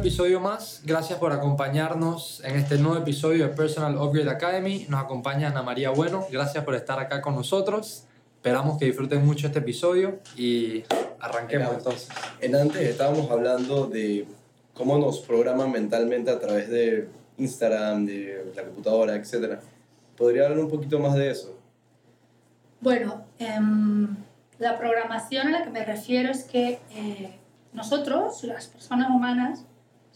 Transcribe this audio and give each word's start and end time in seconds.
episodio 0.00 0.40
más. 0.40 0.80
Gracias 0.86 1.18
por 1.18 1.30
acompañarnos 1.30 2.42
en 2.42 2.56
este 2.56 2.78
nuevo 2.78 2.96
episodio 2.96 3.46
de 3.46 3.54
Personal 3.54 3.98
Upgrade 3.98 4.30
Academy. 4.30 4.86
Nos 4.88 4.98
acompaña 4.98 5.48
Ana 5.48 5.62
María 5.62 5.90
Bueno. 5.90 6.26
Gracias 6.32 6.64
por 6.64 6.74
estar 6.74 6.98
acá 6.98 7.20
con 7.20 7.34
nosotros. 7.34 8.04
Esperamos 8.36 8.78
que 8.78 8.86
disfruten 8.86 9.26
mucho 9.26 9.48
este 9.48 9.58
episodio 9.58 10.20
y 10.38 10.84
arranquemos 11.20 11.74
entonces. 11.74 12.08
En 12.40 12.56
antes 12.56 12.80
estábamos 12.80 13.30
hablando 13.30 13.88
de 13.88 14.26
cómo 14.72 14.96
nos 14.96 15.20
programan 15.20 15.70
mentalmente 15.70 16.30
a 16.30 16.40
través 16.40 16.70
de 16.70 17.10
Instagram, 17.36 18.06
de 18.06 18.52
la 18.56 18.64
computadora, 18.64 19.16
etc. 19.16 19.60
¿Podría 20.16 20.44
hablar 20.44 20.60
un 20.60 20.70
poquito 20.70 20.98
más 20.98 21.14
de 21.14 21.30
eso? 21.30 21.54
Bueno, 22.80 23.26
em, 23.38 24.16
la 24.58 24.78
programación 24.78 25.48
a 25.48 25.50
la 25.58 25.62
que 25.62 25.68
me 25.68 25.84
refiero 25.84 26.30
es 26.30 26.44
que 26.44 26.78
eh, 26.90 27.34
nosotros, 27.74 28.42
las 28.44 28.66
personas 28.66 29.10
humanas, 29.10 29.66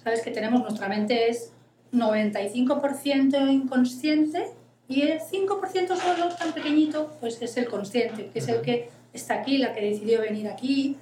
sabes 0.04 0.20
que 0.20 0.30
tenemos 0.30 0.60
nuestra 0.60 0.88
mente 0.88 1.30
es 1.30 1.50
95% 1.92 3.50
inconsciente 3.50 4.50
y 4.86 5.02
el 5.02 5.18
5% 5.18 5.96
solo 5.96 6.28
tan 6.36 6.52
pequeñito 6.52 7.12
pues 7.20 7.40
es 7.40 7.56
el 7.56 7.66
consciente, 7.66 8.30
que 8.32 8.38
es 8.38 8.48
el 8.48 8.60
que 8.60 8.90
está 9.14 9.34
aquí, 9.34 9.56
la 9.58 9.72
que 9.72 9.80
decidió 9.80 10.20
venir 10.20 10.48
aquí. 10.48 10.98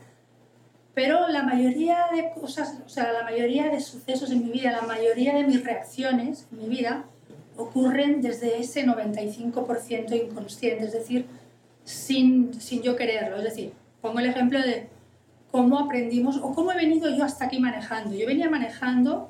Pero 0.94 1.28
la 1.28 1.42
mayoría 1.42 2.06
de 2.14 2.30
cosas, 2.38 2.78
o 2.84 2.88
sea, 2.88 3.12
la 3.12 3.24
mayoría 3.24 3.70
de 3.70 3.80
sucesos 3.80 4.30
en 4.30 4.44
mi 4.44 4.52
vida, 4.52 4.70
la 4.72 4.82
mayoría 4.82 5.34
de 5.34 5.44
mis 5.44 5.64
reacciones 5.64 6.46
en 6.52 6.58
mi 6.58 6.68
vida 6.68 7.06
ocurren 7.56 8.20
desde 8.20 8.60
ese 8.60 8.86
95% 8.86 10.14
inconsciente, 10.14 10.84
es 10.84 10.92
decir, 10.92 11.26
sin, 11.84 12.60
sin 12.60 12.82
yo 12.82 12.94
quererlo. 12.94 13.38
Es 13.38 13.44
decir, 13.44 13.72
pongo 14.00 14.20
el 14.20 14.26
ejemplo 14.26 14.60
de 14.60 14.88
cómo 15.52 15.78
aprendimos 15.78 16.38
o 16.38 16.54
cómo 16.54 16.72
he 16.72 16.76
venido 16.76 17.14
yo 17.14 17.24
hasta 17.24 17.44
aquí 17.44 17.60
manejando. 17.60 18.16
Yo 18.16 18.26
venía 18.26 18.50
manejando 18.50 19.28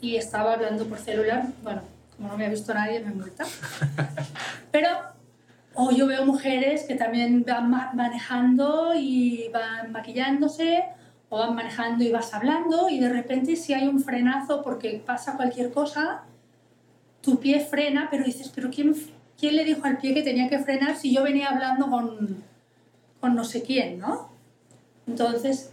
y 0.00 0.16
estaba 0.16 0.52
hablando 0.54 0.86
por 0.86 0.98
celular, 0.98 1.46
bueno, 1.62 1.82
como 2.16 2.28
no 2.28 2.36
me 2.36 2.46
ha 2.46 2.50
visto 2.50 2.74
nadie, 2.74 3.00
me 3.00 3.14
multa. 3.14 3.44
Pero, 4.72 4.88
o 5.74 5.92
yo 5.92 6.06
veo 6.08 6.26
mujeres 6.26 6.82
que 6.82 6.96
también 6.96 7.44
van 7.46 7.70
manejando 7.70 8.92
y 8.96 9.48
van 9.52 9.92
maquillándose, 9.92 10.84
o 11.28 11.38
van 11.38 11.54
manejando 11.54 12.02
y 12.02 12.10
vas 12.10 12.34
hablando, 12.34 12.88
y 12.88 12.98
de 12.98 13.08
repente 13.08 13.56
si 13.56 13.72
hay 13.72 13.86
un 13.86 14.00
frenazo 14.00 14.62
porque 14.62 15.02
pasa 15.04 15.36
cualquier 15.36 15.72
cosa, 15.72 16.22
tu 17.20 17.38
pie 17.38 17.60
frena, 17.60 18.08
pero 18.10 18.24
dices, 18.24 18.50
pero 18.54 18.70
¿quién, 18.70 18.94
quién 19.38 19.54
le 19.56 19.64
dijo 19.64 19.84
al 19.84 19.98
pie 19.98 20.12
que 20.12 20.22
tenía 20.22 20.48
que 20.48 20.58
frenar 20.58 20.96
si 20.96 21.14
yo 21.14 21.22
venía 21.22 21.50
hablando 21.50 21.88
con, 21.88 22.42
con 23.20 23.34
no 23.34 23.44
sé 23.44 23.62
quién, 23.62 23.98
¿no? 23.98 24.35
Entonces, 25.06 25.70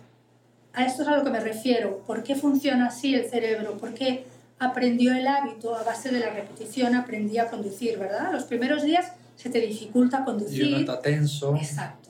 a 0.74 0.86
esto 0.86 1.04
es 1.04 1.08
a 1.08 1.18
lo 1.18 1.24
que 1.24 1.30
me 1.30 1.40
refiero. 1.40 2.00
¿Por 2.06 2.24
qué 2.24 2.36
funciona 2.36 2.88
así 2.88 3.14
el 3.16 3.30
cerebro? 3.30 3.78
¿Por 3.78 3.94
qué 3.94 4.26
aprendió 4.60 5.14
el 5.14 5.28
hábito 5.28 5.76
a 5.76 5.84
base 5.84 6.10
de 6.10 6.20
la 6.20 6.30
repetición? 6.30 6.96
Aprendí 6.96 7.38
a 7.38 7.50
conducir, 7.50 7.98
¿verdad? 7.98 8.32
Los 8.32 8.44
primeros 8.46 8.84
días 8.84 9.12
se 9.36 9.50
te 9.50 9.60
dificulta 9.60 10.24
conducir. 10.24 10.64
Y 10.66 10.68
uno 10.70 10.78
está 10.78 11.02
tenso. 11.02 11.56
Exacto. 11.56 12.10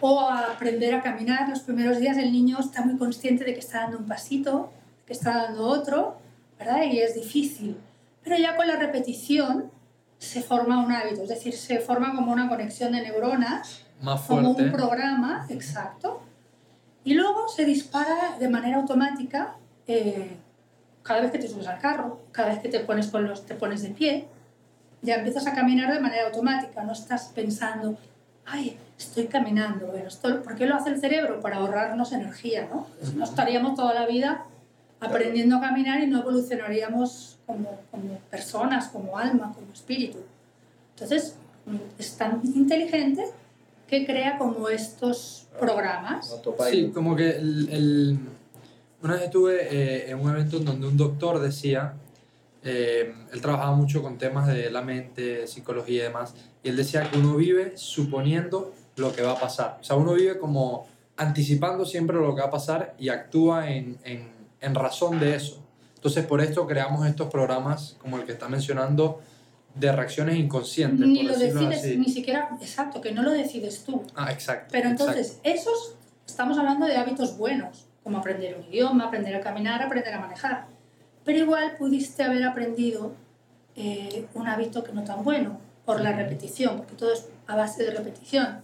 O 0.00 0.20
a 0.20 0.52
aprender 0.52 0.94
a 0.94 1.02
caminar. 1.02 1.48
Los 1.48 1.60
primeros 1.60 1.98
días 1.98 2.16
el 2.18 2.32
niño 2.32 2.58
está 2.60 2.82
muy 2.82 2.96
consciente 2.96 3.44
de 3.44 3.54
que 3.54 3.60
está 3.60 3.80
dando 3.82 3.98
un 3.98 4.06
pasito, 4.06 4.72
que 5.06 5.12
está 5.12 5.44
dando 5.44 5.66
otro, 5.66 6.18
¿verdad? 6.58 6.82
Y 6.84 6.98
es 7.00 7.14
difícil. 7.14 7.76
Pero 8.22 8.36
ya 8.36 8.56
con 8.56 8.66
la 8.68 8.76
repetición 8.76 9.70
se 10.18 10.42
forma 10.42 10.84
un 10.84 10.92
hábito, 10.92 11.22
es 11.22 11.28
decir, 11.28 11.54
se 11.54 11.78
forma 11.78 12.14
como 12.14 12.32
una 12.32 12.48
conexión 12.48 12.92
de 12.92 13.02
neuronas, 13.02 13.82
Más 14.02 14.20
fuerte. 14.20 14.44
como 14.46 14.58
un 14.58 14.72
programa, 14.72 15.46
exacto, 15.48 16.20
y 17.04 17.14
luego 17.14 17.48
se 17.48 17.64
dispara 17.64 18.36
de 18.38 18.48
manera 18.48 18.76
automática 18.78 19.56
eh, 19.86 20.36
cada 21.02 21.22
vez 21.22 21.32
que 21.32 21.38
te 21.38 21.48
subes 21.48 21.66
al 21.66 21.78
carro, 21.78 22.20
cada 22.32 22.50
vez 22.50 22.60
que 22.60 22.68
te 22.68 22.80
pones, 22.80 23.08
con 23.08 23.26
los, 23.26 23.46
te 23.46 23.54
pones 23.54 23.82
de 23.82 23.90
pie, 23.90 24.28
ya 25.00 25.16
empiezas 25.16 25.46
a 25.46 25.54
caminar 25.54 25.92
de 25.92 26.00
manera 26.00 26.26
automática, 26.26 26.82
no 26.82 26.92
estás 26.92 27.32
pensando, 27.34 27.96
ay, 28.44 28.76
estoy 28.98 29.26
caminando. 29.26 29.86
Bueno, 29.86 30.08
esto, 30.08 30.42
¿Por 30.42 30.56
qué 30.56 30.66
lo 30.66 30.74
hace 30.74 30.90
el 30.90 31.00
cerebro? 31.00 31.40
Para 31.40 31.56
ahorrarnos 31.56 32.12
energía, 32.12 32.68
¿no? 32.70 32.86
No 33.14 33.24
estaríamos 33.24 33.74
toda 33.74 33.94
la 33.94 34.06
vida 34.06 34.44
aprendiendo 35.00 35.56
a 35.56 35.60
caminar 35.60 36.00
y 36.02 36.08
no 36.08 36.20
evolucionaríamos 36.20 37.38
como, 37.46 37.80
como 37.90 38.18
personas, 38.30 38.88
como 38.88 39.16
alma, 39.16 39.52
como 39.54 39.72
espíritu. 39.72 40.18
Entonces, 40.94 41.36
es 41.98 42.16
tan 42.16 42.40
inteligente 42.44 43.24
que 43.88 44.06
crea 44.06 44.38
como 44.38 44.68
estos 44.68 45.48
programas. 45.58 46.40
Sí, 46.70 46.90
como 46.94 47.16
que 47.16 47.30
el, 47.30 47.68
el... 47.72 48.18
una 49.02 49.14
vez 49.14 49.24
estuve 49.24 49.62
eh, 49.62 50.10
en 50.10 50.20
un 50.20 50.30
evento 50.30 50.60
donde 50.60 50.86
un 50.86 50.96
doctor 50.96 51.40
decía, 51.40 51.94
eh, 52.62 53.14
él 53.32 53.40
trabajaba 53.40 53.74
mucho 53.74 54.02
con 54.02 54.18
temas 54.18 54.46
de 54.46 54.70
la 54.70 54.82
mente, 54.82 55.46
psicología 55.46 56.02
y 56.02 56.04
demás, 56.04 56.34
y 56.62 56.68
él 56.68 56.76
decía 56.76 57.10
que 57.10 57.18
uno 57.18 57.34
vive 57.34 57.72
suponiendo 57.76 58.74
lo 58.96 59.12
que 59.12 59.22
va 59.22 59.32
a 59.32 59.40
pasar. 59.40 59.78
O 59.80 59.84
sea, 59.84 59.96
uno 59.96 60.12
vive 60.12 60.38
como 60.38 60.86
anticipando 61.16 61.84
siempre 61.84 62.16
lo 62.16 62.34
que 62.34 62.42
va 62.42 62.48
a 62.48 62.50
pasar 62.50 62.94
y 62.98 63.08
actúa 63.08 63.70
en, 63.70 63.98
en, 64.04 64.28
en 64.60 64.74
razón 64.74 65.18
de 65.18 65.34
eso. 65.34 65.62
Entonces, 65.94 66.26
por 66.26 66.40
esto 66.40 66.66
creamos 66.66 67.06
estos 67.06 67.28
programas 67.28 67.96
como 68.00 68.18
el 68.18 68.24
que 68.24 68.32
está 68.32 68.48
mencionando 68.48 69.20
de 69.74 69.92
reacciones 69.92 70.36
inconscientes. 70.36 71.06
Ni 71.06 71.22
por 71.22 71.32
lo 71.32 71.38
decides, 71.38 71.78
así. 71.78 71.96
ni 71.96 72.08
siquiera, 72.08 72.50
exacto, 72.60 73.00
que 73.00 73.12
no 73.12 73.22
lo 73.22 73.30
decides 73.30 73.84
tú. 73.84 74.02
Ah, 74.14 74.32
exacto. 74.32 74.68
Pero 74.72 74.88
exacto. 74.90 75.12
entonces, 75.12 75.40
esos, 75.44 75.94
estamos 76.26 76.58
hablando 76.58 76.86
de 76.86 76.96
hábitos 76.96 77.36
buenos, 77.38 77.86
como 78.02 78.18
aprender 78.18 78.56
un 78.58 78.64
idioma, 78.72 79.04
aprender 79.04 79.36
a 79.36 79.40
caminar, 79.40 79.82
aprender 79.82 80.14
a 80.14 80.20
manejar. 80.20 80.66
Pero 81.24 81.38
igual 81.38 81.76
pudiste 81.76 82.22
haber 82.22 82.42
aprendido 82.42 83.12
eh, 83.76 84.26
un 84.34 84.48
hábito 84.48 84.82
que 84.82 84.92
no 84.92 85.04
tan 85.04 85.22
bueno, 85.22 85.60
por 85.84 86.00
la 86.02 86.12
repetición, 86.12 86.76
porque 86.76 86.94
todo 86.96 87.12
es 87.14 87.26
a 87.46 87.56
base 87.56 87.82
de 87.82 87.90
repetición. 87.92 88.60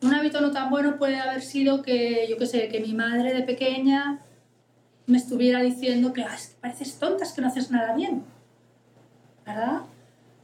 Un 0.00 0.14
hábito 0.14 0.40
no 0.40 0.52
tan 0.52 0.70
bueno 0.70 0.96
puede 0.96 1.18
haber 1.18 1.42
sido 1.42 1.82
que, 1.82 2.26
yo 2.30 2.38
qué 2.38 2.46
sé, 2.46 2.68
que 2.68 2.80
mi 2.80 2.94
madre 2.94 3.34
de 3.34 3.42
pequeña 3.42 4.20
me 5.06 5.18
estuviera 5.18 5.60
diciendo 5.60 6.12
que, 6.12 6.22
"Ah, 6.22 6.34
es 6.34 6.48
que 6.48 6.54
pareces 6.60 6.98
tonta, 6.98 7.24
es 7.24 7.32
que 7.32 7.40
no 7.42 7.48
haces 7.48 7.70
nada 7.70 7.94
bien. 7.94 8.24
¿Verdad? 9.44 9.82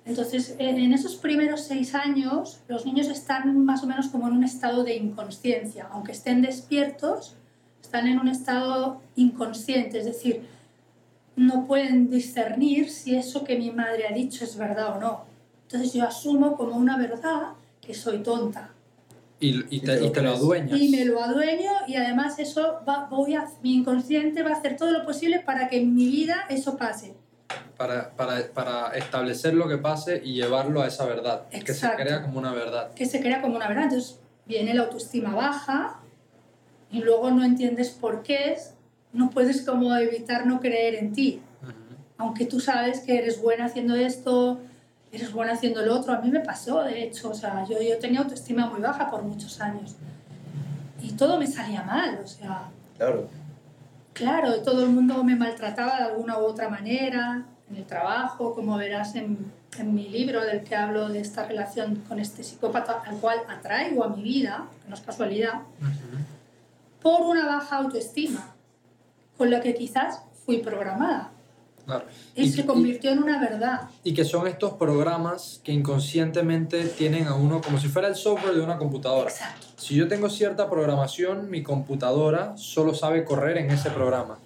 Entonces, 0.04 0.56
en 0.58 0.92
esos 0.92 1.14
primeros 1.14 1.60
seis 1.60 1.94
años, 1.94 2.60
los 2.66 2.84
niños 2.84 3.08
están 3.08 3.64
más 3.64 3.84
o 3.84 3.86
menos 3.86 4.08
como 4.08 4.26
en 4.26 4.34
un 4.34 4.44
estado 4.44 4.82
de 4.82 4.96
inconsciencia. 4.96 5.88
Aunque 5.92 6.12
estén 6.12 6.42
despiertos, 6.42 7.36
están 7.80 8.08
en 8.08 8.18
un 8.18 8.28
estado 8.28 9.00
inconsciente, 9.14 9.98
es 9.98 10.04
decir, 10.04 10.42
no 11.36 11.66
pueden 11.66 12.10
discernir 12.10 12.90
si 12.90 13.14
eso 13.14 13.44
que 13.44 13.56
mi 13.56 13.70
madre 13.70 14.06
ha 14.06 14.12
dicho 14.12 14.44
es 14.44 14.56
verdad 14.56 14.96
o 14.96 15.00
no. 15.00 15.24
Entonces 15.62 15.92
yo 15.92 16.04
asumo 16.04 16.56
como 16.56 16.76
una 16.76 16.98
verdad 16.98 17.54
que 17.80 17.94
soy 17.94 18.18
tonta. 18.22 18.70
Y, 19.40 19.64
y, 19.74 19.80
te, 19.80 20.04
y 20.04 20.10
te 20.10 20.22
lo 20.22 20.30
adueñas. 20.30 20.78
Y 20.78 20.88
me 20.88 21.04
lo 21.04 21.20
adueño 21.20 21.70
y 21.88 21.96
además 21.96 22.38
eso 22.38 22.80
va, 22.86 23.08
voy 23.10 23.34
a, 23.34 23.48
mi 23.62 23.74
inconsciente 23.74 24.42
va 24.42 24.50
a 24.50 24.54
hacer 24.54 24.76
todo 24.76 24.90
lo 24.90 25.04
posible 25.04 25.40
para 25.40 25.68
que 25.68 25.80
en 25.80 25.94
mi 25.94 26.06
vida 26.06 26.44
eso 26.48 26.76
pase. 26.76 27.14
Para, 27.76 28.10
para, 28.10 28.46
para 28.52 28.88
establecer 28.96 29.54
lo 29.54 29.66
que 29.68 29.78
pase 29.78 30.20
y 30.24 30.34
llevarlo 30.34 30.82
a 30.82 30.86
esa 30.86 31.04
verdad, 31.06 31.48
que 31.48 31.60
se 31.60 31.72
Exacto. 31.72 32.02
crea 32.02 32.22
como 32.22 32.38
una 32.38 32.52
verdad. 32.52 32.92
que 32.94 33.06
se 33.06 33.20
crea 33.20 33.40
como 33.40 33.56
una 33.56 33.66
verdad. 33.68 33.84
Entonces 33.84 34.18
viene 34.46 34.74
la 34.74 34.82
autoestima 34.84 35.34
baja 35.34 35.98
y 36.90 37.00
luego 37.00 37.30
no 37.30 37.44
entiendes 37.44 37.90
por 37.90 38.22
qué 38.22 38.52
es, 38.52 38.74
no 39.12 39.30
puedes 39.30 39.62
como 39.62 39.94
evitar 39.96 40.46
no 40.46 40.60
creer 40.60 40.94
en 40.96 41.12
ti. 41.12 41.40
Ujú. 41.62 41.72
Aunque 42.18 42.46
tú 42.46 42.60
sabes 42.60 43.00
que 43.00 43.18
eres 43.18 43.40
buena 43.42 43.64
haciendo 43.64 43.96
esto, 43.96 44.60
eres 45.10 45.32
buena 45.32 45.52
haciendo 45.54 45.82
lo 45.84 45.98
otro. 45.98 46.12
A 46.12 46.20
mí 46.20 46.30
me 46.30 46.40
pasó, 46.40 46.82
de 46.84 47.02
hecho, 47.02 47.30
o 47.30 47.34
sea, 47.34 47.66
yo, 47.68 47.80
yo 47.82 47.98
tenía 47.98 48.20
autoestima 48.20 48.66
muy 48.66 48.80
baja 48.80 49.10
por 49.10 49.22
muchos 49.22 49.60
años 49.60 49.96
y 51.00 51.12
todo 51.12 51.38
me 51.38 51.46
salía 51.46 51.82
mal, 51.82 52.20
o 52.22 52.26
sea, 52.28 52.68
Claro. 52.96 53.28
Claro, 54.12 54.62
todo 54.62 54.84
el 54.84 54.90
mundo 54.90 55.24
me 55.24 55.36
maltrataba 55.36 55.96
de 55.96 56.04
alguna 56.04 56.38
u 56.38 56.44
otra 56.44 56.68
manera, 56.68 57.44
en 57.70 57.76
el 57.76 57.86
trabajo, 57.86 58.54
como 58.54 58.76
verás 58.76 59.14
en, 59.14 59.50
en 59.78 59.94
mi 59.94 60.08
libro 60.08 60.44
del 60.44 60.62
que 60.64 60.76
hablo 60.76 61.08
de 61.08 61.20
esta 61.20 61.46
relación 61.46 61.96
con 62.08 62.20
este 62.20 62.42
psicópata 62.42 63.02
al 63.06 63.16
cual 63.16 63.38
atraigo 63.48 64.04
a 64.04 64.08
mi 64.08 64.22
vida, 64.22 64.66
que 64.82 64.88
no 64.88 64.94
es 64.94 65.00
casualidad, 65.00 65.62
por 67.02 67.22
una 67.22 67.46
baja 67.46 67.78
autoestima, 67.78 68.54
con 69.38 69.50
la 69.50 69.60
que 69.60 69.74
quizás 69.74 70.20
fui 70.44 70.58
programada. 70.58 71.30
Claro. 71.84 72.04
Y, 72.34 72.44
Y- 72.44 72.52
se 72.52 72.60
y- 72.60 72.64
convirtió 72.64 73.10
en 73.10 73.22
una 73.22 73.40
verdad. 73.40 73.82
Y 74.04 74.14
que 74.14 74.24
son 74.24 74.46
estos 74.46 74.74
programas 74.74 75.60
que 75.64 75.72
inconscientemente 75.72 76.84
tienen 76.84 77.26
a 77.26 77.34
uno 77.34 77.60
como 77.60 77.78
si 77.78 77.88
fuera 77.88 78.08
el 78.08 78.14
software 78.14 78.54
de 78.54 78.60
una 78.60 78.78
computadora. 78.78 79.28
Exacto. 79.30 79.66
Si 79.76 79.94
yo 79.96 80.06
tengo 80.08 80.30
cierta 80.30 80.70
programación, 80.70 81.50
mi 81.50 81.62
computadora 81.62 82.56
solo 82.56 82.94
sabe 82.94 83.24
correr 83.24 83.58
en 83.58 83.70
ese 83.70 83.90
programa. 83.90 84.38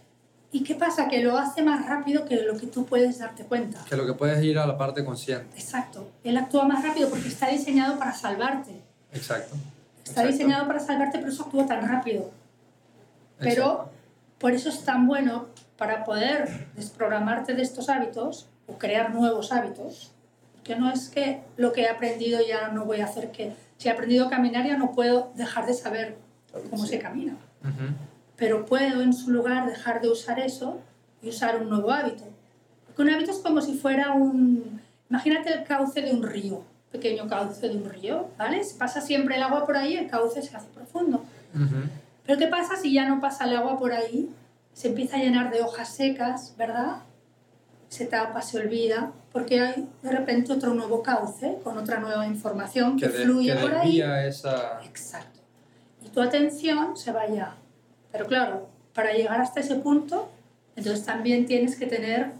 ¿Y 0.53 0.63
qué 0.63 0.75
pasa? 0.75 1.09
Que 1.09 1.23
lo 1.23 1.37
hace 1.37 1.63
más 1.63 1.87
rápido 1.87 2.25
que 2.25 2.37
lo 2.43 2.57
que 2.57 2.67
tú 2.69 2.87
puedes 2.87 3.19
darte 3.19 3.45
cuenta. 3.45 3.85
Que 3.89 3.97
lo 3.97 4.07
que 4.07 4.15
puedes 4.15 4.43
ir 4.43 4.59
a 4.59 4.67
la 4.67 4.79
parte 4.79 5.05
consciente. 5.05 5.59
Exacto. 5.59 6.09
Él 6.25 6.37
actúa 6.39 6.65
más 6.65 6.83
rápido 6.83 7.11
porque 7.11 7.29
está 7.29 7.49
diseñado 7.49 7.99
para 7.99 8.15
salvarte. 8.15 8.81
Exacto. 9.13 9.55
Está 9.99 10.23
Exacto. 10.23 10.33
diseñado 10.33 10.67
para 10.67 10.81
salvarte, 10.81 11.19
pero 11.19 11.31
eso 11.31 11.43
actúa 11.43 11.67
tan 11.67 11.87
rápido. 11.87 12.31
Pero 13.39 13.51
Exacto. 13.51 13.91
por 14.39 14.53
eso 14.53 14.69
es 14.71 14.83
tan 14.85 15.07
bueno 15.07 15.47
para 15.77 16.05
poder 16.05 16.69
desprogramarte 16.75 17.55
de 17.55 17.63
estos 17.63 17.89
hábitos 17.89 18.49
o 18.67 18.79
crear 18.79 19.15
nuevos 19.15 19.53
hábitos, 19.53 20.13
que 20.65 20.77
no 20.77 20.91
es 20.91 21.09
que 21.09 21.43
lo 21.57 21.73
que 21.73 21.83
he 21.83 21.89
aprendido 21.89 22.41
ya 22.47 22.69
no 22.69 22.85
voy 22.85 23.01
a 23.01 23.05
hacer 23.05 23.31
que... 23.31 23.53
Si 23.77 23.89
he 23.89 23.93
aprendido 23.93 24.27
a 24.27 24.31
caminar 24.31 24.67
ya 24.67 24.79
no 24.79 24.93
puedo 24.93 25.33
dejar 25.35 25.67
de 25.67 25.75
saber 25.75 26.17
cómo 26.71 26.87
se 26.87 26.99
camina. 26.99 27.37
Pero 28.37 28.65
puedo 28.65 29.03
en 29.03 29.13
su 29.13 29.31
lugar 29.31 29.67
dejar 29.67 30.01
de 30.01 30.09
usar 30.09 30.41
eso 30.41 30.81
y 31.23 31.29
usar 31.29 31.61
un 31.61 31.69
nuevo 31.69 31.93
hábito. 31.93 32.25
Porque 32.87 33.03
un 33.03 33.11
hábito 33.11 33.31
es 33.31 33.39
como 33.39 33.61
si 33.61 33.75
fuera 33.75 34.13
un... 34.13 34.81
Imagínate 35.11 35.53
el 35.53 35.65
cauce 35.65 36.01
de 36.01 36.11
un 36.11 36.23
río, 36.23 36.63
pequeño 36.91 37.29
cauce 37.29 37.69
de 37.69 37.77
un 37.77 37.89
río, 37.89 38.29
¿vale? 38.37 38.65
Si 38.65 38.77
pasa 38.77 39.01
siempre 39.01 39.37
el 39.37 39.43
agua 39.43 39.67
por 39.67 39.77
ahí, 39.77 39.97
el 39.97 40.09
cauce 40.09 40.43
se 40.43 40.57
hace 40.57 40.69
profundo. 40.69 41.23
Pero 42.25 42.39
¿qué 42.39 42.49
pasa 42.49 42.77
si 42.77 42.93
ya 42.93 43.09
no 43.09 43.21
pasa 43.21 43.45
el 43.45 43.57
agua 43.57 43.79
por 43.79 43.93
ahí? 43.93 44.29
Se 44.77 44.89
empieza 44.89 45.17
a 45.17 45.21
llenar 45.21 45.51
de 45.51 45.63
hojas 45.63 45.89
secas, 45.89 46.55
¿verdad? 46.59 46.97
Se 47.89 48.05
tapa, 48.05 48.43
se 48.43 48.59
olvida, 48.59 49.11
porque 49.33 49.59
hay 49.59 49.89
de 50.03 50.11
repente 50.13 50.53
otro 50.53 50.75
nuevo 50.75 51.03
cauce 51.03 51.57
con 51.65 51.79
otra 51.79 51.99
nueva 51.99 52.27
información 52.27 52.99
que, 52.99 53.07
Que, 53.07 53.13
de- 53.17 53.25
fluye 53.25 53.55
que 53.55 53.59
por 53.63 53.75
ahí. 53.75 54.03
esa... 54.03 54.81
Exacto. 54.85 55.41
Y 56.05 56.11
tu 56.11 56.21
atención 56.21 56.95
se 56.95 57.11
va 57.11 57.23
allá. 57.23 57.55
Pero 58.13 58.27
claro, 58.27 58.69
para 58.93 59.15
llegar 59.15 59.41
hasta 59.41 59.61
ese 59.61 59.77
punto, 59.77 60.29
entonces 60.77 61.07
también 61.07 61.47
tienes 61.47 61.77
que 61.77 61.87
tener, 61.87 62.33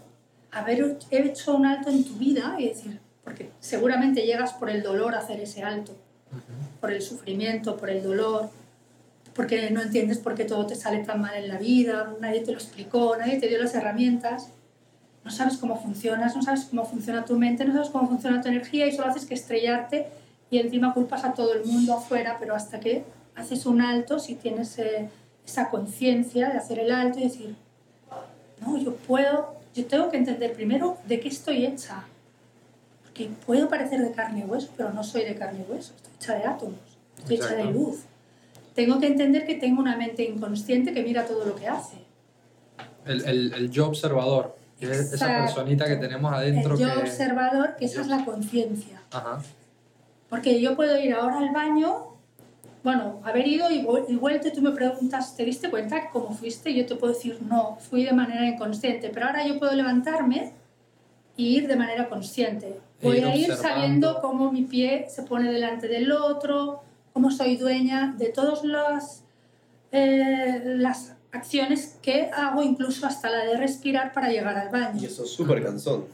haber 0.51 0.99
hecho 1.09 1.55
un 1.55 1.65
alto 1.65 1.89
en 1.89 2.03
tu 2.03 2.13
vida 2.17 2.55
y 2.59 2.69
decir, 2.69 2.99
porque 3.23 3.49
seguramente 3.59 4.27
llegas 4.27 4.53
por 4.53 4.69
el 4.69 4.83
dolor 4.83 5.15
a 5.15 5.19
hacer 5.19 5.39
ese 5.39 5.63
alto, 5.63 5.95
por 6.79 6.91
el 6.91 7.01
sufrimiento, 7.01 7.77
por 7.77 7.89
el 7.89 8.03
dolor, 8.03 8.51
porque 9.37 9.69
no 9.69 9.83
entiendes 9.83 10.17
por 10.17 10.33
qué 10.33 10.45
todo 10.45 10.65
te 10.65 10.75
sale 10.75 11.03
tan 11.03 11.21
mal 11.21 11.35
en 11.35 11.47
la 11.47 11.59
vida, 11.59 12.11
nadie 12.19 12.41
te 12.41 12.51
lo 12.51 12.57
explicó, 12.57 13.15
nadie 13.17 13.39
te 13.39 13.47
dio 13.47 13.59
las 13.59 13.75
herramientas, 13.75 14.49
no 15.23 15.29
sabes 15.29 15.57
cómo 15.57 15.79
funcionas, 15.79 16.35
no 16.35 16.41
sabes 16.41 16.65
cómo 16.65 16.83
funciona 16.85 17.23
tu 17.23 17.37
mente, 17.37 17.63
no 17.63 17.73
sabes 17.73 17.89
cómo 17.89 18.07
funciona 18.07 18.41
tu 18.41 18.47
energía 18.47 18.87
y 18.87 18.93
solo 18.93 19.09
haces 19.09 19.25
que 19.25 19.35
estrellarte 19.35 20.07
y 20.49 20.57
encima 20.57 20.91
culpas 20.91 21.23
a 21.23 21.33
todo 21.33 21.53
el 21.53 21.65
mundo 21.65 21.93
afuera, 21.93 22.37
pero 22.39 22.55
hasta 22.55 22.79
que 22.79 23.03
haces 23.35 23.67
un 23.67 23.79
alto, 23.79 24.17
si 24.17 24.33
tienes 24.33 24.79
eh, 24.79 25.07
esa 25.45 25.69
conciencia 25.69 26.49
de 26.49 26.57
hacer 26.57 26.79
el 26.79 26.91
alto 26.91 27.19
y 27.19 27.23
decir, 27.25 27.55
no, 28.59 28.75
yo 28.75 28.95
puedo, 28.95 29.53
yo 29.75 29.85
tengo 29.85 30.09
que 30.09 30.17
entender 30.17 30.53
primero 30.53 30.97
de 31.07 31.19
qué 31.19 31.27
estoy 31.27 31.67
hecha, 31.67 32.05
porque 33.03 33.29
puedo 33.45 33.69
parecer 33.69 34.01
de 34.01 34.11
carne 34.13 34.39
y 34.39 34.43
hueso, 34.45 34.71
pero 34.75 34.91
no 34.93 35.03
soy 35.03 35.25
de 35.25 35.35
carne 35.35 35.63
y 35.67 35.71
hueso, 35.71 35.93
estoy 35.95 36.15
hecha 36.15 36.33
de 36.33 36.43
átomos, 36.45 36.79
estoy 37.19 37.35
hecha 37.35 37.53
de 37.53 37.65
luz. 37.65 37.99
Tengo 38.77 38.99
que 38.99 39.07
entender 39.07 39.47
que 39.47 39.55
tengo 39.55 39.81
una 39.81 39.95
mente 39.97 40.23
inconsciente 40.23 40.93
que 40.93 41.01
mira 41.01 41.25
todo 41.25 41.43
lo 41.45 41.55
que 41.55 41.67
hace. 41.67 41.97
El, 43.07 43.25
el, 43.25 43.53
el 43.53 43.71
yo 43.71 43.87
observador, 43.87 44.55
que 44.79 44.85
es 44.91 45.13
esa 45.13 45.25
personita 45.39 45.87
que 45.87 45.95
tenemos 45.95 46.31
adentro 46.31 46.75
el 46.75 46.79
yo 46.81 46.93
que... 46.93 46.99
observador, 46.99 47.75
que 47.75 47.85
esa 47.85 48.01
es 48.01 48.07
la 48.07 48.23
conciencia. 48.23 49.01
Porque 50.29 50.61
yo 50.61 50.75
puedo 50.75 50.99
ir 50.99 51.11
ahora 51.15 51.39
al 51.39 51.51
baño, 51.51 52.17
bueno, 52.83 53.19
haber 53.23 53.47
ido 53.47 53.71
y, 53.71 53.81
vu- 53.83 54.05
y 54.07 54.15
vuelto 54.15 54.49
y 54.49 54.53
tú 54.53 54.61
me 54.61 54.69
preguntas, 54.71 55.35
¿te 55.35 55.43
diste 55.43 55.71
cuenta 55.71 56.11
cómo 56.11 56.35
fuiste? 56.35 56.71
Yo 56.75 56.85
te 56.85 56.95
puedo 56.97 57.13
decir, 57.13 57.39
no, 57.49 57.77
fui 57.89 58.03
de 58.03 58.13
manera 58.13 58.45
inconsciente, 58.45 59.09
pero 59.11 59.25
ahora 59.25 59.43
yo 59.47 59.57
puedo 59.57 59.73
levantarme 59.73 60.51
y 61.35 61.57
ir 61.57 61.67
de 61.67 61.75
manera 61.77 62.07
consciente. 62.09 62.79
Voy 63.01 63.17
ir 63.17 63.25
a 63.25 63.35
ir 63.35 63.51
observando. 63.51 63.63
sabiendo 63.81 64.21
cómo 64.21 64.51
mi 64.51 64.65
pie 64.65 65.07
se 65.09 65.23
pone 65.23 65.51
delante 65.51 65.87
del 65.87 66.11
otro, 66.11 66.83
cómo 67.17 67.31
soy 67.31 67.57
dueña 67.57 68.13
de 68.15 68.27
todas 68.27 68.63
las, 68.63 69.23
eh, 69.91 70.61
las 70.63 71.13
acciones 71.31 71.97
que 71.99 72.29
hago, 72.31 72.61
incluso 72.61 73.07
hasta 73.07 73.27
la 73.31 73.43
de 73.43 73.57
respirar 73.57 74.13
para 74.13 74.29
llegar 74.29 74.55
al 74.55 74.69
baño. 74.69 75.01
Y 75.01 75.05
eso 75.05 75.23
es 75.23 75.31
súper 75.31 75.63
cansón. 75.63 76.05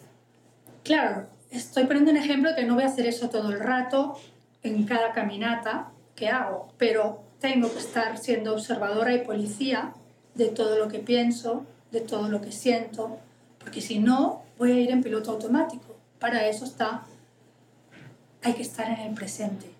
Claro, 0.81 1.25
estoy 1.51 1.87
poniendo 1.87 2.11
un 2.11 2.15
ejemplo 2.15 2.51
que 2.55 2.63
no 2.63 2.75
voy 2.75 2.85
a 2.85 2.87
hacer 2.87 3.05
eso 3.05 3.29
todo 3.29 3.49
el 3.51 3.59
rato 3.59 4.17
en 4.63 4.85
cada 4.85 5.11
caminata 5.11 5.89
que 6.15 6.29
hago, 6.29 6.69
pero 6.77 7.21
tengo 7.41 7.69
que 7.73 7.79
estar 7.79 8.17
siendo 8.17 8.53
observadora 8.53 9.13
y 9.13 9.25
policía 9.25 9.91
de 10.35 10.45
todo 10.45 10.79
lo 10.79 10.87
que 10.87 10.99
pienso, 10.99 11.65
de 11.91 11.99
todo 11.99 12.29
lo 12.29 12.39
que 12.39 12.53
siento, 12.53 13.17
porque 13.59 13.81
si 13.81 13.99
no, 13.99 14.43
voy 14.57 14.71
a 14.71 14.79
ir 14.79 14.89
en 14.89 15.03
piloto 15.03 15.31
automático. 15.31 15.97
Para 16.17 16.47
eso 16.47 16.63
está, 16.63 17.03
hay 18.41 18.53
que 18.53 18.61
estar 18.61 18.87
en 18.87 18.99
el 19.01 19.13
presente. 19.13 19.72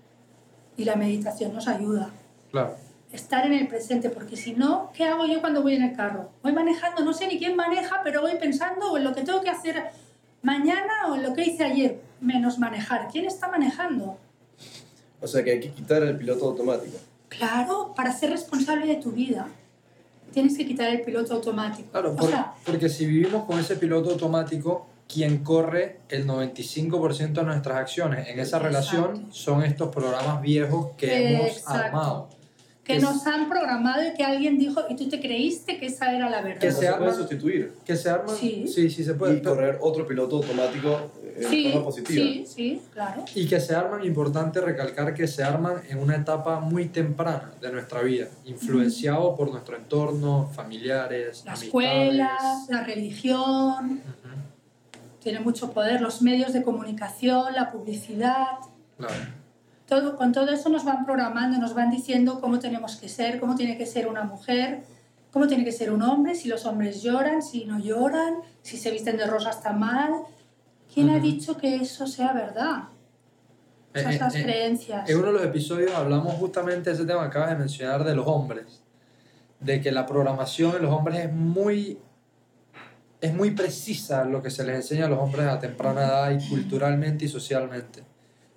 Y 0.78 0.86
la 0.86 0.96
meditación 0.96 1.54
nos 1.54 1.68
ayuda 1.68 2.10
Claro. 2.52 2.76
estar 3.12 3.46
en 3.46 3.54
el 3.54 3.68
presente, 3.68 4.10
porque 4.10 4.36
si 4.36 4.54
no, 4.54 4.92
¿qué 4.94 5.06
hago 5.06 5.26
yo 5.26 5.40
cuando 5.42 5.62
voy 5.62 5.76
en 5.76 5.84
el 5.84 5.96
carro? 5.96 6.30
Voy 6.42 6.52
manejando, 6.52 7.04
no 7.04 7.14
sé 7.14 7.28
ni 7.28 7.38
quién 7.38 7.56
maneja, 7.56 8.02
pero 8.04 8.22
voy 8.22 8.36
pensando 8.40 8.98
en 8.98 9.04
lo 9.04 9.14
que 9.14 9.22
tengo 9.22 9.42
que 9.42 9.50
hacer 9.50 9.84
mañana 10.42 10.92
o 11.10 11.16
en 11.16 11.24
lo 11.24 11.34
que 11.34 11.44
hice 11.46 11.64
ayer, 11.64 12.02
menos 12.22 12.58
manejar. 12.60 13.08
¿Quién 13.12 13.26
está 13.26 13.48
manejando? 13.50 14.18
O 15.22 15.28
sea 15.28 15.44
que 15.44 15.52
hay 15.52 15.60
que 15.60 15.72
quitar 15.72 16.02
el 16.04 16.18
piloto 16.18 16.46
automático. 16.46 16.98
Claro, 17.30 17.94
para 17.96 18.12
ser 18.12 18.32
responsable 18.32 18.86
de 18.88 18.96
tu 18.96 19.12
vida, 19.12 19.48
tienes 20.34 20.58
que 20.58 20.66
quitar 20.66 20.90
el 20.90 21.02
piloto 21.02 21.36
automático. 21.36 21.90
Claro, 21.92 22.12
o 22.14 22.16
por- 22.16 22.30
sea, 22.30 22.54
porque 22.66 22.90
si 22.90 23.06
vivimos 23.06 23.46
con 23.46 23.60
ese 23.60 23.76
piloto 23.76 24.10
automático, 24.12 24.88
quien 25.08 25.40
corre 25.44 26.00
el 26.10 26.26
95% 26.28 27.34
de 27.34 27.44
nuestras 27.44 27.78
acciones 27.78 28.28
en 28.28 28.40
esa 28.40 28.58
Exacto. 28.58 28.66
relación 28.68 29.28
son 29.32 29.64
estos 29.64 29.90
programas 29.94 30.42
viejos 30.42 30.92
que 30.98 31.36
hemos 31.36 31.48
Exacto. 31.58 31.72
armado. 31.74 32.30
que 32.84 32.98
es- 32.98 33.02
nos 33.02 33.26
han 33.28 33.48
programado 33.48 34.06
y 34.06 34.14
que 34.14 34.26
alguien 34.26 34.60
dijo 34.60 34.82
y 34.90 34.98
tú 34.98 35.08
te 35.08 35.22
creíste 35.22 35.80
que 35.80 35.86
esa 35.86 36.14
era 36.14 36.30
la 36.30 36.42
verdad. 36.42 36.60
Que 36.60 36.70
se 36.70 36.80
se 36.82 36.88
arma- 36.90 37.06
puede 37.06 37.14
sustituir. 37.16 37.74
Que 37.86 37.96
se 37.96 38.10
arman. 38.10 38.36
Sí. 38.36 38.66
sí, 38.68 38.90
sí 38.90 39.06
se 39.06 39.14
puede. 39.14 39.38
Y 39.38 39.42
correr 39.42 39.78
otro 39.80 40.06
piloto 40.06 40.36
automático 40.36 41.00
en 41.38 41.50
sí, 41.50 41.70
forma 41.72 41.86
positiva. 41.86 42.26
sí, 42.26 42.46
sí, 42.46 42.82
claro. 42.94 43.24
Y 43.36 43.48
que 43.48 43.62
se 43.62 43.74
arman, 43.74 44.04
importante 44.06 44.60
recalcar 44.60 45.14
que 45.14 45.28
se 45.28 45.42
arman 45.46 45.76
en 45.90 45.98
una 45.98 46.18
etapa 46.18 46.60
muy 46.60 46.90
temprana 46.90 47.54
de 47.62 47.72
nuestra 47.72 48.02
vida, 48.02 48.28
influenciado 48.44 49.34
por 49.38 49.50
nuestro 49.50 49.78
entorno, 49.78 50.50
familiares, 50.54 51.44
La 51.46 51.54
amistades. 51.54 51.64
escuela, 51.64 52.38
la 52.68 52.84
religión, 52.84 54.02
tiene 55.24 55.40
mucho 55.40 55.72
poder, 55.72 56.02
los 56.02 56.22
medios 56.22 56.52
de 56.54 56.62
comunicación, 56.64 57.54
la 57.54 57.72
publicidad, 57.72 58.58
Claro. 58.98 59.14
todo, 59.88 60.18
con 60.18 60.32
todo 60.34 60.50
eso 60.52 60.70
nos 60.70 60.84
van 60.84 61.06
programando, 61.06 61.58
nos 61.58 61.74
van 61.74 61.90
diciendo 61.90 62.40
cómo 62.42 62.60
tenemos 62.60 62.98
que 62.98 63.08
ser, 63.10 63.40
cómo 63.40 63.56
tiene 63.56 63.78
que 63.78 63.86
ser 63.86 64.08
una 64.08 64.24
mujer, 64.24 64.84
cómo 65.32 65.48
tiene 65.48 65.64
que 65.64 65.72
ser 65.72 65.92
un 65.92 66.02
hombre, 66.04 66.36
si 66.36 66.48
los 66.50 66.66
hombres 66.66 67.02
lloran, 67.02 67.42
si 67.42 67.66
no 67.66 67.80
lloran, 67.80 68.36
si 68.62 68.78
se 68.78 68.92
visten 68.92 69.18
de 69.18 69.26
rosa 69.26 69.50
está 69.52 69.72
mal. 69.74 70.12
¿Quién 70.94 71.10
ha 71.10 71.14
Ujú. 71.18 71.24
dicho 71.26 71.58
que 71.58 71.76
eso 71.78 72.06
sea 72.06 72.34
verdad? 72.34 72.84
Esas 73.94 74.16
Eh, 74.16 74.20
las 74.20 74.36
eh, 74.36 74.40
eh, 74.40 74.44
creencias. 74.44 75.10
En 75.10 75.18
uno 75.18 75.28
de 75.28 75.34
los 75.34 75.44
episodios 75.44 75.92
hablamos 75.96 76.34
justamente 76.36 76.90
de 76.90 76.96
ese 76.96 77.06
tema 77.06 77.22
que 77.22 77.28
acabas 77.28 77.50
de 77.52 77.56
mencionar 77.56 78.04
de 78.04 78.14
los 78.16 78.28
hombres, 78.28 78.82
de 79.60 79.82
que 79.82 79.92
la 79.92 80.06
programación 80.06 80.76
en 80.76 80.84
los 80.84 80.92
hombres 80.92 81.20
es 81.26 81.34
muy, 81.34 81.98
es 83.24 83.34
muy 83.34 83.52
precisa 83.52 84.26
lo 84.26 84.44
que 84.44 84.52
se 84.52 84.66
les 84.66 84.76
enseña 84.76 85.06
a 85.06 85.08
los 85.08 85.18
hombres 85.18 85.48
a 85.48 85.58
temprana 85.58 86.04
edad 86.04 86.32
y 86.32 86.50
culturalmente 86.50 87.24
y 87.24 87.30
socialmente. 87.30 88.04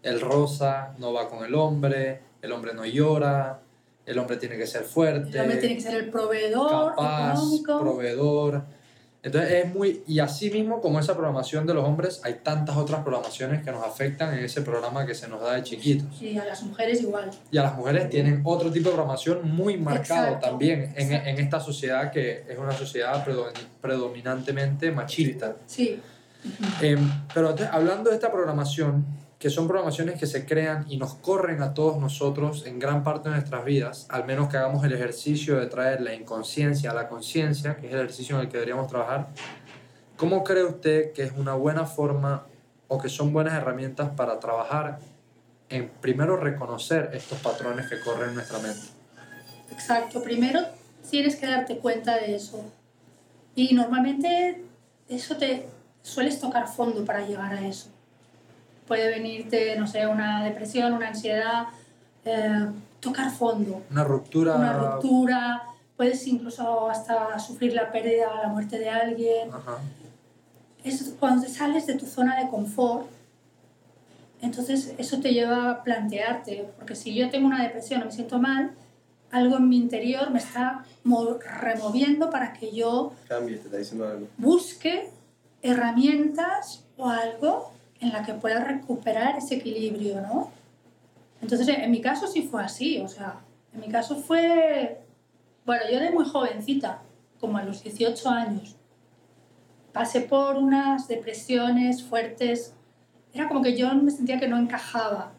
El 0.02 0.20
rosa 0.20 0.92
no 0.98 1.12
va 1.12 1.28
con 1.28 1.44
el 1.44 1.54
hombre, 1.54 2.20
el 2.42 2.50
hombre 2.50 2.74
no 2.74 2.84
llora, 2.84 3.60
el 4.04 4.18
hombre 4.18 4.38
tiene 4.38 4.56
que 4.56 4.66
ser 4.66 4.82
fuerte, 4.82 5.38
El 5.38 5.44
hombre 5.44 5.58
tiene 5.58 5.76
que 5.76 5.82
ser 5.82 5.94
el 5.94 6.10
proveedor 6.10 6.96
capaz, 6.96 7.34
económico. 7.34 7.80
proveedor. 7.80 8.64
Entonces 9.26 9.50
es 9.64 9.74
muy, 9.74 10.04
y 10.06 10.20
así 10.20 10.50
mismo 10.52 10.80
como 10.80 11.00
esa 11.00 11.14
programación 11.14 11.66
de 11.66 11.74
los 11.74 11.84
hombres, 11.84 12.20
hay 12.22 12.34
tantas 12.44 12.76
otras 12.76 13.02
programaciones 13.02 13.64
que 13.64 13.72
nos 13.72 13.84
afectan 13.84 14.32
en 14.38 14.44
ese 14.44 14.62
programa 14.62 15.04
que 15.04 15.16
se 15.16 15.26
nos 15.26 15.40
da 15.40 15.54
de 15.54 15.64
chiquitos. 15.64 16.22
y 16.22 16.38
a 16.38 16.44
las 16.44 16.62
mujeres 16.62 17.02
igual. 17.02 17.28
Y 17.50 17.58
a 17.58 17.64
las 17.64 17.74
mujeres 17.76 18.08
tienen 18.08 18.40
otro 18.44 18.70
tipo 18.70 18.90
de 18.90 18.94
programación 18.94 19.50
muy 19.50 19.76
marcado 19.78 20.26
Exacto, 20.26 20.46
también 20.48 20.92
en, 20.94 21.06
exacto. 21.10 21.28
en 21.28 21.38
esta 21.40 21.58
sociedad 21.58 22.12
que 22.12 22.44
es 22.48 22.56
una 22.56 22.70
sociedad 22.70 23.26
predomin- 23.26 23.66
predominantemente 23.80 24.92
machista. 24.92 25.56
Sí. 25.66 26.00
Em, 26.80 27.10
pero 27.34 27.50
entonces, 27.50 27.74
hablando 27.74 28.10
de 28.10 28.14
esta 28.16 28.30
programación, 28.30 29.04
que 29.38 29.50
son 29.50 29.68
programaciones 29.68 30.18
que 30.18 30.26
se 30.26 30.46
crean 30.46 30.86
y 30.88 30.96
nos 30.96 31.14
corren 31.14 31.62
a 31.62 31.74
todos 31.74 31.98
nosotros 31.98 32.64
en 32.66 32.78
gran 32.78 33.04
parte 33.04 33.28
de 33.28 33.34
nuestras 33.34 33.64
vidas, 33.64 34.06
al 34.08 34.24
menos 34.24 34.48
que 34.48 34.56
hagamos 34.56 34.84
el 34.84 34.92
ejercicio 34.92 35.60
de 35.60 35.66
traer 35.66 36.00
la 36.00 36.14
inconsciencia 36.14 36.90
a 36.90 36.94
la 36.94 37.08
conciencia, 37.08 37.76
que 37.76 37.88
es 37.88 37.92
el 37.92 38.00
ejercicio 38.00 38.36
en 38.36 38.42
el 38.42 38.48
que 38.48 38.54
deberíamos 38.54 38.88
trabajar, 38.88 39.28
¿cómo 40.16 40.42
cree 40.42 40.64
usted 40.64 41.12
que 41.12 41.22
es 41.22 41.32
una 41.32 41.54
buena 41.54 41.84
forma 41.84 42.46
o 42.88 42.98
que 42.98 43.08
son 43.08 43.32
buenas 43.32 43.54
herramientas 43.54 44.10
para 44.16 44.40
trabajar 44.40 45.00
en 45.68 45.90
primero 46.00 46.36
reconocer 46.36 47.10
estos 47.12 47.38
patrones 47.40 47.88
que 47.90 48.00
corren 48.00 48.30
en 48.30 48.36
nuestra 48.36 48.58
mente? 48.58 48.86
Exacto, 49.70 50.22
primero 50.22 50.60
tienes 51.10 51.36
que 51.36 51.46
darte 51.46 51.78
cuenta 51.78 52.16
de 52.16 52.36
eso. 52.36 52.64
Y 53.54 53.74
normalmente 53.74 54.64
eso 55.08 55.36
te 55.36 55.66
sueles 56.02 56.40
tocar 56.40 56.68
fondo 56.68 57.04
para 57.04 57.26
llegar 57.26 57.52
a 57.52 57.66
eso. 57.66 57.90
Puede 58.86 59.08
venirte, 59.08 59.76
no 59.76 59.86
sé, 59.86 60.06
una 60.06 60.44
depresión, 60.44 60.92
una 60.92 61.08
ansiedad, 61.08 61.66
eh, 62.24 62.66
tocar 63.00 63.30
fondo, 63.30 63.82
Una 63.90 64.04
ruptura, 64.04 64.54
una 64.56 64.72
ruptura, 64.72 65.62
puedes 65.96 66.26
incluso 66.26 66.88
hasta 66.88 67.38
sufrir 67.38 67.72
la 67.74 67.90
pérdida 67.90 68.30
o 68.32 68.42
la 68.42 68.48
muerte 68.48 68.78
de 68.78 68.88
alguien. 68.90 69.48
Ajá. 69.52 69.78
Es 70.84 71.14
cuando 71.18 71.42
te 71.44 71.48
sales 71.50 71.86
de 71.86 71.94
tu 71.94 72.06
zona 72.06 72.38
de 72.38 72.48
confort, 72.48 73.06
entonces 74.40 74.94
eso 74.98 75.18
te 75.20 75.32
lleva 75.32 75.70
a 75.70 75.82
plantearte, 75.82 76.68
porque 76.76 76.94
si 76.94 77.14
yo 77.14 77.30
tengo 77.30 77.46
una 77.46 77.62
depresión 77.62 78.02
o 78.02 78.04
me 78.06 78.12
siento 78.12 78.38
mal, 78.38 78.70
algo 79.32 79.56
en 79.56 79.68
mi 79.68 79.76
interior 79.78 80.30
me 80.30 80.38
está 80.38 80.84
mo- 81.02 81.38
removiendo 81.60 82.30
para 82.30 82.52
que 82.52 82.70
yo 82.72 83.12
Cambia, 83.28 83.56
te 83.58 83.64
está 83.64 83.76
diciendo 83.78 84.06
algo. 84.06 84.28
busque 84.38 85.10
herramientas 85.62 86.84
o 86.96 87.08
algo 87.08 87.72
en 88.00 88.12
la 88.12 88.22
que 88.22 88.34
pueda 88.34 88.62
recuperar 88.62 89.36
ese 89.36 89.56
equilibrio, 89.56 90.20
¿no? 90.20 90.50
Entonces, 91.40 91.68
en 91.68 91.90
mi 91.90 92.00
caso 92.00 92.26
sí 92.26 92.42
fue 92.42 92.62
así, 92.62 92.98
o 93.00 93.08
sea, 93.08 93.40
en 93.72 93.80
mi 93.80 93.88
caso 93.88 94.16
fue, 94.16 95.00
bueno, 95.64 95.82
yo 95.90 95.98
era 95.98 96.10
muy 96.10 96.24
jovencita, 96.24 97.02
como 97.40 97.58
a 97.58 97.64
los 97.64 97.82
18 97.82 98.28
años. 98.30 98.76
Pasé 99.92 100.20
por 100.20 100.56
unas 100.56 101.08
depresiones 101.08 102.02
fuertes, 102.02 102.74
era 103.32 103.48
como 103.48 103.62
que 103.62 103.76
yo 103.76 103.94
me 103.94 104.10
sentía 104.10 104.40
que 104.40 104.48
no 104.48 104.58
encajaba 104.58 105.32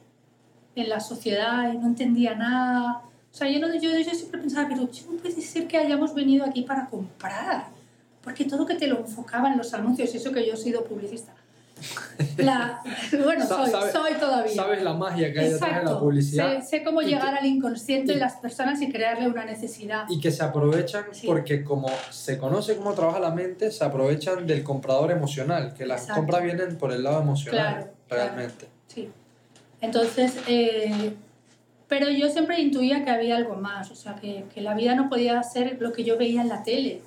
en 0.76 0.90
la 0.90 1.00
sociedad 1.00 1.74
y 1.74 1.78
no 1.78 1.88
entendía 1.88 2.36
nada. 2.36 3.02
O 3.32 3.36
sea, 3.36 3.50
yo, 3.50 3.60
no, 3.60 3.74
yo, 3.74 3.98
yo 3.98 4.14
siempre 4.14 4.40
pensaba, 4.40 4.68
pero 4.68 4.82
no 4.82 5.18
puede 5.18 5.42
ser 5.42 5.68
que 5.68 5.78
hayamos 5.78 6.14
venido 6.14 6.46
aquí 6.46 6.62
para 6.62 6.88
comprar 6.88 7.78
porque 8.28 8.44
todo 8.44 8.66
que 8.66 8.76
te 8.76 8.88
lo 8.88 9.00
enfocaba 9.00 9.50
en 9.50 9.58
los 9.58 9.74
anuncios, 9.74 10.14
y 10.14 10.18
eso 10.18 10.34
que 10.34 10.46
yo 10.46 10.56
he 10.56 10.58
sido 10.58 10.84
publicista. 10.84 11.34
La, 12.38 12.82
bueno, 13.24 13.46
soy, 13.46 13.70
sabe- 13.70 13.92
soy 13.92 14.14
todavía. 14.14 14.54
¿Sabes 14.56 14.82
la 14.84 14.94
magia 14.94 15.32
que 15.34 15.40
hay 15.40 15.50
detrás 15.50 15.70
de 15.70 15.76
la 15.76 15.82
Exacto. 15.82 16.00
publicidad? 16.00 16.60
Sé, 16.62 16.68
sé 16.78 16.84
cómo 16.84 17.02
llegar 17.02 17.34
que- 17.34 17.40
al 17.40 17.46
inconsciente 17.46 18.12
y- 18.12 18.16
de 18.16 18.22
las 18.22 18.34
personas 18.36 18.82
y 18.82 18.92
crearle 18.92 19.28
una 19.28 19.46
necesidad. 19.46 20.06
Y 20.10 20.20
que 20.20 20.32
se 20.32 20.44
aprovechan 20.44 21.06
Sí. 21.12 21.28
porque 21.28 21.64
como 21.64 21.90
se 22.12 22.38
conoce 22.38 22.76
cómo 22.78 22.94
trabaja 22.94 23.20
la 23.20 23.32
mente, 23.32 23.72
se 23.72 23.84
aprovechan 23.84 24.46
del 24.48 24.64
comprador 24.64 25.12
emocional, 25.12 25.74
que 25.74 25.86
las 25.86 26.02
Exacto. 26.02 26.22
compras 26.22 26.44
vienen 26.44 26.78
por 26.78 26.92
el 26.92 27.04
lado 27.04 27.22
emocional, 27.22 27.76
Claro, 27.76 27.92
claro. 28.08 28.24
realmente. 28.36 28.68
Sí. 28.88 29.10
Entonces, 29.82 30.34
eh, 30.48 31.14
pero 31.88 32.10
yo 32.10 32.30
siempre 32.30 32.60
intuía 32.60 33.04
que 33.06 33.12
había 33.12 33.38
algo 33.38 33.56
más, 33.56 33.92
o 33.92 33.96
sea, 33.96 34.16
que, 34.16 34.46
que 34.54 34.62
la 34.62 34.74
vida 34.74 34.96
no 34.96 35.08
podía 35.10 35.42
ser 35.44 35.78
lo 35.80 35.94
que 35.94 36.04
yo 36.04 36.18
veía 36.18 36.42
en 36.42 36.50
la 36.50 36.64
tele. 36.64 37.02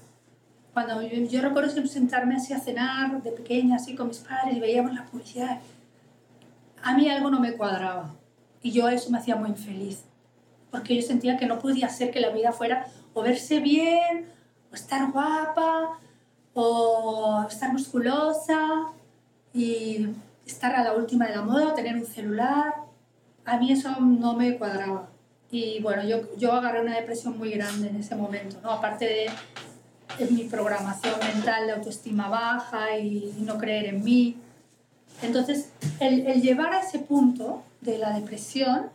Cuando 0.72 1.02
yo, 1.02 1.18
yo 1.24 1.40
recuerdo 1.42 1.70
siempre 1.70 1.92
sentarme 1.92 2.36
así 2.36 2.52
a 2.52 2.60
cenar 2.60 3.22
de 3.22 3.32
pequeña, 3.32 3.76
así 3.76 3.94
con 3.94 4.08
mis 4.08 4.18
padres, 4.18 4.56
y 4.56 4.60
veíamos 4.60 4.94
la 4.94 5.04
publicidad, 5.06 5.60
a 6.82 6.96
mí 6.96 7.08
algo 7.08 7.30
no 7.30 7.40
me 7.40 7.52
cuadraba. 7.52 8.14
Y 8.62 8.72
yo 8.72 8.88
eso 8.88 9.10
me 9.10 9.18
hacía 9.18 9.36
muy 9.36 9.50
infeliz. 9.50 10.04
Porque 10.70 10.94
yo 10.94 11.02
sentía 11.02 11.36
que 11.36 11.46
no 11.46 11.58
podía 11.58 11.88
ser 11.88 12.10
que 12.10 12.20
la 12.20 12.30
vida 12.30 12.52
fuera 12.52 12.86
o 13.12 13.22
verse 13.22 13.60
bien, 13.60 14.26
o 14.70 14.74
estar 14.74 15.10
guapa, 15.10 15.98
o 16.54 17.44
estar 17.48 17.72
musculosa, 17.72 18.92
y 19.52 20.08
estar 20.46 20.74
a 20.76 20.84
la 20.84 20.94
última 20.94 21.26
de 21.26 21.36
la 21.36 21.42
moda, 21.42 21.68
o 21.68 21.74
tener 21.74 21.96
un 21.96 22.06
celular. 22.06 22.74
A 23.44 23.58
mí 23.58 23.72
eso 23.72 23.90
no 23.98 24.34
me 24.34 24.56
cuadraba. 24.56 25.08
Y 25.50 25.80
bueno, 25.80 26.04
yo, 26.04 26.36
yo 26.36 26.52
agarré 26.52 26.80
una 26.80 26.94
depresión 26.94 27.36
muy 27.36 27.50
grande 27.50 27.88
en 27.88 27.96
ese 27.96 28.14
momento, 28.14 28.58
¿no? 28.62 28.70
Aparte 28.70 29.04
de, 29.04 29.26
de 30.18 30.26
mi 30.26 30.44
programación 30.44 31.14
mental 31.34 31.66
de 31.66 31.72
autoestima 31.72 32.28
baja 32.28 32.96
y 32.98 33.32
no 33.40 33.58
creer 33.58 33.86
en 33.86 34.04
mí. 34.04 34.36
Entonces, 35.22 35.70
el, 36.00 36.26
el 36.26 36.42
llevar 36.42 36.72
a 36.74 36.80
ese 36.80 36.98
punto 37.00 37.62
de 37.80 37.98
la 37.98 38.18
depresión 38.18 38.86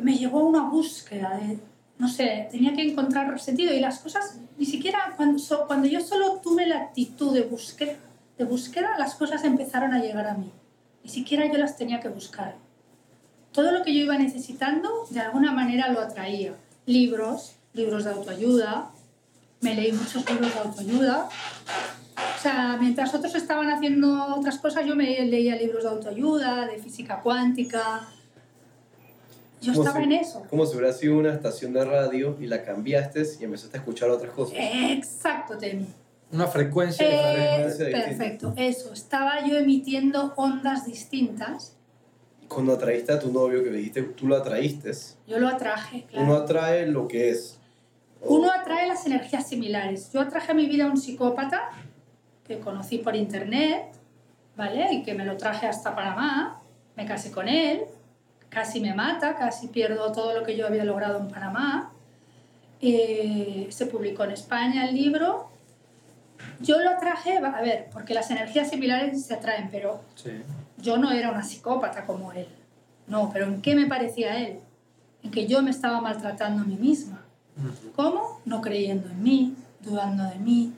me 0.00 0.16
llevó 0.16 0.40
a 0.40 0.44
una 0.44 0.68
búsqueda 0.68 1.36
de, 1.36 1.58
no 1.98 2.08
sé, 2.08 2.48
tenía 2.52 2.72
que 2.72 2.82
encontrar 2.82 3.38
sentido 3.40 3.74
y 3.74 3.80
las 3.80 3.98
cosas, 3.98 4.38
ni 4.56 4.64
siquiera 4.66 5.14
cuando, 5.16 5.38
so- 5.38 5.66
cuando 5.66 5.88
yo 5.88 6.00
solo 6.00 6.36
tuve 6.42 6.66
la 6.66 6.76
actitud 6.76 7.34
de 7.34 7.42
búsqueda, 7.42 7.94
de 8.38 8.44
búsqueda, 8.44 8.96
las 8.98 9.14
cosas 9.16 9.42
empezaron 9.44 9.92
a 9.92 10.00
llegar 10.00 10.26
a 10.26 10.34
mí. 10.34 10.50
Ni 11.02 11.10
siquiera 11.10 11.46
yo 11.46 11.58
las 11.58 11.76
tenía 11.76 12.00
que 12.00 12.08
buscar. 12.08 12.54
Todo 13.50 13.72
lo 13.72 13.82
que 13.82 13.92
yo 13.92 14.00
iba 14.04 14.16
necesitando, 14.16 14.88
de 15.10 15.20
alguna 15.20 15.50
manera 15.52 15.88
lo 15.88 16.00
atraía. 16.00 16.54
Libros, 16.86 17.56
libros 17.74 18.04
de 18.04 18.10
autoayuda, 18.10 18.90
me 19.62 19.74
leí 19.74 19.92
muchos 19.92 20.28
libros 20.28 20.52
de 20.52 20.60
autoayuda. 20.60 21.28
O 22.38 22.42
sea, 22.42 22.76
mientras 22.80 23.14
otros 23.14 23.34
estaban 23.34 23.70
haciendo 23.70 24.34
otras 24.36 24.58
cosas, 24.58 24.84
yo 24.84 24.94
me 24.96 25.04
leía 25.24 25.56
libros 25.56 25.84
de 25.84 25.88
autoayuda, 25.90 26.66
de 26.66 26.78
física 26.78 27.20
cuántica. 27.20 28.02
Yo 29.60 29.72
estaba 29.72 29.98
si- 29.98 30.04
en 30.04 30.12
eso. 30.12 30.42
Como 30.50 30.66
si 30.66 30.76
hubiera 30.76 30.92
sido 30.92 31.16
una 31.16 31.32
estación 31.32 31.72
de 31.72 31.84
radio 31.84 32.36
y 32.40 32.46
la 32.46 32.64
cambiaste 32.64 33.22
y 33.40 33.44
empezaste 33.44 33.76
a 33.76 33.80
escuchar 33.80 34.10
otras 34.10 34.32
cosas. 34.32 34.56
Exacto, 34.58 35.56
Temi. 35.56 35.86
Una 36.32 36.46
frecuencia 36.48 37.06
Eh, 37.06 37.66
distinta. 37.66 37.98
perfecto, 38.04 38.54
eso. 38.56 38.92
Estaba 38.92 39.46
yo 39.46 39.56
emitiendo 39.56 40.32
ondas 40.36 40.86
distintas. 40.86 41.76
Cuando 42.48 42.72
atraíste 42.74 43.12
a 43.12 43.18
tu 43.20 43.30
novio, 43.32 43.62
que 43.62 43.70
me 43.70 43.76
dijiste, 43.76 44.02
tú 44.02 44.26
lo 44.26 44.36
atraíste, 44.36 44.90
Yo 45.28 45.38
lo 45.38 45.48
atraje, 45.48 46.04
claro. 46.10 46.24
uno 46.26 46.34
atrae 46.36 46.86
lo 46.86 47.06
que 47.06 47.30
es. 47.30 47.58
Uno 48.24 48.50
atrae 48.52 48.86
las 48.88 49.04
energías 49.06 49.46
similares. 49.48 50.10
Yo 50.12 50.20
atraje 50.20 50.52
a 50.52 50.54
mi 50.54 50.66
vida 50.66 50.84
a 50.84 50.88
un 50.88 50.96
psicópata 50.96 51.70
que 52.46 52.58
conocí 52.60 52.98
por 52.98 53.16
internet, 53.16 53.86
¿vale? 54.56 54.92
Y 54.92 55.02
que 55.02 55.14
me 55.14 55.24
lo 55.24 55.36
traje 55.36 55.66
hasta 55.66 55.94
Panamá. 55.94 56.60
Me 56.96 57.06
casé 57.06 57.32
con 57.32 57.48
él, 57.48 57.82
casi 58.48 58.80
me 58.80 58.94
mata, 58.94 59.34
casi 59.36 59.68
pierdo 59.68 60.12
todo 60.12 60.34
lo 60.38 60.44
que 60.44 60.56
yo 60.56 60.66
había 60.66 60.84
logrado 60.84 61.18
en 61.18 61.28
Panamá. 61.28 61.90
Eh, 62.80 63.66
se 63.70 63.86
publicó 63.86 64.24
en 64.24 64.32
España 64.32 64.86
el 64.88 64.94
libro. 64.94 65.48
Yo 66.60 66.80
lo 66.80 66.90
atraje, 66.90 67.38
a 67.38 67.60
ver, 67.60 67.88
porque 67.92 68.14
las 68.14 68.30
energías 68.30 68.68
similares 68.70 69.24
se 69.24 69.34
atraen, 69.34 69.68
pero 69.70 70.00
Sí. 70.16 70.30
yo 70.78 70.96
no 70.98 71.10
era 71.12 71.30
una 71.30 71.42
psicópata 71.44 72.04
como 72.04 72.32
él. 72.32 72.48
No, 73.06 73.30
pero 73.32 73.46
¿en 73.46 73.62
qué 73.62 73.74
me 73.74 73.86
parecía 73.86 74.38
él? 74.38 74.58
En 75.22 75.30
que 75.30 75.46
yo 75.46 75.62
me 75.62 75.70
estaba 75.70 76.00
maltratando 76.00 76.62
a 76.62 76.66
mí 76.66 76.76
misma. 76.76 77.21
¿Cómo? 77.96 78.40
No 78.44 78.60
creyendo 78.60 79.08
en 79.08 79.22
mí, 79.22 79.54
dudando 79.80 80.24
de 80.24 80.36
mí, 80.36 80.72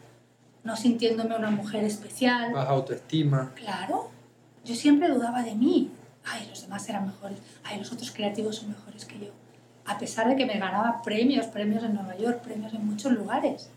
no 0.64 0.76
sintiéndome 0.76 1.36
una 1.36 1.50
mujer 1.50 1.84
especial. 1.84 2.52
Baja 2.52 2.70
autoestima. 2.70 3.52
Claro, 3.54 4.10
yo 4.64 4.74
siempre 4.74 5.08
dudaba 5.08 5.42
de 5.42 5.54
mí. 5.54 5.90
Ay, 6.24 6.46
los 6.48 6.62
demás 6.62 6.88
eran 6.88 7.06
mejores. 7.06 7.38
Ay, 7.62 7.78
los 7.78 7.92
otros 7.92 8.10
creativos 8.10 8.56
son 8.56 8.70
mejores 8.70 9.04
que 9.04 9.18
yo. 9.18 9.32
A 9.84 9.98
pesar 9.98 10.28
de 10.28 10.36
que 10.36 10.46
me 10.46 10.58
ganaba 10.58 11.02
premios, 11.02 11.46
premios 11.46 11.84
en 11.84 11.94
Nueva 11.94 12.16
York, 12.16 12.40
premios 12.40 12.72
en 12.72 12.86
muchos 12.86 13.12
lugares. 13.12 13.70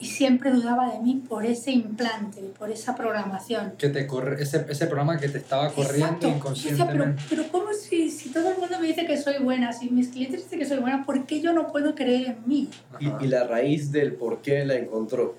Y 0.00 0.06
siempre 0.06 0.50
dudaba 0.50 0.92
de 0.92 1.00
mí 1.00 1.22
por 1.28 1.44
ese 1.44 1.72
implante, 1.72 2.40
por 2.56 2.70
esa 2.70 2.94
programación. 2.94 3.72
Que 3.78 3.88
te 3.88 4.06
corre, 4.06 4.40
ese, 4.40 4.64
ese 4.68 4.86
programa 4.86 5.18
que 5.18 5.28
te 5.28 5.38
estaba 5.38 5.70
corriendo 5.72 6.06
Exacto. 6.06 6.20
Yo 6.20 6.28
decía, 6.28 6.36
inconscientemente. 6.36 7.22
pero, 7.28 7.42
pero 7.42 7.52
¿cómo 7.52 7.72
si, 7.72 8.10
si 8.10 8.30
todo 8.30 8.50
el 8.52 8.58
mundo 8.58 8.78
me 8.80 8.86
dice 8.86 9.06
que 9.06 9.16
soy 9.16 9.42
buena, 9.42 9.72
si 9.72 9.90
mis 9.90 10.08
clientes 10.08 10.44
dicen 10.44 10.60
que 10.60 10.66
soy 10.66 10.78
buena, 10.78 11.04
¿por 11.04 11.26
qué 11.26 11.40
yo 11.40 11.52
no 11.52 11.66
puedo 11.72 11.94
creer 11.94 12.28
en 12.28 12.36
mí? 12.46 12.68
Y, 13.00 13.24
y 13.24 13.26
la 13.28 13.44
raíz 13.44 13.90
del 13.90 14.14
por 14.14 14.40
qué 14.40 14.64
la 14.64 14.76
encontró, 14.76 15.34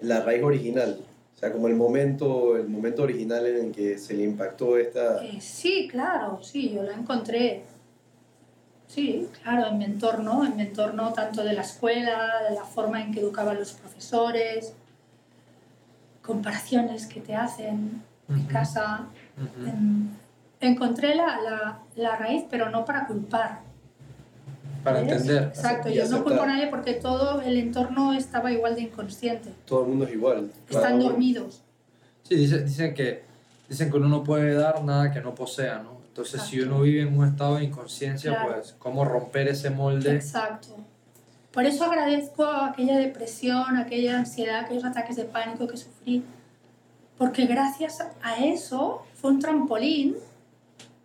la 0.00 0.22
raíz 0.22 0.42
original. 0.42 1.00
O 1.38 1.40
sea, 1.40 1.52
como 1.52 1.68
el 1.68 1.76
momento, 1.76 2.56
el 2.56 2.68
momento 2.68 3.04
original 3.04 3.46
en 3.46 3.66
el 3.66 3.72
que 3.72 3.96
se 3.96 4.14
le 4.14 4.24
impactó 4.24 4.76
esta... 4.76 5.24
Eh, 5.24 5.38
sí, 5.40 5.86
claro, 5.88 6.40
sí, 6.42 6.72
yo 6.74 6.82
la 6.82 6.94
encontré. 6.94 7.62
Sí, 8.88 9.28
claro, 9.42 9.66
en 9.68 9.78
mi 9.78 9.84
entorno, 9.84 10.44
en 10.44 10.56
mi 10.56 10.62
entorno 10.62 11.12
tanto 11.12 11.44
de 11.44 11.52
la 11.52 11.60
escuela, 11.60 12.42
de 12.48 12.54
la 12.56 12.64
forma 12.64 13.00
en 13.02 13.12
que 13.12 13.20
educaban 13.20 13.56
los 13.58 13.72
profesores, 13.72 14.72
comparaciones 16.22 17.06
que 17.06 17.20
te 17.20 17.34
hacen 17.34 18.02
en 18.28 18.36
Ujú. 18.40 18.48
casa. 18.48 19.06
En- 19.64 20.16
encontré 20.60 21.14
la, 21.14 21.40
la, 21.40 21.78
la 21.96 22.16
raíz, 22.16 22.44
pero 22.50 22.68
no 22.70 22.84
para 22.84 23.06
culpar. 23.06 23.60
Para 24.82 25.00
¿ves? 25.02 25.12
entender. 25.12 25.44
Exacto, 25.44 25.88
yo 25.90 26.08
no 26.08 26.24
culpo 26.24 26.42
a 26.42 26.46
nadie 26.46 26.66
porque 26.68 26.94
todo 26.94 27.40
el 27.42 27.56
entorno 27.58 28.12
estaba 28.14 28.50
igual 28.50 28.74
de 28.74 28.82
inconsciente. 28.82 29.50
Todo 29.66 29.82
el 29.82 29.88
mundo 29.90 30.06
es 30.06 30.12
igual. 30.12 30.50
Están 30.68 30.98
dormidos. 30.98 31.60
Sí, 32.24 32.34
dice- 32.36 32.62
dicen 32.64 32.94
que, 32.94 33.22
dicen 33.68 33.90
que 33.90 33.96
uno 33.98 34.08
no 34.08 34.24
puede 34.24 34.54
dar 34.54 34.82
nada 34.82 35.12
que 35.12 35.20
no 35.20 35.34
posea, 35.34 35.78
¿no? 35.78 35.97
Entonces, 36.18 36.42
si 36.48 36.56
Exacto. 36.56 36.74
uno 36.74 36.82
vive 36.84 37.02
en 37.02 37.16
un 37.16 37.28
estado 37.28 37.54
de 37.56 37.64
inconsciencia, 37.64 38.32
Claro. 38.32 38.54
pues, 38.54 38.74
¿cómo 38.80 39.04
romper 39.04 39.46
ese 39.46 39.70
molde? 39.70 40.16
Exacto. 40.16 40.74
Por 41.52 41.64
eso 41.64 41.84
agradezco 41.84 42.44
aquella 42.44 42.98
depresión, 42.98 43.76
aquella 43.76 44.18
ansiedad, 44.18 44.64
aquellos 44.64 44.84
ataques 44.84 45.14
de 45.14 45.24
pánico 45.26 45.68
que 45.68 45.76
sufrí, 45.76 46.24
porque 47.16 47.46
gracias 47.46 48.02
a 48.20 48.44
eso 48.44 49.04
fue 49.14 49.30
un 49.30 49.38
trampolín 49.38 50.16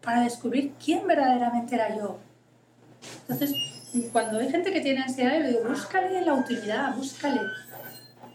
para 0.01 0.21
descubrir 0.21 0.73
quién 0.83 1.05
verdaderamente 1.05 1.75
era 1.75 1.95
yo. 1.95 2.17
Entonces, 3.21 3.53
cuando 4.11 4.39
hay 4.39 4.49
gente 4.49 4.73
que 4.73 4.81
tiene 4.81 5.03
ansiedad, 5.03 5.33
yo 5.35 5.39
le 5.41 5.49
digo, 5.49 5.69
búscale 5.69 6.21
la 6.21 6.33
utilidad, 6.33 6.95
búscale. 6.95 7.39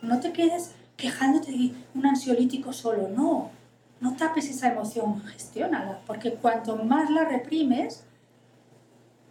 No 0.00 0.20
te 0.20 0.30
quedes 0.32 0.70
quejándote 0.96 1.50
de 1.50 1.72
un 1.96 2.06
ansiolítico 2.06 2.72
solo, 2.72 3.08
no. 3.08 3.57
No 4.00 4.14
tapes 4.16 4.48
esa 4.48 4.72
emoción, 4.72 5.20
gestiónala, 5.24 6.00
porque 6.06 6.34
cuanto 6.34 6.76
más 6.76 7.10
la 7.10 7.24
reprimes, 7.24 8.04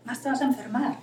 más 0.04 0.22
te 0.22 0.30
vas 0.30 0.42
a 0.42 0.46
enfermar. 0.46 0.98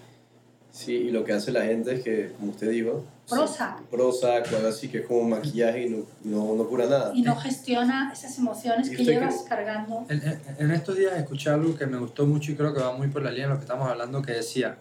Sí, 0.71 0.93
y 0.93 1.11
lo 1.11 1.25
que 1.25 1.33
hace 1.33 1.53
la 1.53 1.63
gente 1.63 1.95
es 1.95 2.03
que, 2.03 2.33
como 2.39 2.51
usted 2.51 2.71
dijo, 2.71 3.05
Prozac. 3.29 3.81
Prozac 3.85 4.53
o 4.53 4.57
algo 4.57 4.69
así, 4.69 4.89
que 4.89 4.99
es 4.99 5.07
como 5.07 5.23
maquillaje 5.23 5.87
y 5.87 5.89
no, 5.91 6.05
no, 6.25 6.55
no 6.57 6.69
cura 6.69 6.85
nada. 6.87 7.13
Y 7.15 7.23
no 7.23 7.35
gestiona 7.37 8.11
esas 8.13 8.37
emociones 8.39 8.91
¿Y 8.93 8.97
que 8.97 9.05
llevas 9.05 9.45
cargando. 9.49 10.05
En, 10.11 10.21
en- 10.29 10.41
en 10.59 10.71
estos 10.73 10.97
días 10.97 11.17
escuché 11.17 11.49
algo 11.49 11.75
que 11.77 11.87
me 11.87 11.97
gustó 11.97 12.27
mucho 12.27 12.53
y 12.53 12.57
creo 12.57 12.75
que 12.75 12.81
va 12.81 12.93
muy 12.95 13.09
por 13.09 13.23
la 13.23 13.31
línea 13.31 13.47
de 13.47 13.53
lo 13.55 13.59
que 13.61 13.65
estamos 13.65 13.89
hablando, 13.89 14.21
que 14.21 14.33
decía, 14.33 14.77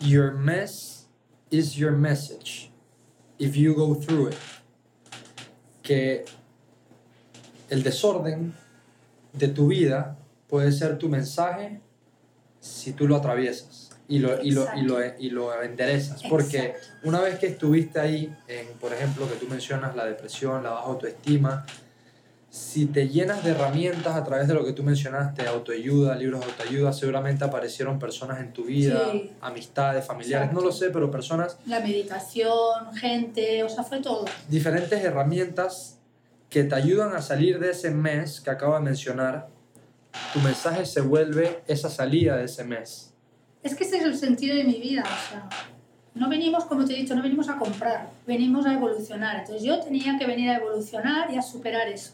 Your 0.00 0.32
mess 0.34 1.08
is 1.50 1.72
your 1.74 1.92
message 1.92 2.70
if 3.38 3.54
you 3.56 3.74
go 3.74 3.96
through 3.96 4.28
it. 4.28 4.36
Que 5.82 6.24
el 7.70 7.82
desorden 7.82 8.54
de 9.32 9.48
tu 9.48 9.68
vida 9.68 10.16
puede 10.48 10.72
ser 10.72 10.98
tu 10.98 11.08
mensaje 11.08 11.80
si 12.60 12.92
tú 12.92 13.06
lo 13.08 13.16
atraviesas 13.16 13.90
y 14.08 14.18
lo, 14.18 14.42
y 14.42 14.50
lo, 14.50 14.66
y 14.76 14.82
lo, 14.82 14.98
y 15.18 15.30
lo 15.30 15.62
enderezas. 15.62 16.22
Porque 16.28 16.74
una 17.04 17.20
vez 17.20 17.38
que 17.38 17.46
estuviste 17.46 17.98
ahí, 18.00 18.34
en, 18.48 18.66
por 18.80 18.92
ejemplo, 18.92 19.28
que 19.28 19.36
tú 19.36 19.46
mencionas 19.48 19.96
la 19.96 20.04
depresión, 20.04 20.62
la 20.62 20.70
baja 20.70 20.86
autoestima, 20.86 21.66
si 22.50 22.86
te 22.86 23.08
llenas 23.08 23.42
de 23.42 23.50
herramientas 23.50 24.14
a 24.14 24.22
través 24.22 24.46
de 24.46 24.54
lo 24.54 24.64
que 24.64 24.72
tú 24.72 24.84
mencionaste, 24.84 25.44
autoayuda, 25.48 26.14
libros 26.14 26.40
de 26.40 26.46
autoayuda, 26.46 26.92
seguramente 26.92 27.42
aparecieron 27.44 27.98
personas 27.98 28.38
en 28.40 28.52
tu 28.52 28.64
vida, 28.66 29.08
Sí. 29.10 29.32
amistades, 29.40 30.04
familiares, 30.06 30.52
no 30.52 30.60
lo 30.60 30.70
sé, 30.70 30.90
pero 30.90 31.10
personas, 31.10 31.56
La 31.66 31.80
meditación, 31.80 32.94
gente, 32.94 33.64
o 33.64 33.68
sea, 33.68 33.82
fue 33.82 34.00
todo. 34.00 34.24
diferentes 34.48 35.02
herramientas 35.02 35.98
que 36.54 36.62
te 36.62 36.76
ayudan 36.76 37.16
a 37.16 37.20
salir 37.20 37.58
de 37.58 37.72
ese 37.72 37.90
mes 37.90 38.40
que 38.40 38.48
acabo 38.48 38.74
de 38.74 38.80
mencionar. 38.80 39.48
Tu 40.32 40.38
mensaje 40.38 40.86
se 40.86 41.00
vuelve 41.00 41.64
esa 41.66 41.90
salida 41.90 42.36
de 42.36 42.44
ese 42.44 42.62
mes. 42.62 43.12
Es 43.64 43.74
que 43.74 43.82
ese 43.82 43.96
es 43.96 44.04
el 44.04 44.16
sentido 44.16 44.54
de 44.54 44.62
mi 44.62 44.78
vida, 44.80 45.02
o 45.02 45.30
sea, 45.30 45.48
no 46.14 46.28
venimos, 46.28 46.64
como 46.66 46.84
te 46.84 46.92
he 46.92 46.96
dicho, 46.96 47.16
no 47.16 47.22
venimos 47.22 47.48
a 47.48 47.58
comprar, 47.58 48.08
venimos 48.24 48.66
a 48.66 48.72
evolucionar. 48.72 49.40
Entonces 49.40 49.64
yo 49.64 49.80
tenía 49.80 50.16
que 50.16 50.26
venir 50.26 50.48
a 50.50 50.58
evolucionar 50.58 51.28
y 51.32 51.36
a 51.36 51.42
superar 51.42 51.88
eso. 51.88 52.12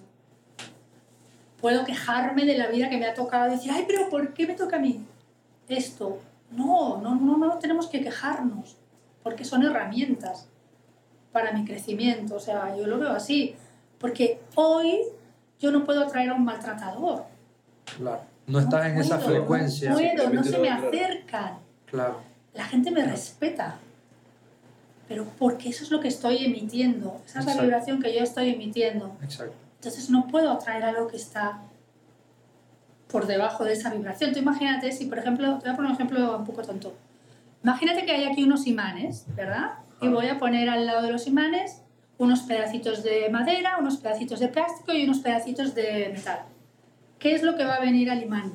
Puedo 1.60 1.84
quejarme 1.84 2.46
de 2.46 2.56
la 2.56 2.68
vida 2.68 2.88
que 2.88 2.96
me 2.96 3.04
ha 3.04 3.12
tocado 3.12 3.50
decir, 3.50 3.70
ay, 3.70 3.84
pero 3.86 4.08
¿por 4.08 4.32
qué 4.32 4.46
me 4.46 4.54
toca 4.54 4.76
a 4.76 4.80
mí 4.80 5.04
esto? 5.68 6.18
No, 6.50 6.98
no, 7.02 7.14
no, 7.14 7.36
no 7.36 7.58
tenemos 7.58 7.88
que 7.88 8.00
quejarnos, 8.00 8.78
porque 9.22 9.44
son 9.44 9.64
herramientas 9.64 10.48
para 11.30 11.52
mi 11.52 11.66
crecimiento. 11.66 12.36
O 12.36 12.40
sea, 12.40 12.74
yo 12.74 12.86
lo 12.86 12.98
veo 12.98 13.10
así, 13.10 13.54
porque 14.00 14.40
hoy 14.54 15.02
yo 15.60 15.70
no 15.70 15.84
puedo 15.84 16.02
atraer 16.02 16.30
a 16.30 16.34
un 16.34 16.44
maltratador. 16.44 17.24
Claro. 17.96 18.22
No 18.46 18.58
estás 18.58 18.86
en 18.86 18.98
esa 18.98 19.18
frecuencia. 19.18 19.90
No 19.90 19.96
puedo, 19.96 20.30
no 20.30 20.42
se 20.42 20.50
no, 20.52 20.58
me 20.58 20.70
acercan. 20.70 21.58
Claro. 21.84 22.20
La 22.54 22.64
gente 22.64 22.90
me 22.90 23.04
respeta. 23.04 23.76
Pero 25.06 25.26
porque 25.38 25.68
eso 25.68 25.84
es 25.84 25.90
lo 25.90 26.00
que 26.00 26.08
estoy 26.08 26.44
emitiendo. 26.44 27.20
Esa 27.26 27.40
es 27.40 27.44
la 27.44 27.52
Exacto. 27.52 27.62
vibración 27.62 28.02
que 28.02 28.14
yo 28.14 28.22
estoy 28.22 28.50
emitiendo. 28.50 29.16
Exacto. 29.22 29.54
Entonces 29.76 30.08
no 30.08 30.26
puedo 30.28 30.50
atraer 30.50 30.84
algo 30.84 31.06
que 31.06 31.16
está 31.16 31.60
por 33.08 33.26
debajo 33.26 33.64
de 33.64 33.74
esa 33.74 33.90
vibración. 33.90 34.32
Tú 34.32 34.38
imagínate 34.38 34.92
si, 34.92 35.06
por 35.06 35.18
ejemplo, 35.18 35.58
te 35.58 35.64
voy 35.64 35.72
a 35.72 35.76
poner 35.76 35.90
un 35.90 35.94
ejemplo 35.94 36.38
un 36.38 36.44
poco 36.44 36.62
tonto. 36.62 36.94
Imagínate 37.62 38.04
que 38.06 38.12
hay 38.12 38.24
aquí 38.24 38.44
unos 38.44 38.66
imanes, 38.66 39.26
¿verdad? 39.34 39.74
Y 40.00 40.08
voy 40.08 40.28
a 40.28 40.38
poner 40.38 40.70
al 40.70 40.86
lado 40.86 41.02
de 41.02 41.12
los 41.12 41.26
imanes 41.26 41.79
unos 42.20 42.40
pedacitos 42.42 43.02
de 43.02 43.30
madera, 43.30 43.78
unos 43.78 43.96
pedacitos 43.96 44.40
de 44.40 44.48
plástico 44.48 44.92
y 44.92 45.04
unos 45.04 45.20
pedacitos 45.20 45.74
de 45.74 46.10
metal. 46.14 46.40
¿Qué 47.18 47.34
es 47.34 47.42
lo 47.42 47.56
que 47.56 47.64
va 47.64 47.76
a 47.76 47.80
venir 47.80 48.10
al 48.10 48.22
imán? 48.22 48.52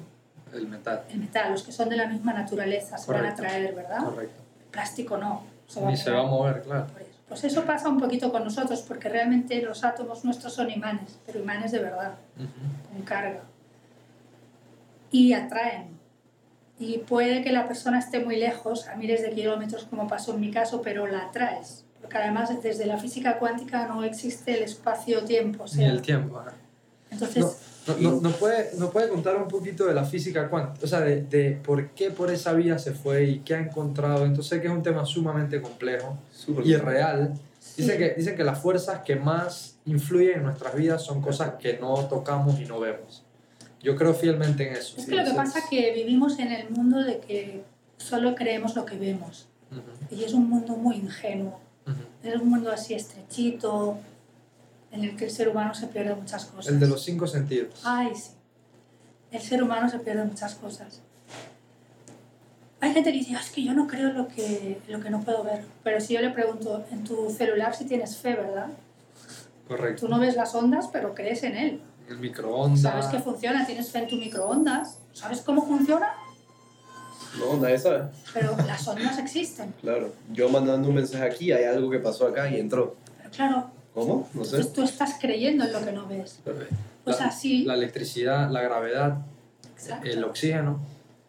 El 0.53 0.67
metal. 0.67 1.03
El 1.09 1.17
metal, 1.17 1.51
los 1.51 1.63
que 1.63 1.71
son 1.71 1.89
de 1.89 1.97
la 1.97 2.05
misma 2.05 2.31
naturaleza, 2.31 2.95
se 2.99 3.11
van 3.11 3.25
a 3.25 3.29
atraer, 3.31 3.73
¿verdad? 3.73 4.03
Correcto. 4.03 4.39
El 4.65 4.69
plástico 4.69 5.17
no. 5.17 5.43
Ni 5.87 5.97
se 5.97 6.11
va 6.11 6.19
a 6.19 6.25
mover, 6.27 6.61
claro. 6.61 6.85
Pues 7.27 7.43
eso 7.43 7.65
pasa 7.65 7.89
un 7.89 7.99
poquito 7.99 8.31
con 8.31 8.43
nosotros, 8.43 8.83
porque 8.83 9.09
realmente 9.09 9.59
los 9.63 9.83
átomos 9.83 10.23
nuestros 10.23 10.53
son 10.53 10.69
imanes, 10.69 11.17
pero 11.25 11.39
imanes 11.39 11.71
de 11.71 11.79
verdad, 11.79 12.13
con 12.91 13.01
carga. 13.01 13.41
Y 15.09 15.33
atraen. 15.33 15.97
Y 16.77 16.99
puede 16.99 17.41
que 17.41 17.51
la 17.51 17.67
persona 17.67 17.97
esté 17.97 18.19
muy 18.19 18.35
lejos, 18.35 18.87
a 18.87 18.95
miles 18.95 19.23
de 19.23 19.31
kilómetros, 19.31 19.85
como 19.85 20.07
pasó 20.07 20.35
en 20.35 20.41
mi 20.41 20.51
caso, 20.51 20.83
pero 20.83 21.07
la 21.07 21.23
atraes. 21.23 21.84
Porque 22.05 22.17
además, 22.19 22.49
desde 22.61 22.85
la 22.85 22.97
física 22.97 23.39
cuántica 23.39 23.87
no 23.87 24.03
existe 24.03 24.55
el 24.57 24.63
espacio-tiempo. 24.63 25.63
O 25.63 25.67
Ni 25.67 25.71
sea, 25.73 25.89
el 25.89 26.01
tiempo. 26.01 26.37
ajá. 26.39 26.53
entonces, 27.09 27.43
No, 27.87 27.97
no, 27.97 28.21
no, 28.21 28.29
puede, 28.31 28.69
¿No 28.77 28.89
puede 28.91 29.09
contar 29.09 29.35
un 29.37 29.47
poquito 29.47 29.85
de 29.85 29.93
la 29.95 30.05
física 30.05 30.47
cuántica? 30.49 30.85
O 30.85 30.87
sea, 30.87 31.01
de, 31.01 31.21
de 31.23 31.51
por 31.63 31.89
qué 31.89 32.11
por 32.11 32.31
esa 32.31 32.53
vía 32.53 32.77
se 32.79 32.91
fue 32.93 33.23
y 33.25 33.39
qué 33.39 33.55
ha 33.55 33.59
encontrado. 33.59 34.23
Entonces, 34.25 34.47
sé 34.47 34.61
que 34.61 34.67
es 34.67 34.73
un 34.73 34.83
tema 34.83 35.03
sumamente 35.05 35.61
complejo 35.61 36.17
Súper 36.31 36.65
y 36.67 36.75
real. 36.75 37.33
Dice 37.75 37.93
sí. 37.93 37.97
que, 37.97 38.13
dicen 38.15 38.35
que 38.35 38.43
las 38.43 38.59
fuerzas 38.59 39.01
que 39.03 39.15
más 39.15 39.77
influyen 39.85 40.37
en 40.37 40.43
nuestras 40.43 40.75
vidas 40.75 41.03
son 41.03 41.21
cosas 41.21 41.55
que 41.59 41.77
no 41.79 41.93
tocamos 42.05 42.59
y 42.59 42.65
no 42.65 42.79
vemos. 42.79 43.23
Yo 43.81 43.95
creo 43.95 44.13
fielmente 44.13 44.67
en 44.67 44.75
eso. 44.75 44.95
es 44.97 45.05
que 45.07 45.15
lo 45.15 45.23
que 45.23 45.33
pasa 45.33 45.59
es 45.59 45.65
que 45.69 45.91
vivimos 45.91 46.37
en 46.39 46.51
el 46.51 46.69
mundo 46.69 46.99
de 47.03 47.19
que 47.19 47.63
solo 47.97 48.33
creemos 48.35 48.75
lo 48.75 48.85
que 48.85 48.97
vemos. 48.97 49.47
ujú, 49.71 50.15
Y 50.15 50.23
es 50.23 50.33
un 50.33 50.49
mundo 50.49 50.75
muy 50.75 50.95
ingenuo. 50.97 51.59
Es 52.23 52.35
un 52.41 52.49
mundo 52.49 52.71
así 52.71 52.93
estrechito, 52.93 53.97
en 54.91 55.03
el 55.03 55.15
que 55.15 55.25
el 55.25 55.31
ser 55.31 55.49
humano 55.49 55.73
se 55.75 55.87
pierde 55.87 56.15
muchas 56.15 56.45
cosas. 56.45 56.73
El 56.73 56.79
de 56.79 56.87
los 56.87 57.03
cinco 57.03 57.27
sentidos. 57.27 57.81
Ay, 57.83 58.13
sí. 58.15 58.31
El 59.31 59.41
ser 59.41 59.61
humano 59.61 59.89
se 59.89 59.99
pierde 59.99 60.23
muchas 60.23 60.55
cosas. 60.55 61.01
Hay 62.81 62.93
gente 62.93 63.11
que 63.11 63.17
dice, 63.19 63.35
"Ah, 63.35 63.41
es 63.41 63.49
que 63.51 63.63
yo 63.63 63.73
no 63.73 63.87
creo 63.87 64.11
lo 64.13 64.27
que, 64.27 64.79
lo 64.87 64.99
que 64.99 65.09
no 65.09 65.21
puedo 65.21 65.43
ver. 65.43 65.63
Pero 65.83 65.99
si 65.99 66.13
yo 66.13 66.21
le 66.21 66.29
pregunto, 66.29 66.85
en 66.91 67.03
tu 67.03 67.29
celular 67.29 67.75
si 67.75 67.85
tienes 67.85 68.17
fe, 68.17 68.35
¿verdad? 68.35 68.67
Correcto. 69.67 70.05
Tú 70.05 70.11
no 70.11 70.19
ves 70.19 70.35
las 70.35 70.53
ondas, 70.55 70.87
pero 70.91 71.13
crees 71.15 71.43
en 71.43 71.55
él. 71.57 71.81
El 72.07 72.19
microondas. 72.19 72.81
Sabes 72.81 73.05
que 73.07 73.19
funciona, 73.19 73.65
tienes 73.65 73.91
fe 73.91 73.99
en 73.99 74.07
tu 74.07 74.15
microondas. 74.17 74.99
¿Sabes 75.13 75.41
cómo 75.41 75.65
funciona? 75.65 76.13
No, 77.39 77.57
nadie 77.57 77.77
sabe. 77.77 78.05
Pero 78.33 78.55
las 78.65 78.87
ondas 78.87 79.17
existen. 79.19 79.73
Claro. 79.81 80.11
Yo 80.31 80.49
mandando 80.49 80.89
un 80.89 80.95
mensaje 80.95 81.23
aquí, 81.23 81.51
hay 81.51 81.65
algo 81.65 81.89
que 81.89 81.99
pasó 81.99 82.27
acá 82.27 82.49
y 82.49 82.59
entró. 82.59 82.95
Pero 83.17 83.29
claro, 83.31 83.69
¿Cómo? 83.93 84.27
No 84.33 84.43
sé. 84.43 84.57
entonces 84.57 84.73
tú 84.73 84.83
estás 84.83 85.17
creyendo 85.19 85.63
en 85.63 85.73
lo 85.73 85.83
que 85.83 85.91
no 85.91 86.07
ves. 86.07 86.39
Pues 87.03 87.19
la, 87.19 87.27
así, 87.27 87.63
la 87.63 87.75
electricidad, 87.75 88.49
la 88.49 88.61
gravedad, 88.61 89.19
exacto. 89.73 90.07
el 90.07 90.23
oxígeno. 90.23 90.79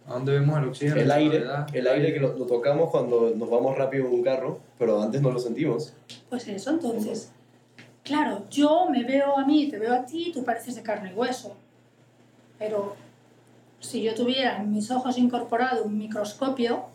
¿A 0.09 0.15
dónde 0.15 0.33
vemos 0.33 0.59
el 0.59 0.69
oxígeno? 0.69 1.01
El 1.01 1.11
aire, 1.11 1.41
gravedad. 1.41 1.75
el 1.75 1.87
aire 1.87 2.15
que 2.15 2.21
lo, 2.21 2.37
lo 2.37 2.47
tocamos 2.47 2.91
cuando 2.91 3.33
nos 3.37 3.51
vamos 3.51 3.77
rápido 3.77 4.07
en 4.07 4.15
un 4.15 4.23
carro, 4.23 4.61
pero 4.79 5.03
antes 5.03 5.21
no 5.21 5.31
lo 5.31 5.39
sentimos. 5.39 5.93
Pues 6.29 6.47
eso, 6.49 6.71
entonces, 6.71 7.31
claro, 8.03 8.45
yo 8.51 8.89
me 8.91 9.05
veo 9.05 9.37
a 9.37 9.45
mí, 9.45 9.69
te 9.69 9.79
veo 9.79 9.95
a 9.95 10.05
ti, 10.05 10.31
tú 10.33 10.45
pareces 10.45 10.77
de 10.77 10.83
carne 10.83 11.11
y 11.13 11.15
hueso. 11.15 11.57
Pero 12.59 12.97
si 13.87 14.03
yo 14.03 14.15
tuviera 14.15 14.57
en 14.59 14.73
mis 14.73 14.91
ojos 14.91 15.19
incorporado 15.19 15.85
un 15.85 15.97
microscopio, 15.97 16.87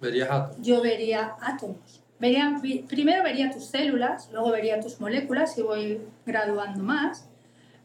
Verías 0.00 0.30
átomos. 0.30 0.66
yo 0.66 0.80
vería 0.82 1.36
átomos. 1.40 2.00
Vería, 2.18 2.60
primero 2.88 3.24
vería 3.24 3.50
tus 3.50 3.64
células, 3.64 4.28
luego 4.32 4.50
vería 4.50 4.80
tus 4.80 5.00
moléculas 5.00 5.58
y 5.58 5.62
voy 5.62 6.00
graduando 6.24 6.82
más. 6.82 7.28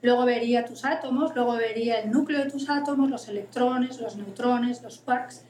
Luego 0.03 0.25
vería 0.25 0.63
tus 0.65 0.85
átomos, 0.85 1.33
luego 1.35 1.53
vería 1.53 1.99
el 1.99 2.11
núcleo 2.11 2.43
de 2.43 2.51
tus 2.51 2.69
átomos, 2.69 3.09
los 3.09 3.27
electrones, 3.27 3.99
los 3.99 4.15
neutrones, 4.15 4.83
los 4.83 4.99
quarks. 4.99 5.43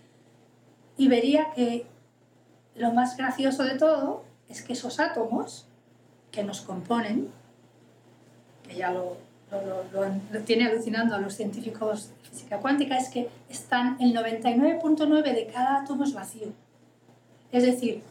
Y 0.98 1.10
vería 1.10 1.52
que 1.54 1.86
lo 2.76 2.94
más 2.94 3.18
gracioso 3.18 3.64
de 3.64 3.78
todo 3.78 4.24
es 4.48 4.62
que 4.64 4.74
esos 4.74 5.02
átomos 5.02 5.68
que 6.32 6.44
nos 6.44 6.62
componen, 6.62 7.30
que 8.64 8.76
ya 8.76 8.92
lo, 8.92 9.18
lo, 9.52 9.84
lo- 9.94 10.14
lo 10.32 10.40
tiene 10.42 10.66
alucinando 10.68 11.16
a 11.16 11.20
los 11.20 11.34
científicos 11.36 12.10
de 12.24 12.30
física 12.30 12.58
cuántica, 12.60 12.98
es 12.98 13.10
que 13.10 13.30
están 13.50 13.98
el 14.02 14.14
99.9 14.16 15.24
de 15.34 15.48
cada 15.48 15.82
átomo 15.82 16.04
es 16.04 16.14
vacío. 16.14 16.48
Es 17.52 17.64
decir, 17.64 18.04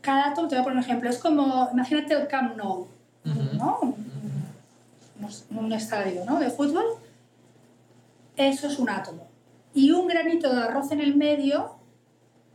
cada 0.00 0.30
átomo, 0.30 0.48
te 0.48 0.54
voy 0.56 0.60
a 0.60 0.64
poner 0.64 0.78
un 0.78 0.84
ejemplo, 0.84 1.10
es 1.10 1.18
como, 1.18 1.68
imagínate 1.72 2.14
el 2.14 2.26
Camp 2.28 2.56
Nou. 2.56 2.86
¿no? 3.24 3.78
Un, 3.82 3.94
un- 5.50 5.58
un 5.64 5.72
estadio 5.72 6.24
¿no? 6.24 6.38
de 6.40 6.50
fútbol. 6.50 6.84
Eso 8.36 8.66
es 8.66 8.78
un 8.78 8.88
átomo. 8.90 9.26
Y 9.74 9.90
un 9.92 10.06
granito 10.08 10.52
de 10.54 10.62
arroz 10.62 10.90
en 10.92 11.00
el 11.00 11.16
medio 11.16 11.76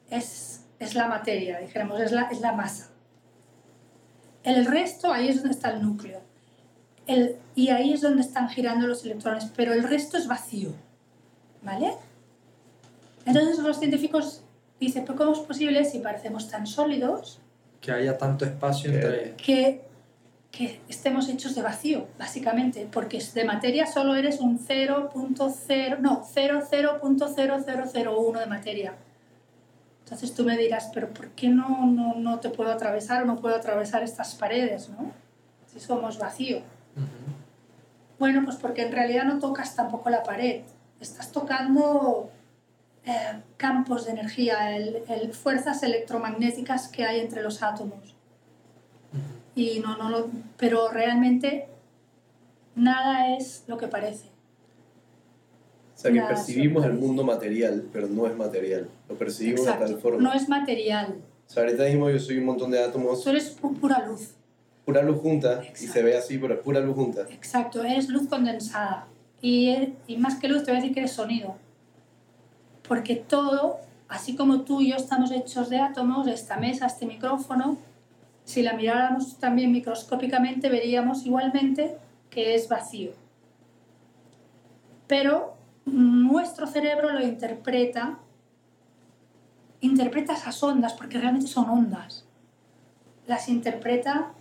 es, 0.09 0.61
es 0.79 0.95
la 0.95 1.07
materia, 1.07 1.59
dijéramos, 1.59 1.99
es 2.01 2.11
la, 2.11 2.23
es 2.23 2.41
la 2.41 2.51
masa. 2.53 2.89
El 4.43 4.65
resto, 4.65 5.11
ahí 5.11 5.27
es 5.29 5.37
donde 5.37 5.51
está 5.51 5.71
el 5.71 5.81
núcleo. 5.81 6.21
El, 7.07 7.37
y 7.55 7.69
ahí 7.69 7.93
es 7.93 8.01
donde 8.01 8.21
están 8.21 8.49
girando 8.49 8.85
los 8.85 9.03
electrones, 9.05 9.49
pero 9.55 9.73
el 9.73 9.83
resto 9.83 10.17
es 10.17 10.27
vacío. 10.27 10.73
¿Vale? 11.63 11.93
Entonces 13.25 13.57
los 13.59 13.79
científicos 13.79 14.41
dicen, 14.79 15.05
¿pero 15.05 15.17
cómo 15.17 15.31
es 15.33 15.39
posible 15.39 15.83
si 15.85 15.99
parecemos 15.99 16.49
tan 16.49 16.65
sólidos 16.67 17.39
Que 17.81 17.91
haya 17.91 18.17
tanto 18.17 18.45
espacio 18.45 18.91
Que- 18.91 18.97
entre. 18.97 19.33
que, 19.35 19.81
que 20.51 20.79
estemos 20.87 21.27
hechos 21.29 21.55
de 21.55 21.61
vacío, 21.61 22.07
básicamente? 22.19 22.87
Porque 22.91 23.21
de 23.33 23.43
materia 23.45 23.85
solo 23.87 24.15
eres 24.15 24.39
un 24.39 24.59
0.0, 24.59 25.99
no, 25.99 26.23
00.0001 26.25 28.39
de 28.39 28.45
materia. 28.45 28.93
Entonces 30.03 30.33
tú 30.33 30.43
me 30.45 30.57
dirás, 30.57 30.89
pero 30.93 31.09
¿por 31.13 31.29
qué 31.31 31.49
no, 31.49 31.85
no, 31.85 32.15
no 32.15 32.39
te 32.39 32.49
puedo 32.49 32.71
atravesar 32.71 33.23
o 33.23 33.25
no 33.25 33.39
puedo 33.41 33.55
atravesar 33.55 34.03
estas 34.03 34.35
paredes, 34.35 34.89
¿no? 34.89 35.11
Si 35.71 35.79
somos 35.81 36.17
vacío. 36.17 36.61
Ujú. 36.97 37.07
Bueno, 38.19 38.41
pues 38.43 38.57
porque 38.57 38.81
en 38.83 38.91
realidad 38.91 39.23
no 39.25 39.39
tocas 39.39 39.75
tampoco 39.75 40.09
la 40.09 40.23
pared. 40.23 40.61
Estás 40.99 41.31
tocando 41.31 42.29
eh, 43.05 43.41
campos 43.57 44.05
de 44.05 44.11
energía, 44.13 44.75
el, 44.75 45.03
el- 45.07 45.33
fuerzas 45.33 45.83
electromagnéticas 45.83 46.87
que 46.87 47.05
hay 47.05 47.19
entre 47.19 47.43
los 47.43 47.61
átomos. 47.63 48.15
Y 49.55 49.79
no, 49.79 49.97
no 49.97 50.09
lo, 50.09 50.27
pero 50.57 50.89
realmente 50.89 51.67
nada 52.75 53.35
es 53.35 53.63
lo 53.67 53.77
que 53.77 53.87
parece. 53.87 54.27
O 55.95 55.99
sea 55.99 56.11
que 56.11 56.17
Nada, 56.17 56.29
percibimos 56.29 56.85
el 56.85 56.93
mundo 56.93 57.23
material, 57.23 57.87
pero 57.91 58.07
no 58.07 58.27
es 58.27 58.35
material. 58.35 58.87
Lo 59.09 59.15
percibimos 59.15 59.61
de 59.65 59.71
tal 59.71 59.81
Exacto. 59.81 59.99
forma. 60.01 60.21
No 60.21 60.33
es 60.33 60.47
material. 60.47 61.15
O 61.47 61.49
sea, 61.49 61.63
ahorita 61.63 61.85
mismo 61.85 62.09
yo 62.09 62.19
soy 62.19 62.37
un 62.37 62.45
montón 62.45 62.69
de 62.71 62.83
átomos, 62.83 63.23
Tú 63.23 63.29
eres 63.31 63.59
pu- 63.59 63.75
pura 63.79 64.05
luz. 64.05 64.35
Pura 64.87 65.01
luz 65.01 65.19
junta, 65.19 65.61
y 65.77 65.85
se 65.85 66.01
ve 66.01 66.17
así, 66.17 66.37
pero 66.37 66.53
es 66.53 66.61
pura 66.61 66.79
luz 66.79 66.95
junta. 66.95 67.23
Exacto, 67.29 67.83
eres 67.83 68.07
luz 68.07 68.29
condensada. 68.29 69.05
Y, 69.41 69.89
y 70.07 70.15
más 70.15 70.35
que 70.35 70.47
luz 70.47 70.63
te 70.63 70.71
voy 70.71 70.77
a 70.77 70.81
decir 70.81 70.93
que 70.93 71.01
eres 71.01 71.11
sonido. 71.11 71.57
Porque 72.87 73.17
todo, 73.17 73.81
así 74.07 74.37
como 74.37 74.61
tú 74.61 74.79
y 74.79 74.91
yo 74.91 74.95
estamos 74.95 75.31
hechos 75.31 75.69
de 75.69 75.81
átomos, 75.81 76.25
esta 76.27 76.55
mesa, 76.55 76.85
este 76.85 77.05
micrófono, 77.05 77.77
si 78.45 78.61
la 78.61 78.75
miráramos 78.75 79.37
también 79.39 79.73
microscópicamente 79.73 80.69
veríamos 80.69 81.25
igualmente 81.25 81.97
que 82.29 82.55
es 82.55 82.69
vacío. 82.69 83.11
Pero 85.05 85.57
nuestro 85.83 86.65
cerebro 86.65 87.11
lo 87.11 87.21
interpreta, 87.23 88.19
interpreta 89.81 90.33
esas 90.33 90.63
ondas, 90.63 90.93
porque 90.93 91.17
realmente 91.17 91.47
son 91.47 91.69
ondas. 91.69 92.23
Las 93.25 93.49
interpreta 93.49 94.31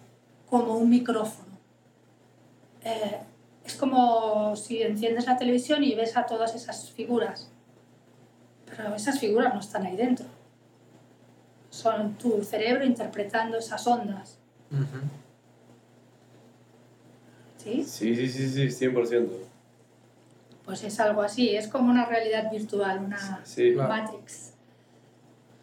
como 0.48 0.76
un 0.78 0.88
micrófono. 0.90 1.46
Eh, 2.84 3.18
es 3.64 3.74
como 3.74 4.54
si 4.56 4.82
enciendes 4.82 5.26
la 5.26 5.36
televisión 5.36 5.82
y 5.82 5.94
ves 5.94 6.16
a 6.16 6.24
todas 6.26 6.54
esas 6.54 6.90
figuras. 6.90 7.50
Pero 8.66 8.94
esas 8.94 9.18
figuras 9.18 9.52
no 9.54 9.60
están 9.60 9.84
ahí 9.86 9.96
dentro. 9.96 10.26
Son 11.70 12.14
tu 12.14 12.42
cerebro 12.44 12.84
interpretando 12.84 13.58
esas 13.58 13.86
ondas. 13.86 14.38
¿Sí? 17.58 17.84
Sí, 17.84 18.14
sí, 18.14 18.28
sí, 18.28 18.70
sí, 18.70 18.86
100%. 18.86 19.28
Pues 20.64 20.82
es 20.84 20.98
algo 21.00 21.22
así. 21.22 21.54
Es 21.56 21.68
como 21.68 21.90
una 21.90 22.06
realidad 22.06 22.50
virtual, 22.50 23.00
una 23.04 23.40
Sí, 23.44 23.72
Claro. 23.74 23.88
Matrix. 23.88 24.52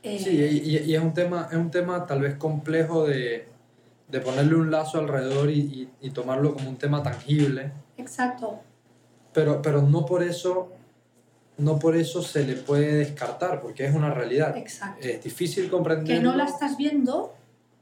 Eh, 0.01 0.19
Sí, 0.19 0.29
y, 0.31 0.77
y- 0.77 0.91
y 0.91 0.95
es, 0.95 1.01
un 1.01 1.13
tema, 1.13 1.47
es 1.49 1.57
un 1.57 1.71
tema 1.71 2.05
tal 2.05 2.21
vez 2.21 2.35
complejo 2.35 3.05
de, 3.07 3.47
de 4.13 4.21
ponerle 4.21 4.56
un 4.56 4.69
lazo 4.69 4.99
alrededor 4.99 5.49
y, 5.49 5.60
y- 5.60 5.89
y 6.02 6.10
tomarlo 6.12 6.54
como 6.54 6.69
un 6.69 6.78
tema 6.78 7.02
tangible, 7.02 7.71
Exacto. 7.97 8.60
pero, 9.34 9.60
pero 9.62 9.82
no, 9.82 10.06
por 10.06 10.21
eso, 10.21 10.71
no 11.58 11.80
por 11.80 11.95
eso 11.95 12.21
se 12.21 12.45
le 12.45 12.56
puede 12.56 12.93
descartar, 12.93 13.60
porque 13.60 13.86
es 13.86 13.95
una 13.95 14.13
realidad. 14.13 14.56
Exacto. 14.56 14.99
Es 15.06 15.23
difícil 15.23 15.67
comprender. 15.69 16.06
Que 16.17 16.21
no 16.23 16.36
la 16.36 16.43
estás 16.45 16.78
viendo, 16.78 17.34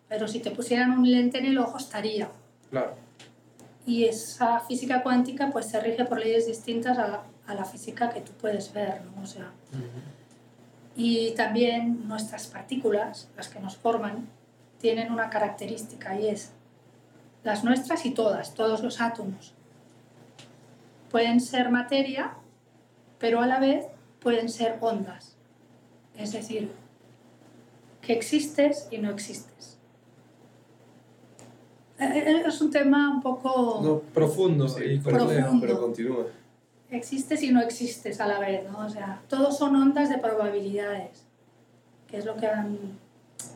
pero 0.08 0.28
si 0.30 0.40
te 0.40 0.52
pusieran 0.52 0.92
un 0.98 1.12
lente 1.12 1.40
en 1.40 1.46
el 1.48 1.58
ojo 1.58 1.78
estaría. 1.78 2.30
Claro, 2.70 2.94
Y 3.86 4.06
esa 4.06 4.62
física 4.62 5.04
cuántica 5.04 5.50
pues 5.52 5.66
se 5.66 5.82
rige 5.82 6.06
por 6.06 6.18
leyes 6.20 6.48
distintas 6.48 6.98
a, 6.98 7.24
a 7.46 7.54
la 7.56 7.66
física 7.66 8.10
que 8.10 8.22
tú 8.22 8.32
puedes 8.40 8.72
ver, 8.72 9.02
¿no? 9.04 9.22
O 9.22 9.26
sea, 9.26 9.52
y 10.96 11.32
también 11.32 12.08
nuestras 12.08 12.48
partículas, 12.48 13.28
las 13.36 13.50
que 13.50 13.60
nos 13.60 13.76
forman, 13.76 14.28
tienen 14.82 15.12
una 15.12 15.30
característica 15.30 16.20
y 16.20 16.28
es 16.28 16.52
las 17.44 17.64
nuestras 17.64 18.06
y 18.06 18.12
todas, 18.12 18.54
todos 18.56 18.82
los 18.82 19.00
átomos. 19.00 19.54
Pueden 21.10 21.40
ser 21.40 21.70
materia, 21.70 22.34
pero 23.20 23.42
a 23.42 23.48
la 23.48 23.60
vez 23.60 23.86
pueden 24.20 24.50
ser 24.50 24.78
ondas. 24.82 25.36
Es 26.18 26.32
decir, 26.32 26.72
que 28.02 28.14
existes 28.14 28.88
y 28.92 28.98
no 28.98 29.12
existes. 29.12 29.78
Eh, 32.00 32.06
eh, 32.16 32.44
Es 32.48 32.60
un 32.62 32.72
tema 32.72 33.10
un 33.10 33.22
poco... 33.22 33.80
No, 33.84 34.00
profundo 34.00 34.68
Sí. 34.68 35.00
Profundo. 35.04 35.60
pero 35.62 35.80
continúa. 35.80 36.26
existes 36.90 37.44
y 37.44 37.52
no 37.52 37.62
existes 37.62 38.20
a 38.20 38.28
la 38.28 38.40
vez, 38.40 38.70
¿no? 38.70 38.80
O 38.86 38.90
sea, 38.90 39.22
todos 39.30 39.58
son 39.58 39.76
ondas 39.76 40.10
de 40.10 40.18
probabilidades, 40.18 41.24
que 42.08 42.18
es 42.18 42.26
lo 42.26 42.36
que 42.36 42.48
han 42.48 42.78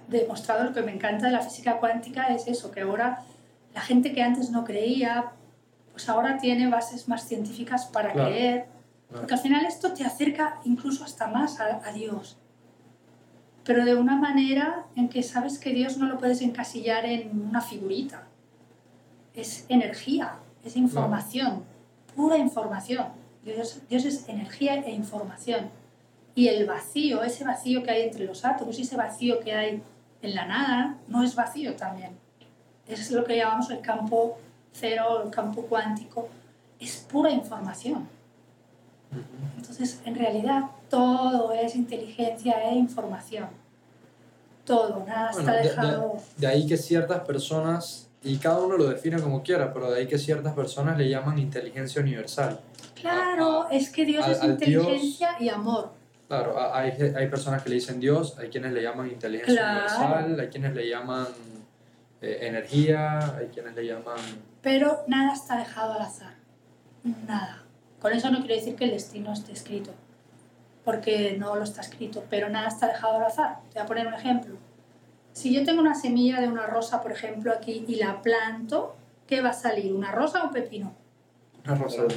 demostrado, 0.07 0.63
lo 0.63 0.73
que 0.73 0.81
me 0.81 0.93
encanta 0.93 1.25
de 1.27 1.31
la 1.31 1.41
física 1.41 1.77
cuántica 1.79 2.27
es 2.27 2.47
eso, 2.47 2.71
que 2.71 2.81
ahora 2.81 3.23
la 3.73 3.81
gente 3.81 4.13
que 4.13 4.21
antes 4.23 4.49
no 4.51 4.63
creía, 4.63 5.31
pues 5.91 6.07
ahora 6.09 6.37
tiene 6.37 6.69
bases 6.69 7.07
más 7.07 7.27
científicas 7.27 7.85
para 7.85 8.11
Claro. 8.13 8.29
creer, 8.29 8.65
Claro. 9.07 9.21
porque 9.21 9.33
al 9.33 9.39
final 9.39 9.65
esto 9.65 9.93
te 9.93 10.03
acerca 10.03 10.59
incluso 10.65 11.03
hasta 11.03 11.27
más 11.27 11.59
a, 11.59 11.81
a 11.87 11.91
Dios, 11.91 12.37
pero 13.63 13.83
de 13.85 13.95
una 13.95 14.15
manera 14.15 14.85
en 14.95 15.09
que 15.09 15.23
sabes 15.23 15.57
que 15.59 15.71
Dios 15.71 15.97
no 15.97 16.05
lo 16.07 16.17
puedes 16.17 16.41
encasillar 16.41 17.05
en 17.05 17.47
una 17.49 17.61
figurita, 17.61 18.23
es 19.33 19.65
energía, 19.69 20.35
es 20.63 20.75
información, 20.77 21.63
pura 22.15 22.37
información. 22.37 23.07
Dios, 23.43 23.81
Dios 23.89 24.05
es 24.05 24.27
energía 24.29 24.75
e 24.75 24.91
información. 24.91 25.69
Y 26.33 26.47
el 26.47 26.65
vacío, 26.65 27.21
ese 27.23 27.43
vacío 27.43 27.83
que 27.83 27.91
hay 27.91 28.01
entre 28.03 28.25
los 28.25 28.43
átomos, 28.45 28.79
ese 28.79 28.95
vacío 28.97 29.39
que 29.39 29.53
hay 29.53 29.83
en 30.21 30.35
la 30.35 30.45
nada, 30.45 30.97
no 31.07 31.23
es 31.23 31.35
vacío 31.35 31.75
también. 31.75 32.11
Es 32.87 33.11
lo 33.11 33.23
que 33.23 33.37
llamamos 33.37 33.69
el 33.71 33.81
campo 33.81 34.37
cero, 34.73 35.23
el 35.23 35.31
campo 35.31 35.63
cuántico. 35.63 36.27
Es 36.79 36.97
pura 37.09 37.31
información. 37.31 38.07
Entonces, 39.57 40.01
en 40.05 40.15
realidad, 40.15 40.63
todo 40.89 41.51
es 41.53 41.75
inteligencia 41.75 42.69
e 42.69 42.75
información. 42.75 43.47
Todo, 44.65 45.05
nada 45.07 45.31
Bueno, 45.31 45.39
está 45.39 45.51
de- 45.53 45.57
de- 45.63 45.69
dejado. 45.69 46.17
De 46.37 46.47
ahí 46.47 46.67
que 46.67 46.75
ciertas 46.77 47.21
personas, 47.21 48.07
y 48.23 48.37
cada 48.37 48.59
uno 48.59 48.77
lo 48.77 48.87
define 48.87 49.21
como 49.21 49.43
quiera, 49.43 49.71
pero 49.71 49.91
de 49.91 49.99
ahí 49.99 50.07
que 50.07 50.17
ciertas 50.17 50.53
personas 50.53 50.97
le 50.97 51.07
llaman 51.09 51.37
inteligencia 51.37 52.01
universal. 52.01 52.59
Claro, 52.99 53.69
es 53.69 53.89
que 53.91 54.05
Dios 54.05 54.25
al- 54.25 54.31
es 54.31 54.41
al 54.41 54.57
Dios- 54.57 54.83
inteligencia 54.85 55.29
y 55.39 55.49
amor. 55.49 55.91
Claro, 56.27 56.73
hay, 56.73 56.91
hay 57.15 57.27
personas 57.27 57.61
que 57.61 57.69
le 57.69 57.75
dicen 57.75 57.99
Dios, 57.99 58.37
hay 58.39 58.49
quienes 58.49 58.71
le 58.73 58.81
llaman 58.81 59.07
inteligencia 59.11 59.53
Claro. 59.61 59.75
universal, 59.75 60.39
hay 60.39 60.47
quienes 60.47 60.73
le 60.75 60.89
llaman 60.89 61.27
eh, 62.21 62.39
energía, 62.41 63.19
hay 63.37 63.47
quienes 63.47 63.75
le 63.75 63.85
llaman... 63.85 64.17
Pero 64.61 65.03
nada 65.07 65.33
está 65.33 65.57
dejado 65.57 65.93
al 65.93 66.01
azar. 66.01 66.33
Nada. 67.27 67.63
Con 67.99 68.11
eso 68.13 68.31
no 68.31 68.39
quiero 68.39 68.55
decir 68.55 68.75
que 68.75 68.85
el 68.85 68.91
destino 68.91 69.31
esté 69.33 69.51
escrito, 69.51 69.91
porque 70.83 71.35
no 71.37 71.55
lo 71.55 71.63
está 71.63 71.81
escrito, 71.81 72.23
pero 72.29 72.49
nada 72.49 72.67
está 72.69 72.87
dejado 72.87 73.17
al 73.17 73.25
azar. 73.25 73.59
Te 73.69 73.75
voy 73.75 73.83
a 73.83 73.85
poner 73.85 74.07
un 74.07 74.13
ejemplo. 74.15 74.55
Si 75.31 75.53
yo 75.53 75.63
tengo 75.63 75.81
una 75.81 75.93
semilla 75.93 76.41
de 76.41 76.47
una 76.47 76.65
rosa, 76.65 77.01
por 77.03 77.11
ejemplo, 77.11 77.51
aquí 77.51 77.85
y 77.87 77.95
la 77.95 78.21
planto, 78.23 78.95
¿qué 79.27 79.41
va 79.41 79.49
a 79.49 79.53
salir? 79.53 79.93
¿Una 79.93 80.11
rosa 80.11 80.41
o 80.43 80.47
un 80.47 80.53
pepino? 80.53 80.93
Una 81.65 81.75
rosa. 81.75 82.03
Ok, 82.03 82.13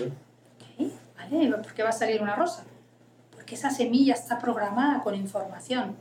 ¿Vale? 1.17 1.49
¿Por 1.51 1.75
qué 1.75 1.83
va 1.83 1.89
a 1.91 1.93
salir 1.93 2.23
una 2.23 2.35
rosa? 2.37 2.65
Porque 3.49 3.57
esa 3.57 3.71
semilla 3.71 4.13
está 4.13 4.39
programada 4.39 5.03
con 5.03 5.15
información 5.15 5.97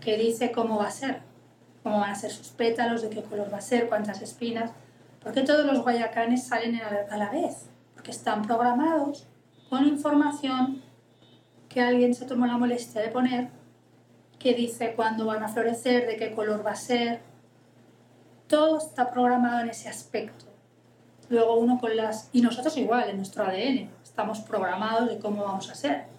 que 0.00 0.16
dice 0.16 0.50
cómo 0.50 0.76
va 0.76 0.88
a 0.88 0.90
ser, 0.90 1.20
cómo 1.84 2.00
van 2.00 2.10
a 2.10 2.14
ser 2.16 2.32
sus 2.32 2.48
pétalos, 2.48 3.00
de 3.02 3.10
qué 3.10 3.22
color 3.22 3.48
va 3.52 3.58
a 3.58 3.60
ser, 3.60 3.88
cuántas 3.88 4.20
espinas. 4.22 4.72
Porque 5.22 5.42
todos 5.42 5.64
los 5.64 5.82
guayacanes 5.82 6.48
salen 6.48 6.80
a 7.08 7.16
la 7.16 7.30
vez, 7.30 7.66
porque 7.94 8.10
están 8.10 8.42
programados 8.42 9.28
con 9.68 9.86
información 9.86 10.82
que 11.68 11.80
alguien 11.80 12.12
se 12.12 12.26
tomó 12.26 12.46
la 12.46 12.58
molestia 12.58 13.00
de 13.00 13.08
poner, 13.10 13.50
que 14.40 14.54
dice 14.54 14.94
cuándo 14.96 15.26
van 15.26 15.44
a 15.44 15.48
florecer, 15.48 16.08
de 16.08 16.16
qué 16.16 16.34
color 16.34 16.66
va 16.66 16.72
a 16.72 16.74
ser. 16.74 17.20
Todo 18.48 18.78
está 18.78 19.12
programado 19.12 19.60
en 19.60 19.70
ese 19.70 19.88
aspecto. 19.88 20.46
Luego 21.28 21.54
uno 21.54 21.78
con 21.78 21.96
las... 21.96 22.30
Y 22.32 22.42
nosotros 22.42 22.76
igual, 22.78 23.10
en 23.10 23.18
nuestro 23.18 23.44
ADN, 23.44 23.90
estamos 24.02 24.40
programados 24.40 25.08
de 25.08 25.20
cómo 25.20 25.44
vamos 25.44 25.70
a 25.70 25.76
ser. 25.76 26.10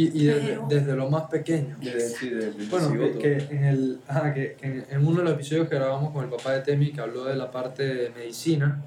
Y, 0.00 0.22
y 0.22 0.26
desde, 0.26 0.40
Pero- 0.48 0.66
desde 0.68 0.94
lo 0.96 1.10
más 1.10 1.24
pequeño. 1.24 1.76
De, 1.80 1.98
sí, 2.00 2.28
de, 2.30 2.52
de 2.52 2.66
Bueno, 2.66 2.92
que, 2.92 3.18
que 3.18 3.36
en, 3.56 3.64
el, 3.64 4.00
ajá, 4.06 4.32
que, 4.32 4.52
que 4.54 4.66
en, 4.66 4.86
en 4.90 5.06
uno 5.06 5.18
de 5.18 5.24
los 5.24 5.32
episodios 5.34 5.68
que 5.68 5.74
grabamos 5.74 6.12
con 6.12 6.22
el 6.24 6.30
papá 6.30 6.52
de 6.52 6.60
Temi, 6.60 6.92
que 6.92 7.00
habló 7.00 7.24
de 7.24 7.34
la 7.34 7.50
parte 7.50 7.82
de 7.82 8.10
medicina, 8.10 8.82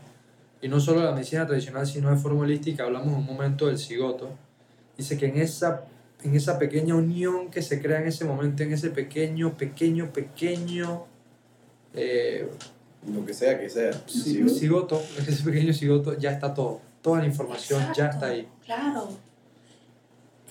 y 0.61 0.67
no 0.69 0.79
solo 0.79 0.99
de 1.01 1.07
la 1.07 1.11
medicina 1.11 1.45
tradicional, 1.45 1.85
sino 1.87 2.09
de 2.11 2.15
forma 2.17 2.41
holística, 2.41 2.83
hablamos 2.83 3.09
un 3.17 3.25
momento 3.25 3.67
del 3.67 3.77
cigoto. 3.77 4.29
Dice 4.97 5.17
que 5.17 5.25
en 5.25 5.37
esa, 5.37 5.83
en 6.23 6.35
esa 6.35 6.57
pequeña 6.59 6.95
unión 6.95 7.49
que 7.49 7.61
se 7.61 7.81
crea 7.81 7.99
en 7.99 8.07
ese 8.07 8.23
momento, 8.25 8.63
en 8.63 8.71
ese 8.71 8.89
pequeño, 8.91 9.57
pequeño, 9.57 10.13
pequeño 10.13 11.05
eh, 11.93 12.47
Lo 13.13 13.25
que 13.25 13.33
sea 13.33 13.59
que 13.59 13.69
sea. 13.69 13.91
ci- 14.05 14.23
Cigoto. 14.23 14.53
cigoto, 14.55 15.01
en 15.17 15.25
ese 15.27 15.43
pequeño 15.43 15.73
cigoto, 15.73 16.17
ya 16.17 16.31
está 16.31 16.53
todo. 16.53 16.79
Toda 17.01 17.19
la 17.19 17.25
información 17.25 17.81
ya 17.81 17.89
Exacto, 18.05 18.15
está 18.17 18.27
ahí. 18.27 18.47
Claro. 18.63 19.09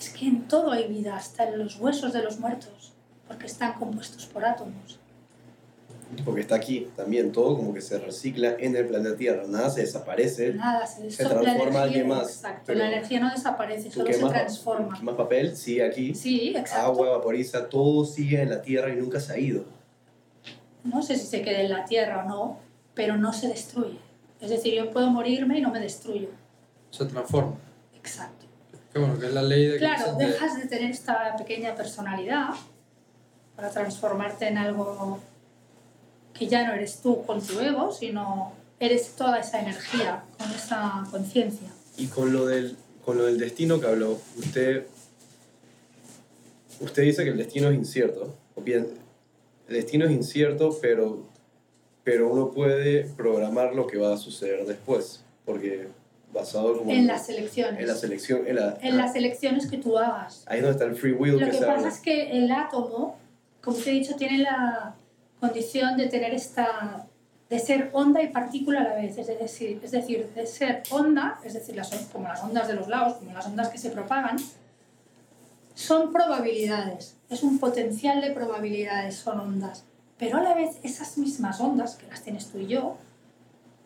Es 0.01 0.09
que 0.09 0.25
en 0.25 0.47
todo 0.47 0.71
hay 0.71 0.87
vida, 0.87 1.15
hasta 1.15 1.47
en 1.47 1.59
los 1.59 1.79
huesos 1.79 2.11
de 2.11 2.23
los 2.23 2.39
muertos. 2.39 2.93
porque 3.27 3.45
están 3.45 3.73
compuestos 3.75 4.25
por 4.25 4.43
átomos. 4.43 4.99
Porque 6.25 6.41
está 6.41 6.55
aquí 6.55 6.89
también, 6.97 7.31
todo 7.31 7.55
como 7.55 7.73
que 7.73 7.79
se 7.79 7.97
recicla 7.97 8.55
en 8.59 8.75
el 8.75 8.85
planeta 8.87 9.15
Tierra, 9.15 9.43
nada 9.47 9.69
se 9.69 9.81
desaparece. 9.81 10.53
Nada, 10.53 10.85
se, 10.85 11.09
Se 11.09 11.23
transforma 11.25 11.83
alguien 11.83 12.07
más, 12.09 12.27
Exacto, 12.27 12.63
pero 12.65 12.79
la 12.79 12.87
energía 12.91 13.19
no 13.21 13.29
desaparece, 13.31 13.89
solo 13.89 14.11
se 14.11 14.19
quemas- 14.19 14.31
transforma. 14.33 14.99
Más 15.01 15.15
papel 15.15 15.55
sigue 15.55 15.85
aquí, 15.85 16.13
Sí, 16.13 16.49
exacto. 16.53 16.85
agua 16.87 17.09
vaporiza, 17.11 17.69
todo 17.69 18.03
sigue 18.03 18.41
en 18.41 18.49
la 18.49 18.61
Tierra 18.61 18.91
y 18.91 18.97
nunca 18.97 19.21
se 19.21 19.31
ha 19.31 19.37
ido. 19.37 19.63
No 20.83 21.01
sé 21.01 21.15
si 21.15 21.25
se 21.27 21.41
queda 21.43 21.61
en 21.61 21.69
la 21.69 21.85
Tierra 21.85 22.25
o 22.25 22.27
no, 22.27 22.57
pero 22.95 23.15
no 23.15 23.31
se 23.31 23.47
destruye. 23.47 23.99
Es 24.41 24.49
decir, 24.49 24.73
yo 24.73 24.91
puedo 24.91 25.09
morirme 25.09 25.59
y 25.59 25.61
no 25.61 25.69
me 25.71 25.79
destruyo. 25.79 26.27
Se 26.89 27.05
transforma. 27.05 27.53
Exacto. 27.95 28.40
Qué 28.93 28.99
bueno, 28.99 29.17
que 29.19 29.27
es 29.27 29.33
la 29.33 29.41
ley 29.43 29.65
de 29.67 29.73
que 29.73 29.79
Claro, 29.79 30.15
de- 30.15 30.25
dejas 30.27 30.57
de 30.57 30.67
tener 30.67 30.91
esta 30.91 31.35
pequeña 31.37 31.75
personalidad 31.75 32.49
para 33.55 33.69
transformarte 33.69 34.47
en 34.47 34.57
algo 34.57 35.19
que 36.33 36.47
ya 36.47 36.67
no 36.67 36.73
eres 36.73 37.01
tú 37.01 37.23
con 37.25 37.41
tu 37.41 37.59
ego, 37.59 37.91
sino 37.91 38.53
eres 38.79 39.11
toda 39.15 39.39
esa 39.39 39.61
energía, 39.61 40.23
con 40.37 40.49
esa 40.51 41.03
conciencia. 41.11 41.67
Y 41.97 42.07
con 42.07 42.33
lo 42.33 42.45
del, 42.47 42.75
con 43.05 43.17
lo 43.17 43.25
del 43.25 43.37
destino 43.37 43.79
que 43.79 43.87
habló, 43.87 44.19
usted, 44.37 44.85
usted 46.79 47.03
dice 47.03 47.23
que 47.23 47.29
el 47.29 47.37
destino 47.37 47.69
es 47.69 47.75
incierto. 47.75 48.33
O 48.55 48.61
bien, 48.61 48.87
el 49.67 49.75
destino 49.75 50.05
es 50.05 50.11
incierto, 50.11 50.77
pero, 50.81 51.23
pero 52.03 52.29
uno 52.29 52.51
puede 52.51 53.03
programar 53.15 53.73
lo 53.75 53.87
que 53.87 53.97
va 53.97 54.13
a 54.13 54.17
suceder 54.17 54.65
después. 54.65 55.23
Porque 55.45 55.87
basado 56.33 56.77
como 56.77 56.91
En 56.91 57.07
las 57.07 57.29
elecciones. 57.29 57.79
en 57.79 57.87
la 57.87 57.95
selección, 57.95 58.47
en 58.47 58.55
la, 58.55 58.77
En 58.81 58.97
las 58.97 59.15
elecciones 59.15 59.67
que 59.69 59.77
tú 59.77 59.97
hagas. 59.97 60.43
ahí 60.47 60.59
es 60.59 60.63
donde 60.63 60.77
está 60.77 60.85
el 60.85 60.95
free 60.95 61.13
will 61.13 61.33
Lo 61.33 61.39
que 61.39 61.51
que 61.51 61.57
pasa 61.57 61.73
habla. 61.73 61.87
es 61.87 61.99
que 61.99 62.31
el 62.31 62.51
átomo, 62.51 63.17
como 63.61 63.77
te 63.77 63.89
he 63.89 63.93
dicho, 63.93 64.15
tiene 64.15 64.39
la 64.39 64.95
condición 65.39 65.97
de 65.97 66.07
tener 66.07 66.33
esta 66.33 67.07
de 67.49 67.59
ser 67.59 67.89
onda 67.91 68.23
y 68.23 68.29
partícula 68.29 68.79
a 68.79 68.83
la 68.85 68.95
vez, 68.95 69.17
es 69.17 69.27
decir, 69.27 69.81
es 69.83 69.91
decir, 69.91 70.29
de 70.33 70.47
ser 70.47 70.83
onda, 70.89 71.37
es 71.43 71.53
decir, 71.53 71.75
las, 71.75 71.89
como 72.13 72.29
las 72.29 72.41
ondas 72.41 72.65
de 72.69 72.75
los 72.75 72.87
lagos, 72.87 73.15
como 73.15 73.33
las 73.33 73.45
ondas 73.45 73.67
que 73.67 73.77
se 73.77 73.89
propagan, 73.89 74.37
son 75.75 76.13
probabilidades, 76.13 77.17
es 77.29 77.43
un 77.43 77.59
potencial 77.59 78.21
de 78.21 78.31
probabilidades, 78.31 79.15
son 79.15 79.41
ondas, 79.41 79.83
pero 80.17 80.37
a 80.37 80.41
la 80.43 80.53
vez 80.53 80.77
esas 80.83 81.17
mismas 81.17 81.59
ondas, 81.59 81.95
que 81.95 82.07
las 82.07 82.21
tienes 82.23 82.47
tú 82.47 82.57
y 82.59 82.67
yo, 82.67 82.95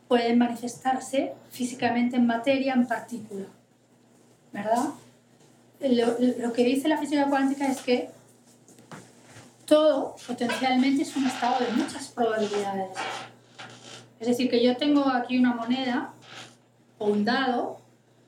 pueden 0.08 0.38
manifestarse 0.38 1.34
físicamente 1.50 2.16
en 2.18 2.28
materia, 2.28 2.74
en 2.74 2.88
partícula, 2.88 3.46
¿verdad? 4.52 4.90
lo, 5.82 6.18
lo 6.40 6.54
que 6.54 6.64
dice 6.64 6.88
la 6.88 6.98
física 6.98 7.28
cuántica 7.28 7.68
es 7.68 7.82
que 7.82 8.10
todo 9.66 10.16
potencialmente 10.28 11.04
es 11.04 11.16
un 11.16 11.26
estado 11.26 11.64
de 11.66 11.72
muchas 11.72 12.08
probabilidades. 12.10 12.90
Es 14.20 14.28
decir, 14.28 14.50
que 14.50 14.64
yo 14.64 14.78
tengo 14.78 15.08
aquí 15.10 15.38
una 15.38 15.54
moneda 15.54 16.14
o 16.98 17.08
un 17.08 17.26
dado, 17.26 17.80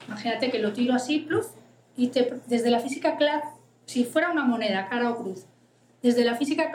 imagínate 0.08 0.52
que 0.52 0.60
lo 0.60 0.74
tiro 0.74 0.94
así, 0.94 1.20
pluf, 1.20 1.48
y 1.96 2.12
desde 2.48 2.70
la 2.70 2.80
física 2.80 3.18
clásica, 3.18 3.54
si 3.86 4.04
fuera 4.04 4.32
una 4.32 4.44
moneda, 4.44 4.88
cara 4.90 5.10
o 5.12 5.18
cruz, 5.18 5.46
desde 6.02 6.24
la 6.24 6.36
física 6.36 6.72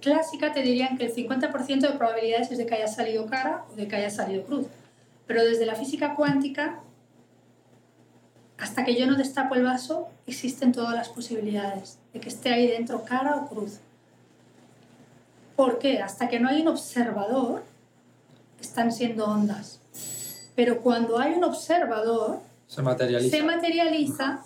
clásica 0.00 0.52
te 0.52 0.62
dirían 0.62 0.98
que 0.98 1.06
el 1.06 1.14
50% 1.14 1.80
de 1.80 1.98
probabilidades 1.98 2.50
es 2.50 2.58
de 2.58 2.66
que 2.66 2.74
haya 2.74 2.88
salido 2.88 3.26
cara 3.26 3.64
o 3.72 3.74
de 3.74 3.88
que 3.88 3.96
haya 3.96 4.10
salido 4.10 4.44
cruz. 4.44 4.66
Pero 5.26 5.42
desde 5.44 5.64
la 5.64 5.74
física 5.74 6.14
cuántica 6.14 6.80
hasta 8.58 8.84
que 8.84 8.94
yo 8.94 9.06
no 9.06 9.16
destapo 9.16 9.54
el 9.54 9.64
vaso, 9.64 10.08
existen 10.26 10.72
todas 10.72 10.94
las 10.94 11.08
posibilidades 11.08 11.98
de 12.12 12.20
que 12.20 12.28
esté 12.28 12.52
ahí 12.52 12.68
dentro 12.68 13.04
cara 13.04 13.36
o 13.36 13.48
cruz. 13.48 13.78
¿Por 15.56 15.78
qué? 15.78 16.00
Hasta 16.00 16.28
que 16.28 16.40
no 16.40 16.48
hay 16.48 16.62
un 16.62 16.68
observador, 16.68 17.64
están 18.60 18.92
siendo 18.92 19.26
ondas. 19.26 19.80
Pero 20.54 20.80
cuando 20.80 21.18
hay 21.18 21.34
un 21.34 21.44
observador, 21.44 22.40
se 22.66 22.82
materializa. 22.82 23.36
se 23.36 23.42
materializa 23.42 24.42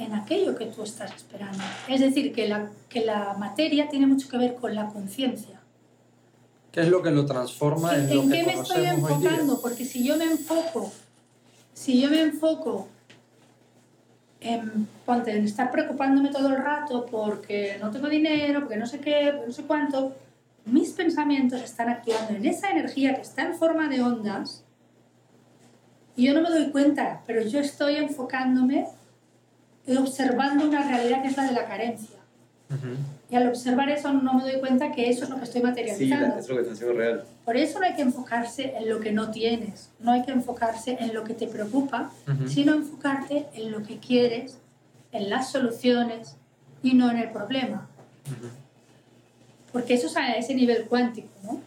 en 0.00 0.14
aquello 0.14 0.56
que 0.56 0.66
tú 0.66 0.82
estás 0.82 1.14
esperando. 1.14 1.62
Es 1.88 2.00
decir, 2.00 2.32
que 2.32 2.48
la, 2.48 2.70
que 2.88 3.04
la 3.04 3.34
materia 3.38 3.88
tiene 3.88 4.06
mucho 4.06 4.28
que 4.28 4.38
ver 4.38 4.54
con 4.54 4.74
la 4.74 4.86
conciencia. 4.88 5.60
¿Qué 6.72 6.82
es 6.82 6.88
lo 6.88 7.02
que 7.02 7.10
lo 7.10 7.26
transforma 7.26 7.96
en, 7.96 8.08
¿En, 8.08 8.16
lo 8.16 8.22
en 8.22 8.30
que 8.30 8.38
qué 8.38 8.44
me 8.44 8.52
estoy 8.54 8.84
enfocando? 8.84 9.60
Porque 9.60 9.84
si 9.84 10.04
yo 10.04 10.16
me 10.16 10.24
enfoco, 10.24 10.90
si 11.74 12.00
yo 12.00 12.08
me 12.10 12.22
enfoco 12.22 12.88
en, 14.40 14.88
ponte, 15.04 15.36
en 15.36 15.44
estar 15.44 15.70
preocupándome 15.70 16.30
todo 16.30 16.48
el 16.48 16.56
rato 16.56 17.04
porque 17.06 17.76
no 17.80 17.90
tengo 17.90 18.08
dinero, 18.08 18.60
porque 18.60 18.76
no 18.76 18.86
sé 18.86 19.00
qué, 19.00 19.32
porque 19.32 19.48
no 19.48 19.52
sé 19.52 19.64
cuánto, 19.64 20.14
mis 20.64 20.90
pensamientos 20.90 21.60
están 21.60 21.88
actuando 21.88 22.34
en 22.34 22.46
esa 22.46 22.70
energía 22.70 23.14
que 23.16 23.22
está 23.22 23.42
en 23.42 23.54
forma 23.54 23.88
de 23.88 24.00
ondas 24.00 24.64
y 26.16 26.26
yo 26.26 26.34
no 26.34 26.42
me 26.42 26.50
doy 26.50 26.70
cuenta, 26.70 27.22
pero 27.26 27.42
yo 27.42 27.60
estoy 27.60 27.96
enfocándome 27.96 28.86
observando 29.98 30.64
una 30.66 30.86
realidad 30.86 31.22
que 31.22 31.28
es 31.28 31.36
la 31.36 31.44
de 31.44 31.52
la 31.52 31.66
carencia. 31.66 32.16
Ujú. 32.70 32.96
Y 33.30 33.36
al 33.36 33.48
observar 33.48 33.88
eso 33.90 34.12
no 34.12 34.34
me 34.34 34.42
doy 34.42 34.60
cuenta 34.60 34.92
que 34.92 35.08
eso 35.10 35.24
es 35.24 35.30
lo 35.30 35.36
que 35.38 35.44
estoy 35.44 35.60
Sí, 35.60 35.66
materializando. 35.66 36.28
la- 36.28 36.38
es 36.40 36.48
lo 36.48 36.54
que 36.56 36.60
está 36.62 36.74
haciendo 36.74 36.96
real. 36.98 37.24
Por 37.44 37.56
eso 37.56 37.78
no 37.80 37.86
hay 37.86 37.94
que 37.94 38.02
enfocarse 38.02 38.76
en 38.76 38.88
lo 38.88 39.00
que 39.00 39.12
no 39.12 39.30
tienes, 39.30 39.88
no 40.00 40.12
hay 40.12 40.22
que 40.24 40.30
enfocarse 40.32 40.96
en 41.00 41.14
lo 41.14 41.24
que 41.24 41.34
te 41.34 41.46
preocupa, 41.48 42.10
Ujú. 42.28 42.48
sino 42.48 42.74
enfocarte 42.74 43.46
en 43.54 43.72
lo 43.72 43.82
que 43.82 43.98
quieres, 43.98 44.56
en 45.12 45.30
las 45.30 45.50
soluciones 45.50 46.36
y 46.82 46.94
no 46.94 47.10
en 47.10 47.18
el 47.18 47.30
problema. 47.30 47.88
Ujú. 48.26 48.48
Porque 49.72 49.94
eso 49.94 50.06
es 50.08 50.16
a 50.16 50.32
ese 50.34 50.54
nivel 50.54 50.84
cuántico, 50.84 51.28
¿no? 51.42 51.60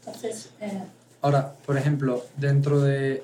Entonces, 0.00 0.50
eh, 0.60 0.82
Ahora, 1.20 1.52
por 1.66 1.76
ejemplo, 1.76 2.24
dentro 2.36 2.80
de, 2.80 3.22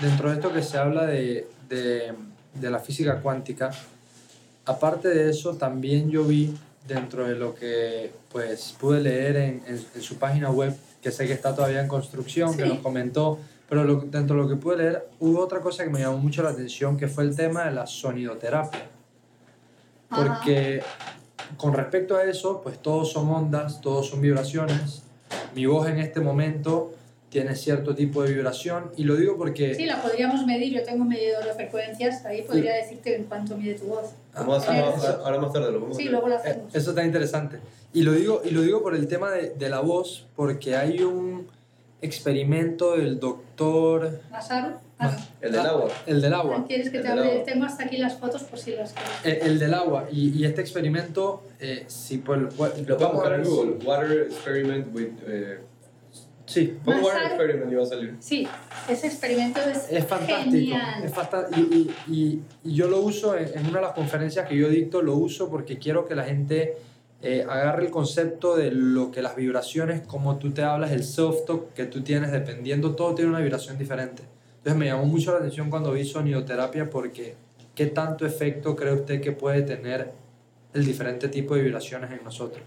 dentro 0.00 0.28
de 0.30 0.36
esto 0.36 0.52
que 0.52 0.62
se 0.62 0.78
habla 0.78 1.06
de, 1.06 1.46
de, 1.68 2.12
de 2.54 2.70
la 2.70 2.78
física 2.78 3.20
cuántica, 3.20 3.70
aparte 4.64 5.08
de 5.08 5.30
eso, 5.30 5.54
también 5.56 6.10
yo 6.10 6.24
vi 6.24 6.54
dentro 6.86 7.26
de 7.26 7.34
lo 7.36 7.54
que 7.54 8.12
pues 8.30 8.74
pude 8.78 9.00
leer 9.00 9.36
en, 9.36 9.62
en, 9.66 9.84
en 9.94 10.02
su 10.02 10.16
página 10.16 10.50
web, 10.50 10.74
que 11.00 11.10
sé 11.10 11.26
que 11.26 11.32
está 11.32 11.54
todavía 11.54 11.80
en 11.80 11.88
construcción, 11.88 12.56
que 12.56 12.64
nos 12.66 12.78
comentó, 12.78 13.38
pero 13.68 13.84
lo- 13.84 14.00
dentro 14.00 14.36
de 14.36 14.42
lo 14.42 14.48
que 14.48 14.56
pude 14.56 14.76
leer 14.78 15.08
hubo 15.20 15.40
otra 15.40 15.60
cosa 15.60 15.84
que 15.84 15.90
me 15.90 16.00
llamó 16.00 16.18
mucho 16.18 16.42
la 16.42 16.50
atención, 16.50 16.96
que 16.96 17.08
fue 17.08 17.24
el 17.24 17.34
tema 17.34 17.64
de 17.64 17.72
la 17.72 17.86
sonidoterapia. 17.86 18.86
ajá, 20.10 20.22
Porque 20.40 20.82
con 21.56 21.72
respecto 21.74 22.16
a 22.16 22.24
eso, 22.24 22.60
pues 22.62 22.80
todos 22.80 23.12
son 23.12 23.28
ondas, 23.30 23.80
todos 23.80 24.08
son 24.08 24.20
vibraciones. 24.20 25.02
Mi 25.54 25.66
voz 25.66 25.88
en 25.88 25.98
este 25.98 26.20
momento 26.20 26.94
tiene 27.32 27.56
cierto 27.56 27.94
tipo 27.94 28.22
de 28.22 28.34
vibración 28.34 28.92
y 28.96 29.04
lo 29.04 29.16
digo 29.16 29.38
porque... 29.38 29.74
sí, 29.74 29.86
la 29.86 30.02
podríamos 30.02 30.44
medir, 30.44 30.74
yo 30.74 30.82
tengo 30.84 31.00
un 31.02 31.08
medidor 31.08 31.42
de 31.44 31.54
frecuencias, 31.54 32.22
ahí 32.26 32.42
podría 32.42 32.74
decirte 32.74 33.16
en 33.16 33.24
cuánto 33.24 33.56
mide 33.56 33.72
tu 33.74 33.86
voz. 33.86 34.10
Vamos 34.34 34.68
a 34.68 34.70
Ah, 34.72 34.88
hacer- 34.90 34.98
eso- 35.10 35.24
ahora 35.24 35.38
más 35.40 35.50
tarde 35.50 35.72
lo 35.72 35.80
vamos 35.80 35.96
a 35.96 36.00
Sí, 36.00 36.08
luego 36.10 36.28
lo 36.28 36.34
eh, 36.34 36.38
hacemos. 36.38 36.74
Eso 36.74 36.90
está 36.90 37.02
interesante. 37.04 37.56
Y 37.94 38.02
lo 38.02 38.12
digo, 38.12 38.42
y 38.44 38.50
lo 38.50 38.60
digo 38.60 38.82
por 38.82 38.94
el 38.94 39.08
tema 39.08 39.30
de, 39.30 39.48
de 39.50 39.68
la 39.70 39.80
voz, 39.80 40.26
porque 40.36 40.76
hay 40.76 41.00
un 41.00 41.46
experimento 42.02 42.96
del 42.98 43.18
doctor... 43.18 44.20
¿Masaru? 44.30 44.74
Ah, 44.98 45.16
El 45.40 45.52
del 45.52 45.60
agua. 45.66 45.88
El 46.06 46.20
del 46.20 46.34
agua. 46.34 46.64
¿Quieres 46.68 46.90
que 46.90 46.98
El 46.98 47.02
te 47.02 47.08
del 47.08 47.18
hable? 47.18 47.32
agua. 47.32 47.44
Tengo 47.44 47.64
hasta 47.64 47.84
aquí 47.84 47.96
las 47.96 48.18
fotos 48.18 48.42
por 48.44 48.58
si 48.58 48.72
las 48.72 48.92
quieres. 48.92 49.12
Eh, 49.42 49.46
El, 49.46 49.58
del 49.58 49.72
agua. 49.74 50.06
Y, 50.12 50.28
y 50.38 50.44
este 50.44 50.60
experimento, 50.60 51.42
eh, 51.60 51.84
si 51.88 52.18
por, 52.18 52.50
por- 52.50 52.78
Lo 52.78 52.96
puedes 52.98 53.12
buscar 53.14 53.32
en 53.34 53.44
Google. 53.44 53.86
Water 53.86 54.12
experiment 54.30 54.94
with. 54.94 55.08
Eh, 55.26 55.58
Sí, 56.52 56.78
pon 56.84 56.94
water 56.96 57.14
Masaru. 57.22 57.26
experiment 57.34 57.78
va 57.78 57.82
a 57.82 57.86
salir. 57.86 58.16
Sí, 58.20 58.46
ese 58.88 59.06
experimento 59.06 59.60
es, 59.60 59.90
Es 59.90 60.04
fantástico. 60.06 60.50
genial. 60.52 61.04
Es 61.04 61.12
fanta- 61.12 61.48
y, 61.56 61.60
y- 61.60 61.94
y- 62.14 62.40
y 62.64 62.74
yo 62.74 62.88
lo 62.88 63.00
uso 63.00 63.36
en, 63.36 63.48
en 63.58 63.66
una 63.66 63.78
de 63.78 63.86
las 63.86 63.92
conferencias 63.94 64.46
que 64.48 64.56
yo 64.56 64.68
dicto, 64.68 65.00
lo 65.02 65.14
uso 65.16 65.48
porque 65.48 65.78
quiero 65.78 66.06
que 66.06 66.14
la 66.14 66.24
gente 66.24 66.76
eh, 67.22 67.46
agarre 67.48 67.84
el 67.86 67.90
concepto 67.92 68.56
de 68.56 68.72
lo 68.72 69.12
que 69.12 69.22
las 69.22 69.36
vibraciones, 69.36 70.00
como 70.06 70.38
tú 70.38 70.50
te 70.50 70.62
hablas, 70.64 70.90
el 70.90 71.04
self-talk 71.04 71.72
que 71.72 71.84
tú 71.86 72.02
tienes, 72.02 72.32
dependiendo, 72.32 72.96
todo 72.96 73.14
tiene 73.14 73.30
una 73.30 73.38
vibración 73.40 73.78
diferente. 73.78 74.22
Entonces 74.58 74.76
me 74.78 74.86
llamó 74.86 75.04
mucho 75.06 75.30
la 75.32 75.38
atención 75.38 75.70
cuando 75.70 75.92
vi 75.92 76.04
sonidoterapia 76.04 76.90
porque 76.90 77.36
qué 77.76 77.86
tanto 77.86 78.26
efecto 78.26 78.74
cree 78.76 78.92
usted 78.92 79.20
que 79.20 79.30
puede 79.32 79.62
tener 79.62 80.10
el 80.74 80.84
diferente 80.84 81.28
tipo 81.28 81.54
de 81.54 81.62
vibraciones 81.62 82.10
en 82.10 82.24
nosotros. 82.24 82.64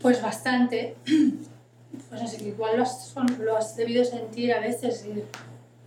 Pues 0.00 0.20
bastante. 0.22 0.94
Pues 2.08 2.22
no 2.22 2.28
sé, 2.28 2.42
igual 2.44 2.76
lo 2.76 2.82
has, 2.84 3.14
lo 3.38 3.56
has 3.56 3.76
debido 3.76 4.04
sentir 4.04 4.52
a 4.52 4.60
veces, 4.60 5.04
eh, 5.06 5.24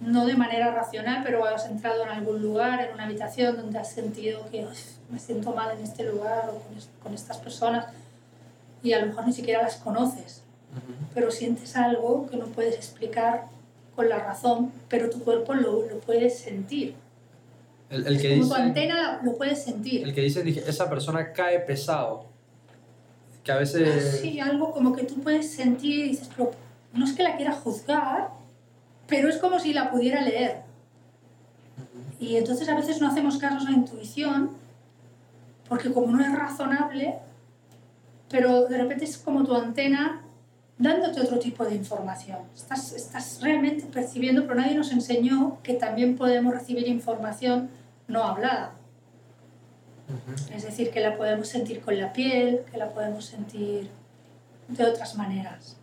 no 0.01 0.25
de 0.25 0.35
manera 0.35 0.73
racional, 0.73 1.21
pero 1.23 1.45
has 1.45 1.65
entrado 1.65 2.03
en 2.03 2.09
algún 2.09 2.41
lugar, 2.41 2.81
en 2.81 2.93
una 2.93 3.05
habitación 3.05 3.55
donde 3.55 3.79
has 3.79 3.91
sentido 3.91 4.45
que 4.51 4.65
"Uf, 4.65 4.79
me 5.09 5.19
siento 5.19 5.53
mal 5.53 5.77
en 5.77 5.83
este 5.83 6.03
lugar 6.03 6.49
o 6.49 6.59
con, 6.59 6.77
es- 6.77 6.89
con 7.01 7.13
estas 7.13 7.37
personas 7.37 7.85
y 8.81 8.91
a 8.93 8.99
lo 8.99 9.07
mejor 9.07 9.25
ni 9.27 9.33
siquiera 9.33 9.61
las 9.61 9.77
conoces, 9.77 10.41
pero 11.13 11.31
sientes 11.31 11.75
algo 11.77 12.27
que 12.29 12.35
no 12.35 12.47
puedes 12.47 12.75
explicar 12.75 13.45
con 13.95 14.09
la 14.09 14.17
razón, 14.19 14.71
pero 14.89 15.09
tu 15.09 15.23
cuerpo 15.23 15.53
lo, 15.53 15.83
lo 15.87 15.99
puedes 15.99 16.37
sentir. 16.39 16.95
El, 17.89 18.07
el 18.07 18.19
que 18.19 18.29
Como 18.31 18.43
dice, 18.43 18.55
tu 18.55 18.61
antena 18.61 18.95
la- 18.95 19.21
lo 19.23 19.37
puedes 19.37 19.63
sentir. 19.63 20.03
el 20.03 20.13
que 20.15 20.21
dice, 20.21 20.41
dije, 20.43 20.63
esa 20.67 20.89
persona 20.89 21.31
cae 21.31 21.59
pesado. 21.59 22.25
Que 23.43 23.51
a 23.51 23.57
veces... 23.57 24.21
Sí, 24.21 24.39
algo 24.39 24.71
como 24.71 24.95
que 24.95 25.03
tú 25.03 25.15
puedes 25.21 25.51
sentir 25.51 26.05
y 26.05 26.09
dices, 26.09 26.29
pero 26.35 26.51
no 26.93 27.05
es 27.05 27.13
que 27.13 27.23
la 27.23 27.35
quiera 27.35 27.51
juzgar, 27.51 28.29
pero 29.07 29.29
es 29.29 29.37
como 29.37 29.59
si 29.59 29.73
la 29.73 29.91
pudiera 29.91 30.21
leer. 30.21 30.61
Y 32.19 32.37
entonces 32.37 32.69
a 32.69 32.75
veces 32.75 33.01
no 33.01 33.07
hacemos 33.07 33.37
caso 33.37 33.67
a 33.67 33.69
la 33.69 33.75
intuición, 33.75 34.51
porque 35.67 35.91
como 35.91 36.15
no 36.15 36.23
es 36.23 36.31
razonable, 36.31 37.15
pero 38.29 38.65
de 38.65 38.77
repente 38.77 39.05
es 39.05 39.17
como 39.17 39.43
tu 39.43 39.53
antena 39.53 40.21
dándote 40.77 41.21
otro 41.21 41.39
tipo 41.39 41.65
de 41.65 41.75
información. 41.75 42.39
Estás, 42.55 42.93
estás 42.93 43.39
realmente 43.41 43.85
percibiendo, 43.85 44.43
pero 44.43 44.55
nadie 44.55 44.75
nos 44.75 44.91
enseñó 44.91 45.57
que 45.63 45.73
también 45.73 46.15
podemos 46.15 46.53
recibir 46.53 46.87
información 46.87 47.69
no 48.07 48.23
hablada. 48.23 48.71
Es 50.53 50.63
decir, 50.63 50.91
que 50.91 50.99
la 50.99 51.15
podemos 51.17 51.47
sentir 51.47 51.81
con 51.81 51.97
la 51.99 52.11
piel, 52.13 52.61
que 52.71 52.77
la 52.77 52.89
podemos 52.89 53.25
sentir 53.25 53.89
de 54.67 54.85
otras 54.85 55.15
maneras, 55.15 55.75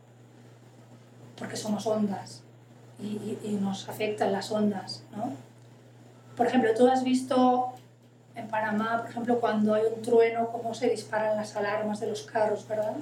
porque 1.39 1.57
somos 1.57 1.87
ondas 1.87 2.43
y, 3.03 3.07
y- 3.07 3.39
y 3.45 3.53
nos 3.55 3.89
afectan 3.89 4.33
las 4.33 4.51
ondas, 4.51 5.03
¿no? 5.17 5.33
Por 6.37 6.47
ejemplo, 6.47 6.71
tú 6.77 6.87
has 6.89 7.03
visto 7.03 7.73
en 8.35 8.49
Panamá, 8.49 8.99
por 9.03 9.11
ejemplo, 9.11 9.41
cuando 9.41 9.75
hay 9.75 9.83
un 9.95 10.03
trueno, 10.03 10.49
cómo 10.49 10.75
se 10.75 10.89
disparan 10.89 11.37
las 11.37 11.57
alarmas 11.57 12.01
de 12.01 12.07
los 12.07 12.23
carros, 12.23 12.67
¿verdad? 12.69 12.95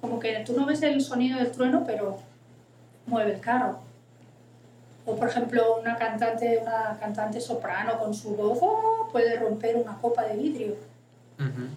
Como 0.00 0.18
que 0.20 0.32
tú 0.46 0.54
no 0.58 0.66
ves 0.66 0.82
el 0.82 1.00
sonido 1.00 1.38
del 1.38 1.50
trueno, 1.52 1.84
pero 1.86 2.18
mueve 3.06 3.34
el 3.34 3.40
carro. 3.40 3.78
O 5.06 5.16
por 5.16 5.28
ejemplo, 5.28 5.78
una 5.80 5.96
cantante, 5.96 6.58
una 6.62 6.96
cantante 6.98 7.40
soprano 7.40 7.98
con 7.98 8.14
su 8.14 8.34
voz 8.34 8.58
¡oh! 8.62 9.08
puede 9.12 9.36
romper 9.36 9.76
una 9.76 9.98
copa 10.00 10.24
de 10.24 10.36
vidrio. 10.36 10.76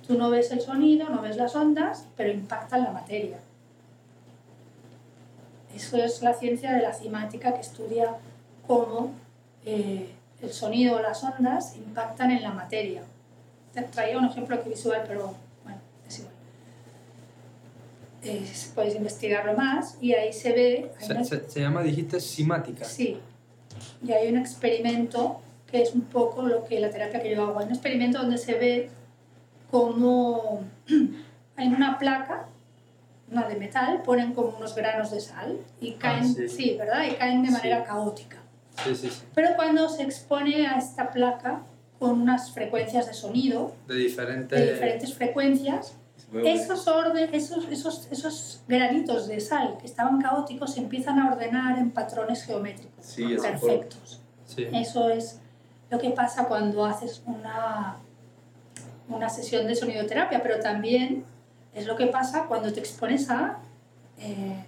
Tú 0.06 0.18
no 0.18 0.30
ves 0.30 0.52
el 0.52 0.62
sonido, 0.62 1.10
no 1.10 1.22
ves 1.22 1.36
las 1.36 1.56
ondas, 1.56 2.06
pero 2.16 2.32
impactan 2.32 2.84
la 2.84 2.92
materia. 2.92 3.38
Eso 5.76 5.98
es 5.98 6.22
la 6.22 6.34
ciencia 6.34 6.74
de 6.74 6.82
la 6.82 6.94
cimática 6.94 7.54
que 7.54 7.62
estudia 7.62 8.16
cómo 8.66 9.12
eh, 9.66 10.10
el 10.42 10.54
sonido 10.54 10.98
o 10.98 11.02
las 11.02 11.24
ondas 11.24 11.76
impactan 11.76 12.32
en 12.32 12.44
la 12.44 12.52
materia. 12.52 13.02
Te 13.74 13.82
traía 13.84 14.18
un 14.18 14.26
ejemplo 14.26 14.56
aquí 14.56 14.70
visual, 14.70 15.04
pero. 15.08 15.34
Podéis 18.76 18.96
investigarlo 18.96 19.54
más 19.54 19.98
y 20.02 20.14
ahí 20.14 20.34
se 20.34 20.52
ve... 20.52 20.92
Se, 21.00 21.14
una- 21.14 21.24
se- 21.24 21.50
se 21.50 21.60
llama, 21.62 21.82
dijiste, 21.84 22.20
simática. 22.20 22.84
Sí, 22.86 23.18
y 24.06 24.12
hay 24.12 24.28
un 24.30 24.38
experimento 24.38 25.40
que 25.70 25.82
es 25.84 25.94
un 25.94 26.02
poco 26.02 26.42
lo 26.44 26.64
que 26.66 26.80
la 26.80 26.90
terapia 26.90 27.22
que 27.22 27.34
yo 27.36 27.44
hago. 27.44 27.60
Hay 27.60 27.66
un 27.68 27.72
experimento 27.72 28.20
donde 28.20 28.38
se 28.38 28.54
ve 28.56 28.90
cómo 29.72 30.62
en 31.58 31.76
una 31.76 31.98
placa, 32.00 32.48
una 33.32 33.48
de 33.48 33.56
metal, 33.56 34.02
ponen 34.04 34.34
como 34.34 34.58
unos 34.58 34.76
granos 34.76 35.12
de 35.12 35.20
sal 35.20 35.60
y 35.82 35.94
caen, 35.94 36.24
Ah, 36.26 36.48
sí. 36.50 36.76
¿verdad? 36.78 37.06
Y 37.06 37.16
caen 37.16 37.44
de 37.44 37.52
manera 37.52 37.80
Sí. 37.82 37.86
caótica. 37.88 38.38
Sí, 38.84 38.96
sí, 38.96 39.10
sí. 39.10 39.22
Pero 39.36 39.50
cuando 39.56 39.90
se 39.90 40.04
expone 40.04 40.68
a 40.68 40.78
esta 40.78 41.12
placa 41.12 41.64
con 42.00 42.22
unas 42.22 42.52
frecuencias 42.52 43.08
de 43.08 43.14
sonido, 43.14 43.74
De 43.88 43.96
diferentes... 43.96 44.60
de 44.60 44.74
diferentes 44.74 45.14
frecuencias, 45.14 45.96
esos, 46.44 46.88
orden, 46.88 47.34
esos, 47.34 47.66
esos, 47.70 48.08
esos 48.12 48.62
granitos 48.68 49.28
de 49.28 49.40
sal 49.40 49.78
que 49.80 49.86
estaban 49.86 50.22
caóticos 50.22 50.74
se 50.74 50.82
empiezan 50.82 51.20
a 51.20 51.32
ordenar 51.32 51.78
en 51.78 51.92
patrones 51.92 52.44
geométricos 52.44 53.06
Sí, 53.06 53.36
perfectos. 53.42 54.20
Sí. 54.46 54.68
Eso 54.74 55.10
es 55.10 55.40
lo 55.90 56.00
que 56.00 56.10
pasa 56.10 56.48
cuando 56.48 56.86
haces 56.86 57.22
una, 57.26 57.96
una 59.08 59.30
sesión 59.30 59.68
de 59.68 59.76
sonidoterapia, 59.76 60.42
pero 60.44 60.60
también 60.60 61.24
es 61.74 61.86
lo 61.86 61.96
que 61.96 62.08
pasa 62.08 62.46
cuando 62.48 62.74
te 62.74 62.80
expones 62.80 63.30
a 63.30 63.60
eh, 64.20 64.66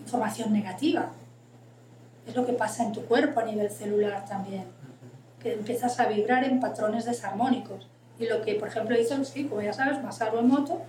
información 0.00 0.52
negativa. 0.52 1.10
Es 2.26 2.34
lo 2.34 2.46
que 2.46 2.52
pasa 2.52 2.84
en 2.84 2.92
tu 2.92 3.04
cuerpo 3.04 3.40
a 3.40 3.44
nivel 3.44 3.70
celular 3.70 4.24
también, 4.26 4.64
que 5.42 5.54
empiezas 5.54 5.98
a 6.00 6.06
vibrar 6.06 6.44
en 6.44 6.60
patrones 6.60 7.04
desarmónicos. 7.04 7.88
Y 8.18 8.26
lo 8.26 8.42
que, 8.42 8.54
por 8.56 8.68
ejemplo, 8.68 8.98
hizo, 8.98 9.22
sí, 9.24 9.44
como 9.46 9.62
ya 9.62 9.72
sabes, 9.72 10.02
Masaru 10.02 10.38
Emoto, 10.38 10.82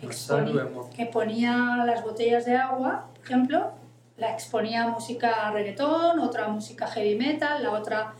que, 0.00 0.06
exponía- 0.06 0.64
que 0.94 1.06
ponía 1.06 1.84
las 1.86 2.02
botellas 2.02 2.44
de 2.46 2.56
agua, 2.56 3.06
por 3.14 3.24
ejemplo, 3.24 3.70
la 4.16 4.32
exponía 4.32 4.84
a 4.84 4.88
música 4.88 5.50
reggaetón, 5.50 6.18
otra 6.20 6.46
a 6.46 6.48
música 6.48 6.86
heavy 6.86 7.14
metal, 7.16 7.62
la 7.62 7.72
otra 7.72 8.14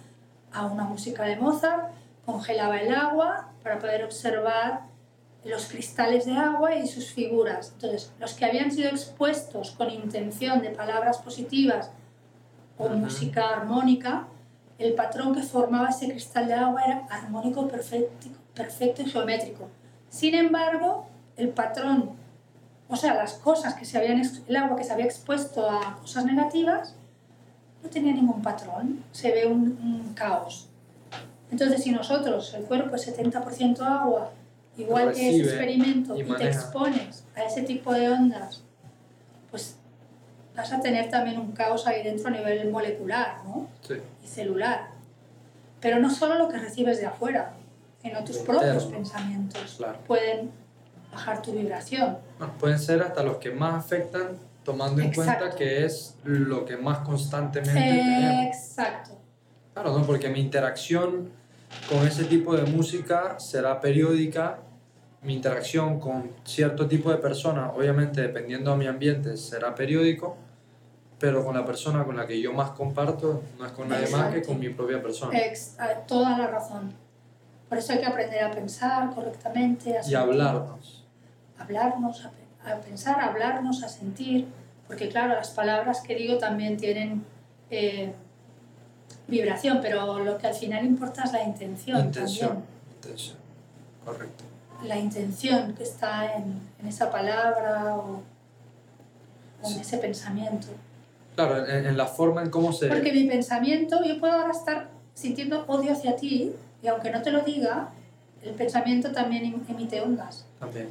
a 0.53 0.67
una 0.67 0.85
música 0.85 1.23
de 1.25 1.37
Mozart, 1.37 1.91
congelaba 2.27 2.79
el 2.81 2.95
agua 2.95 3.49
para 3.63 3.79
poder 3.79 4.05
observar 4.05 4.83
los 5.45 5.67
cristales 5.67 6.27
de 6.27 6.33
agua 6.37 6.75
y 6.75 6.87
sus 6.89 7.13
figuras. 7.13 7.71
Entonces, 7.75 8.13
los 8.19 8.35
que 8.35 8.45
habían 8.45 8.71
sido 8.73 8.89
expuestos 8.91 9.71
con 9.71 9.91
intención 9.91 10.61
de 10.61 10.71
palabras 10.71 11.19
positivas 11.19 11.91
o 12.79 12.89
música 12.89 13.49
armónica, 13.51 14.27
el 14.79 14.95
patrón 14.95 15.35
que 15.35 15.43
formaba 15.43 15.89
ese 15.89 16.09
cristal 16.09 16.49
de 16.49 16.55
agua 16.55 16.83
era 16.85 17.07
armónico, 17.11 17.67
perfecto, 17.69 18.29
perfecto 18.55 19.03
y 19.03 19.07
geométrico. 19.07 19.69
Sin 20.11 20.35
embargo, 20.35 21.07
el 21.37 21.49
patrón, 21.49 22.11
o 22.89 22.97
sea, 22.97 23.15
las 23.15 23.35
cosas 23.35 23.75
que 23.75 23.85
se 23.85 23.99
habían, 23.99 24.23
el 24.47 24.57
agua 24.57 24.77
que 24.77 24.85
se 24.85 24.93
había 24.93 25.07
expuesto 25.07 25.69
a 25.69 25.97
cosas 26.01 26.25
negativas, 26.25 26.95
no 27.83 27.89
tenía 27.89 28.13
ningún 28.13 28.43
patrón, 28.43 29.03
se 29.13 29.33
ve 29.33 29.47
un, 29.47 29.79
un 29.83 30.15
caos. 30.15 30.69
Entonces, 31.51 31.83
si 31.83 31.93
nosotros, 31.93 32.53
el 32.55 32.65
cuerpo 32.65 32.97
es 32.97 33.17
70% 33.17 33.81
agua, 33.81 34.33
igual 34.77 35.13
que 35.13 35.31
ese 35.31 35.43
experimento, 35.43 36.17
y 36.17 36.23
y, 36.23 36.37
te 36.37 36.49
expones 36.49 37.25
a 37.35 37.45
ese 37.45 37.63
tipo 37.63 37.93
de 37.93 38.11
ondas, 38.11 38.63
vas 40.57 40.73
a 40.73 40.81
tener 40.81 41.11
también 41.11 41.39
un 41.39 41.53
caos 41.53 41.87
ahí 41.87 42.03
dentro 42.03 42.29
a 42.29 42.31
nivel 42.31 42.71
molecular 42.71 43.39
¿no? 43.45 43.69
Sí. 43.83 43.95
y 44.25 44.27
celular. 44.27 44.89
Pero 45.81 45.99
no 46.01 46.11
solo 46.11 46.37
lo 46.39 46.49
que 46.49 46.59
recibes 46.59 46.99
de 47.01 47.07
afuera, 47.07 47.53
sino 48.03 48.25
tus 48.25 48.39
Lo 48.39 48.45
propios 48.45 48.85
interno. 48.85 48.97
pensamientos 48.97 49.75
Claro. 49.77 49.99
pueden 50.07 50.51
bajar 51.13 51.43
tu 51.43 51.53
vibración. 51.53 52.19
Bueno, 52.39 52.55
pueden 52.59 52.79
ser 52.79 53.03
hasta 53.03 53.23
los 53.23 53.37
que 53.37 53.51
más 53.51 53.75
afectan, 53.75 54.39
tomando 54.65 55.01
en 55.03 55.13
cuenta 55.13 55.35
Exacto. 55.35 55.57
que 55.59 55.85
es 55.85 56.17
lo 56.25 56.65
que 56.65 56.77
más 56.77 56.99
constantemente 56.99 57.81
tenemos. 57.81 58.47
Exacto. 58.47 59.11
Claro, 59.75 59.97
¿no? 59.99 60.05
porque 60.07 60.29
mi 60.29 60.41
interacción 60.41 61.31
con 61.89 62.07
ese 62.07 62.25
tipo 62.25 62.57
de 62.57 62.63
música 62.63 63.39
será 63.39 63.81
periódica, 63.81 64.59
mi 65.23 65.35
interacción 65.35 66.01
con 66.01 66.31
cierto 66.45 66.87
tipo 66.87 67.11
de 67.11 67.19
persona, 67.19 67.71
obviamente 67.73 68.23
dependiendo 68.23 68.71
de 68.73 68.77
mi 68.79 68.87
ambiente, 68.87 69.37
será 69.37 69.75
periódico, 69.75 70.37
pero 71.19 71.45
con 71.45 71.55
la 71.57 71.65
persona 71.65 72.05
con 72.05 72.17
la 72.17 72.27
que 72.27 72.41
yo 72.41 72.53
más 72.53 72.71
comparto 72.71 73.43
no 73.59 73.67
es 73.67 73.73
con 73.73 73.89
nadie 73.89 74.09
más 74.09 74.33
que 74.35 74.43
con 74.43 74.59
mi 74.59 74.69
propia 74.69 75.03
persona. 75.03 75.39
Ex- 75.39 75.77
toda 76.07 76.37
la 76.37 76.47
razón. 76.47 76.93
Por 77.69 77.79
eso 77.79 77.93
hay 77.95 78.01
que 78.01 78.07
aprender 78.07 78.45
a 78.45 78.51
pensar 78.51 79.13
correctamente, 79.15 79.99
a 79.99 80.07
Y 80.09 80.15
hablarnos. 80.15 81.05
hablarnos, 81.59 82.25
a, 82.65 82.71
a 82.73 82.77
pensar, 82.81 83.19
a 83.21 83.27
hablarnos, 83.27 83.83
a 83.83 83.89
sentir, 83.89 84.47
porque 84.87 85.09
claro, 85.09 85.35
las 85.35 85.51
palabras 85.51 86.01
que 86.03 86.15
digo 86.15 86.39
también 86.39 86.77
tienen 86.77 87.25
eh, 87.71 88.13
vibración, 89.27 89.81
pero 89.83 90.19
lo 90.21 90.39
que 90.39 90.47
al 90.47 90.55
final 90.55 90.85
importa 90.85 91.25
es 91.25 91.33
la 91.33 91.43
intención. 91.43 91.99
Intención. 91.99 92.49
también. 92.51 92.67
Intención. 92.97 93.37
Correcto. 94.05 94.45
La 94.85 94.97
intención 94.99 95.75
que 95.75 95.83
está 95.83 96.35
en, 96.35 96.61
en 96.81 96.87
esa 96.87 97.11
palabra 97.11 97.97
o, 97.97 98.21
o 99.63 99.67
en 99.67 99.75
Sí. 99.75 99.81
ese 99.81 99.99
pensamiento. 99.99 100.69
Claro, 101.37 101.67
en, 101.67 101.87
en 101.87 101.97
la 101.97 102.07
forma 102.07 102.43
en 102.43 102.51
cómo 102.51 102.73
se... 102.73 102.89
Porque 102.89 103.13
mi 103.13 103.25
pensamiento, 103.25 104.03
yo 104.05 104.19
puedo 104.19 104.33
ahora 104.33 104.51
estar 104.53 104.89
sintiendo 105.15 105.65
odio 105.69 105.93
hacia 105.93 106.17
ti 106.17 106.53
y 106.83 106.87
aunque 106.89 107.11
no 107.11 107.23
te 107.23 107.31
lo 107.31 107.43
diga, 107.43 107.91
el 108.43 108.55
pensamiento 108.55 109.13
también 109.13 109.45
em- 109.45 109.61
emite 109.69 110.01
ondas. 110.01 110.47
También. 110.59 110.89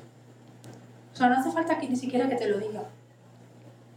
O 1.13 1.17
sea, 1.17 1.29
no 1.29 1.39
hace 1.39 1.51
falta 1.51 1.77
que 1.79 1.89
ni 1.89 1.95
siquiera 1.95 2.29
que 2.29 2.35
te 2.35 2.47
lo 2.47 2.59
diga. 2.59 2.83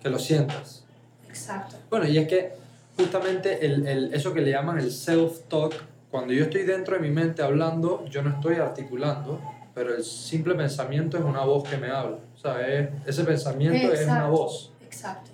Que 0.03 0.09
lo 0.09 0.19
sientas. 0.19 0.85
Exacto. 1.29 1.77
Bueno, 1.91 2.07
y 2.07 2.17
es 2.19 2.27
que 2.29 2.53
justamente 2.97 3.65
el, 3.67 3.87
el- 3.87 4.15
eso 4.15 4.33
que 4.33 4.41
le 4.41 4.51
llaman 4.51 4.79
el 4.79 4.91
self-talk, 4.91 5.75
cuando 6.11 6.33
yo 6.33 6.45
estoy 6.45 6.63
dentro 6.63 6.95
de 6.95 7.01
mi 7.01 7.11
mente 7.11 7.43
hablando, 7.43 8.07
yo 8.07 8.23
no 8.23 8.31
estoy 8.31 8.57
articulando, 8.57 9.39
pero 9.75 9.95
el 9.95 10.03
simple 10.03 10.55
pensamiento 10.55 11.19
es 11.19 11.25
una 11.25 11.45
voz 11.45 11.69
que 11.69 11.77
me 11.77 11.89
habla. 11.91 12.17
O 12.35 12.39
sea, 12.39 12.67
es- 12.67 12.89
ese 13.07 13.25
pensamiento 13.25 13.93
es 13.93 14.05
una 14.05 14.13
Exacto. 14.15 14.31
voz. 14.31 14.73
Exacto. 14.83 15.31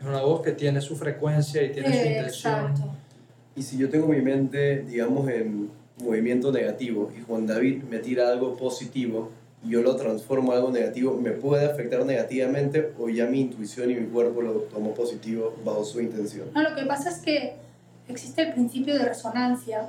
Es 0.00 0.06
una 0.06 0.22
voz 0.22 0.42
que 0.42 0.52
tiene 0.52 0.80
su 0.80 0.96
frecuencia 0.96 1.62
y 1.62 1.72
tiene 1.72 1.88
su 1.88 2.08
intención. 2.08 2.26
Exacto. 2.70 2.94
Y 3.54 3.62
si 3.62 3.78
yo 3.78 3.88
tengo 3.88 4.06
mi 4.08 4.20
mente, 4.20 4.82
digamos, 4.82 5.28
en 5.28 5.70
movimiento 6.02 6.52
negativo 6.52 7.10
y 7.16 7.22
Juan 7.22 7.46
David 7.46 7.84
me 7.84 7.98
tira 7.98 8.28
algo 8.28 8.56
positivo 8.56 9.30
y 9.64 9.70
yo 9.70 9.82
lo 9.82 9.96
transformo 9.96 10.52
a 10.52 10.56
algo 10.56 10.70
negativo, 10.70 11.14
¿me 11.14 11.30
puede 11.30 11.64
afectar 11.64 12.04
negativamente 12.04 12.92
o 12.98 13.08
ya 13.08 13.26
mi 13.26 13.40
intuición 13.40 13.90
y 13.90 13.94
mi 13.94 14.06
cuerpo 14.06 14.42
lo 14.42 14.52
tomó 14.62 14.92
positivo 14.92 15.56
bajo 15.64 15.84
su 15.84 16.00
intención? 16.00 16.48
No, 16.54 16.62
lo 16.62 16.74
que 16.74 16.84
pasa 16.84 17.08
es 17.08 17.18
que 17.18 17.54
existe 18.08 18.42
el 18.42 18.52
principio 18.52 18.94
de 18.94 19.06
resonancia 19.06 19.88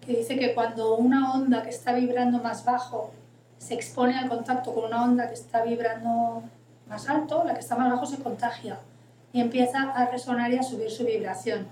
que 0.00 0.16
dice 0.16 0.38
que 0.38 0.54
cuando 0.54 0.96
una 0.96 1.34
onda 1.34 1.62
que 1.62 1.70
está 1.70 1.94
vibrando 1.94 2.38
más 2.38 2.64
bajo 2.64 3.12
se 3.58 3.74
expone 3.74 4.18
al 4.18 4.28
contacto 4.28 4.74
con 4.74 4.86
una 4.86 5.04
onda 5.04 5.28
que 5.28 5.34
está 5.34 5.62
vibrando 5.62 6.42
más 6.88 7.08
alto, 7.08 7.44
la 7.44 7.54
que 7.54 7.60
está 7.60 7.76
más 7.76 7.90
bajo 7.90 8.06
se 8.06 8.16
contagia 8.16 8.78
y 9.32 9.40
empieza 9.40 9.90
a 9.90 10.06
resonar 10.06 10.52
y 10.52 10.58
a 10.58 10.62
subir 10.62 10.90
su 10.90 11.04
vibración. 11.04 11.66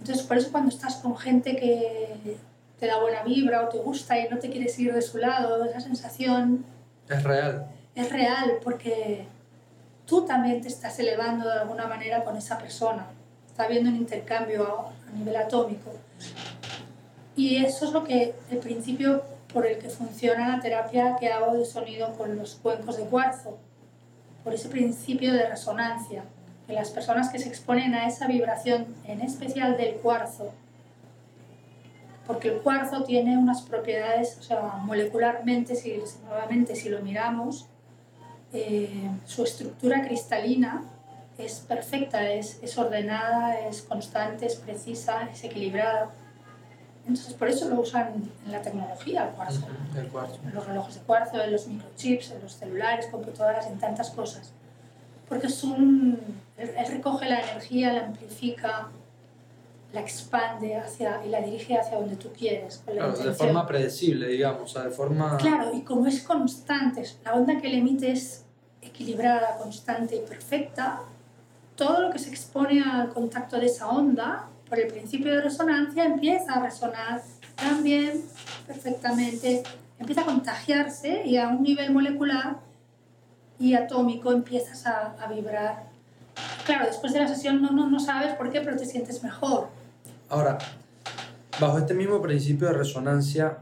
Entonces, 0.00 0.26
por 0.26 0.36
eso 0.36 0.50
cuando 0.50 0.70
estás 0.70 0.96
con 0.96 1.16
gente 1.16 1.56
que 1.56 2.36
te 2.80 2.86
da 2.86 2.98
buena 3.00 3.22
vibra 3.22 3.62
o 3.64 3.68
te 3.68 3.78
gusta 3.78 4.18
y 4.18 4.28
no 4.28 4.38
te 4.38 4.50
quieres 4.50 4.76
ir 4.78 4.92
de 4.92 5.02
su 5.02 5.18
lado, 5.18 5.64
esa 5.64 5.80
sensación... 5.80 6.64
Es 7.08 7.22
real. 7.22 7.66
Es 7.94 8.10
real 8.10 8.58
porque 8.64 9.26
tú 10.06 10.24
también 10.24 10.60
te 10.60 10.68
estás 10.68 10.98
elevando 10.98 11.46
de 11.46 11.60
alguna 11.60 11.86
manera 11.86 12.24
con 12.24 12.36
esa 12.36 12.58
persona. 12.58 13.06
Está 13.46 13.64
habiendo 13.64 13.90
un 13.90 13.96
intercambio 13.96 14.92
a, 15.06 15.08
a 15.08 15.16
nivel 15.16 15.36
atómico. 15.36 15.92
Y 17.36 17.64
eso 17.64 17.84
es 17.84 17.92
lo 17.92 18.02
que, 18.02 18.34
el 18.50 18.58
principio 18.58 19.22
por 19.52 19.66
el 19.66 19.78
que 19.78 19.88
funciona 19.88 20.48
la 20.48 20.60
terapia 20.60 21.16
que 21.20 21.28
hago 21.28 21.56
de 21.56 21.64
sonido 21.64 22.12
con 22.16 22.36
los 22.36 22.56
cuencos 22.56 22.96
de 22.96 23.04
cuarzo, 23.04 23.58
por 24.44 24.54
ese 24.54 24.68
principio 24.68 25.32
de 25.32 25.48
resonancia, 25.48 26.24
que 26.66 26.72
las 26.72 26.90
personas 26.90 27.30
que 27.30 27.38
se 27.38 27.48
exponen 27.48 27.94
a 27.94 28.06
esa 28.06 28.26
vibración, 28.26 28.86
en 29.06 29.20
especial 29.20 29.76
del 29.76 29.94
cuarzo, 29.96 30.52
porque 32.26 32.48
el 32.48 32.60
cuarzo 32.60 33.04
tiene 33.04 33.36
unas 33.36 33.62
propiedades, 33.62 34.38
o 34.38 34.42
sea, 34.42 34.60
molecularmente, 34.84 35.74
si, 35.74 36.00
nuevamente 36.24 36.76
si 36.76 36.88
lo 36.88 37.00
miramos, 37.00 37.66
eh, 38.52 39.10
su 39.26 39.44
estructura 39.44 40.06
cristalina 40.06 40.84
es 41.38 41.60
perfecta, 41.60 42.30
es, 42.30 42.62
es 42.62 42.78
ordenada, 42.78 43.58
es 43.60 43.82
constante, 43.82 44.46
es 44.46 44.56
precisa, 44.56 45.28
es 45.32 45.42
equilibrada 45.42 46.10
entonces, 47.06 47.34
por 47.34 47.48
eso 47.48 47.68
lo 47.68 47.80
usan 47.80 48.30
en 48.46 48.52
la 48.52 48.62
tecnología, 48.62 49.26
el 49.28 49.34
cuarzo. 49.34 49.66
el 49.96 50.08
cuarzo. 50.08 50.38
En 50.44 50.54
los 50.54 50.66
relojes 50.66 50.94
de 50.94 51.00
cuarzo, 51.00 51.42
en 51.42 51.52
los 51.52 51.66
microchips, 51.66 52.30
en 52.30 52.42
los 52.42 52.54
celulares, 52.54 53.06
computadoras, 53.10 53.66
en 53.66 53.78
tantas 53.78 54.10
cosas. 54.10 54.52
Porque 55.28 55.48
es 55.48 55.64
un, 55.64 56.18
él, 56.56 56.70
recoge 56.88 57.28
la 57.28 57.40
energía, 57.40 57.92
la 57.92 58.06
amplifica, 58.06 58.88
la 59.92 60.00
expande 60.00 60.76
hacia, 60.76 61.24
y 61.26 61.28
la 61.28 61.40
dirige 61.40 61.76
hacia 61.76 61.98
donde 61.98 62.16
tú 62.16 62.30
quieres. 62.32 62.82
claro, 62.86 63.16
de 63.16 63.32
forma 63.32 63.66
predecible, 63.66 64.28
digamos, 64.28 64.62
o 64.62 64.74
sea, 64.74 64.84
de 64.84 64.90
forma... 64.90 65.36
Claro, 65.38 65.74
y 65.74 65.82
como 65.82 66.06
es 66.06 66.22
constante, 66.22 67.02
la 67.24 67.34
onda 67.34 67.60
que 67.60 67.68
le 67.68 67.78
emite 67.78 68.12
es 68.12 68.44
equilibrada, 68.80 69.56
constante 69.58 70.16
y 70.16 70.20
perfecta, 70.20 71.00
todo 71.74 72.02
lo 72.02 72.10
que 72.12 72.20
se 72.20 72.30
expone 72.30 72.80
al 72.80 73.08
contacto 73.08 73.58
de 73.58 73.66
esa 73.66 73.88
onda 73.88 74.48
por 74.72 74.80
el 74.80 74.86
principio 74.86 75.34
de 75.34 75.42
resonancia 75.42 76.02
empieza 76.02 76.54
a 76.54 76.62
resonar 76.62 77.20
también 77.56 78.22
perfectamente, 78.66 79.62
empieza 79.98 80.22
a 80.22 80.24
contagiarse 80.24 81.26
y 81.26 81.36
a 81.36 81.48
un 81.48 81.62
nivel 81.62 81.92
molecular 81.92 82.56
y 83.58 83.74
atómico 83.74 84.32
empiezas 84.32 84.86
a, 84.86 85.14
a 85.22 85.30
vibrar. 85.30 85.90
Claro, 86.64 86.86
después 86.86 87.12
de 87.12 87.20
la 87.20 87.28
sesión 87.28 87.60
no, 87.60 87.70
no, 87.70 87.90
no 87.90 88.00
sabes 88.00 88.32
por 88.32 88.50
qué, 88.50 88.62
pero 88.62 88.78
te 88.78 88.86
sientes 88.86 89.22
mejor. 89.22 89.68
Ahora, 90.30 90.56
bajo 91.60 91.76
este 91.76 91.92
mismo 91.92 92.22
principio 92.22 92.68
de 92.68 92.72
resonancia, 92.72 93.58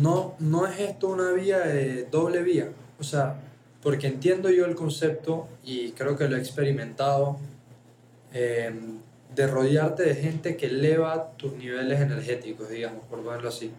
no, 0.00 0.36
no 0.38 0.66
es 0.66 0.80
esto 0.80 1.08
una 1.08 1.32
vía 1.32 1.58
de 1.58 2.06
doble 2.06 2.42
vía. 2.42 2.70
O 2.98 3.04
sea, 3.04 3.34
porque 3.82 4.06
entiendo 4.06 4.48
yo 4.48 4.64
el 4.64 4.74
concepto 4.74 5.48
y 5.62 5.90
creo 5.90 6.16
que 6.16 6.26
lo 6.26 6.36
he 6.36 6.38
experimentado. 6.38 7.36
Eh, 8.32 8.72
de 9.36 9.46
rodearte 9.46 10.02
de 10.02 10.14
gente 10.14 10.56
que 10.56 10.66
eleva 10.66 11.32
tus 11.36 11.52
niveles 11.52 12.00
energéticos, 12.00 12.70
digamos, 12.70 13.04
por 13.04 13.22
verlo 13.22 13.50
así. 13.50 13.70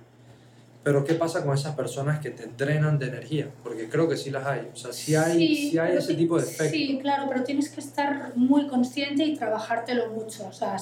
Pero 0.84 1.04
¿qué 1.04 1.16
pasa 1.16 1.44
con 1.44 1.54
esas 1.56 1.76
personas 1.76 2.20
que 2.20 2.30
te 2.30 2.46
drenan 2.46 3.00
de 3.00 3.08
energía? 3.08 3.50
Porque 3.64 3.90
creo 3.90 4.08
que 4.08 4.16
sí 4.16 4.30
las 4.30 4.46
hay. 4.46 4.70
O 4.72 4.76
sea, 4.76 4.94
sí 4.94 5.16
hay, 5.16 5.72
sí, 5.72 5.78
hay 5.80 5.98
ese 5.98 6.14
tipo 6.14 6.38
de 6.38 6.44
efectos. 6.44 6.70
Sí, 6.70 7.00
claro, 7.02 7.26
pero 7.28 7.44
tienes 7.44 7.70
que 7.70 7.82
estar 7.82 8.34
muy 8.36 8.68
consciente 8.68 9.26
y 9.26 9.36
trabajártelo 9.36 10.12
mucho. 10.12 10.48
O 10.48 10.54
sea, 10.54 10.78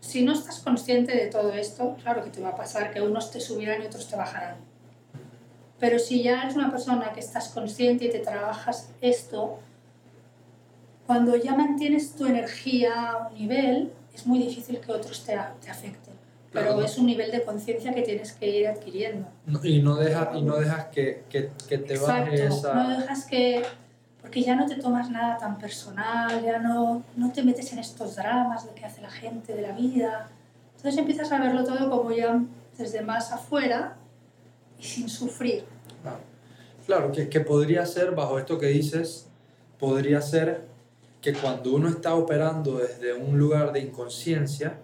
si 0.00 0.24
no 0.24 0.32
estás 0.32 0.58
consciente 0.58 1.16
de 1.16 1.26
todo 1.28 1.52
esto, 1.52 1.96
claro 2.02 2.24
que 2.24 2.30
te 2.30 2.42
va 2.42 2.50
a 2.50 2.56
pasar 2.56 2.92
que 2.92 3.00
unos 3.00 3.30
te 3.30 3.40
subirán 3.40 3.80
y 3.80 3.86
otros 3.86 4.08
te 4.08 4.16
bajarán. 4.16 4.56
Pero 5.78 6.00
si 6.00 6.22
ya 6.22 6.42
eres 6.42 6.56
una 6.56 6.70
persona 6.70 7.12
que 7.12 7.20
estás 7.20 7.48
consciente 7.48 8.06
y 8.06 8.10
te 8.10 8.18
trabajas 8.18 8.90
esto, 9.00 9.60
cuando 11.06 11.36
ya 11.36 11.54
mantienes 11.54 12.12
tu 12.14 12.26
energía 12.26 13.10
a 13.12 13.28
un 13.28 13.34
nivel, 13.34 13.92
es 14.14 14.26
muy 14.26 14.38
difícil 14.38 14.78
que 14.80 14.92
otros 14.92 15.24
te, 15.24 15.38
te 15.60 15.70
afecten. 15.70 16.14
Pero 16.52 16.82
es 16.82 16.98
un 16.98 17.06
nivel 17.06 17.30
de 17.30 17.44
conciencia 17.44 17.94
que 17.94 18.02
tienes 18.02 18.32
que 18.32 18.48
ir 18.48 18.66
adquiriendo. 18.66 19.28
y 19.62 19.80
no, 19.82 19.94
deja, 19.96 20.32
y 20.34 20.42
no 20.42 20.56
dejas 20.56 20.86
que, 20.86 21.22
que, 21.30 21.50
que 21.68 21.78
te 21.78 21.94
Exacto, 21.94 22.34
esa... 22.34 22.74
No 22.74 22.98
dejas 22.98 23.24
que... 23.26 23.62
Porque 24.20 24.42
ya 24.42 24.54
no 24.54 24.66
te 24.66 24.74
tomas 24.74 25.10
nada 25.10 25.38
tan 25.38 25.56
personal, 25.58 26.44
ya 26.44 26.58
no, 26.58 27.02
no 27.16 27.32
te 27.32 27.42
metes 27.42 27.72
en 27.72 27.78
estos 27.78 28.16
dramas 28.16 28.66
de 28.66 28.74
qué 28.74 28.84
hace 28.84 29.00
la 29.00 29.10
gente, 29.10 29.54
de 29.54 29.62
la 29.62 29.72
vida. 29.72 30.28
Entonces 30.76 30.98
empiezas 30.98 31.32
a 31.32 31.40
verlo 31.40 31.64
todo 31.64 31.88
como 31.88 32.12
ya 32.12 32.38
desde 32.76 33.00
más 33.00 33.32
afuera 33.32 33.96
y 34.78 34.82
sin 34.82 35.08
sufrir. 35.08 35.64
Claro, 36.02 36.18
claro 36.84 37.12
que, 37.12 37.30
que 37.30 37.40
podría 37.40 37.86
ser, 37.86 38.10
bajo 38.10 38.38
esto 38.38 38.58
que 38.58 38.66
dices, 38.66 39.28
podría 39.78 40.20
ser 40.20 40.69
que 41.20 41.34
cuando 41.34 41.72
uno 41.72 41.88
está 41.88 42.14
operando 42.14 42.78
desde 42.78 43.12
un 43.12 43.38
lugar 43.38 43.72
de 43.72 43.80
inconsciencia, 43.80 44.78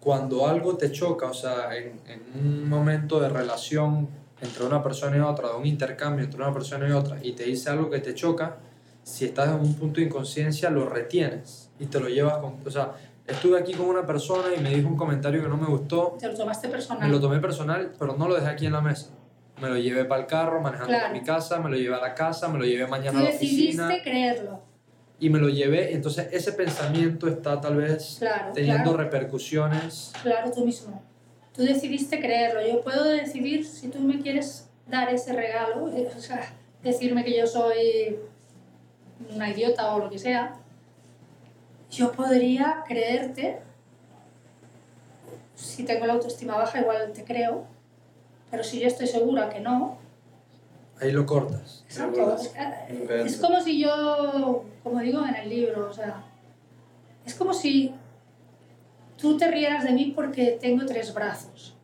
cuando 0.00 0.46
algo 0.46 0.76
te 0.76 0.92
choca, 0.92 1.26
o 1.26 1.34
sea, 1.34 1.76
en, 1.76 2.00
en, 2.06 2.22
un 2.34 2.68
momento 2.68 3.18
de 3.20 3.28
relación 3.28 4.08
entre 4.40 4.64
una 4.64 4.82
persona 4.82 5.16
y 5.16 5.20
otra, 5.20 5.48
de 5.48 5.54
un 5.54 5.66
intercambio 5.66 6.24
entre 6.24 6.40
una 6.40 6.52
persona 6.52 6.88
y 6.88 6.92
otra, 6.92 7.18
y 7.22 7.32
te 7.32 7.44
dice 7.44 7.70
algo 7.70 7.90
que 7.90 7.98
te 8.00 8.14
choca, 8.14 8.58
si 9.02 9.24
estás 9.24 9.48
en 9.48 9.60
un 9.60 9.74
punto 9.74 10.00
de 10.00 10.06
inconsciencia, 10.06 10.70
lo 10.70 10.88
retienes 10.88 11.70
y 11.78 11.86
te 11.86 11.98
lo 12.00 12.08
llevas 12.08 12.38
con... 12.38 12.56
O 12.64 12.70
sea, 12.70 12.92
estuve 13.26 13.58
aquí 13.58 13.72
con 13.72 13.86
una 13.86 14.06
persona 14.06 14.54
y 14.56 14.60
me 14.60 14.70
dijo 14.70 14.88
un 14.88 14.96
comentario 14.96 15.42
que 15.42 15.48
no 15.48 15.56
me 15.56 15.66
gustó. 15.66 16.16
¿Te 16.18 16.28
lo 16.28 16.36
tomaste 16.36 16.68
personal? 16.68 17.08
Me 17.08 17.12
lo 17.12 17.20
tomé 17.20 17.40
personal, 17.40 17.92
pero 17.98 18.16
no 18.16 18.28
lo 18.28 18.34
dejé 18.34 18.48
aquí 18.48 18.66
en 18.66 18.72
la 18.72 18.80
mesa. 18.80 19.10
Me 19.60 19.68
lo 19.68 19.76
llevé 19.78 20.04
para 20.04 20.22
el 20.22 20.26
carro, 20.26 20.60
manejando 20.60 20.96
a 20.96 21.08
mi 21.10 21.22
casa, 21.22 21.58
me 21.60 21.70
lo 21.70 21.76
llevé 21.76 21.94
a 21.94 22.00
la 22.00 22.14
casa, 22.14 22.48
me 22.48 22.58
lo 22.58 22.64
llevé 22.64 22.86
mañana 22.86 23.20
a 23.20 23.22
la 23.22 23.28
oficina. 23.30 23.88
decidiste 23.88 24.10
creerlo 24.10 24.73
y 25.18 25.30
me 25.30 25.38
lo 25.38 25.48
llevé. 25.48 25.94
Entonces 25.94 26.28
ese 26.32 26.52
pensamiento 26.52 27.28
está 27.28 27.60
tal 27.60 27.76
vez 27.76 28.20
teniendo 28.54 28.96
repercusiones. 28.96 30.12
Claro, 30.22 30.50
tú 30.50 30.64
mismo. 30.64 31.02
Tú 31.54 31.62
decidiste 31.62 32.18
creerlo. 32.18 32.66
Yo 32.66 32.80
puedo 32.82 33.04
decidir 33.04 33.64
si 33.64 33.88
tú 33.88 34.00
me 34.00 34.20
quieres 34.20 34.68
dar 34.88 35.12
ese 35.12 35.32
regalo, 35.32 35.88
eh, 35.88 36.10
o 36.16 36.20
sea, 36.20 36.52
decirme 36.82 37.24
que 37.24 37.36
yo 37.36 37.46
soy 37.46 38.16
una 39.30 39.50
idiota 39.50 39.94
o 39.94 40.00
lo 40.00 40.10
que 40.10 40.18
sea. 40.18 40.56
Yo 41.90 42.12
podría 42.12 42.82
creerte. 42.86 43.60
Si 45.54 45.84
tengo 45.84 46.06
la 46.06 46.14
autoestima 46.14 46.56
baja, 46.56 46.80
igual 46.80 47.12
te 47.12 47.24
creo. 47.24 47.64
Pero 48.50 48.64
si 48.64 48.80
yo 48.80 48.88
estoy 48.88 49.06
segura 49.06 49.48
que 49.48 49.60
no, 49.60 49.98
Ahí 51.00 51.12
lo 51.12 51.26
cortas. 51.26 51.84
Exacto. 51.86 52.36
Es 53.24 53.36
como 53.38 53.60
si 53.60 53.80
yo, 53.80 54.64
como 54.84 55.00
digo 55.00 55.26
en 55.26 55.34
el 55.34 55.48
libro, 55.48 55.88
o 55.90 55.92
sea, 55.92 56.22
es 57.26 57.34
como 57.34 57.52
si 57.52 57.92
tú 59.16 59.36
te 59.36 59.50
rieras 59.50 59.82
de 59.82 59.90
mí 59.90 60.12
porque 60.14 60.58
tengo 60.60 60.86
tres 60.86 61.12
brazos. 61.12 61.74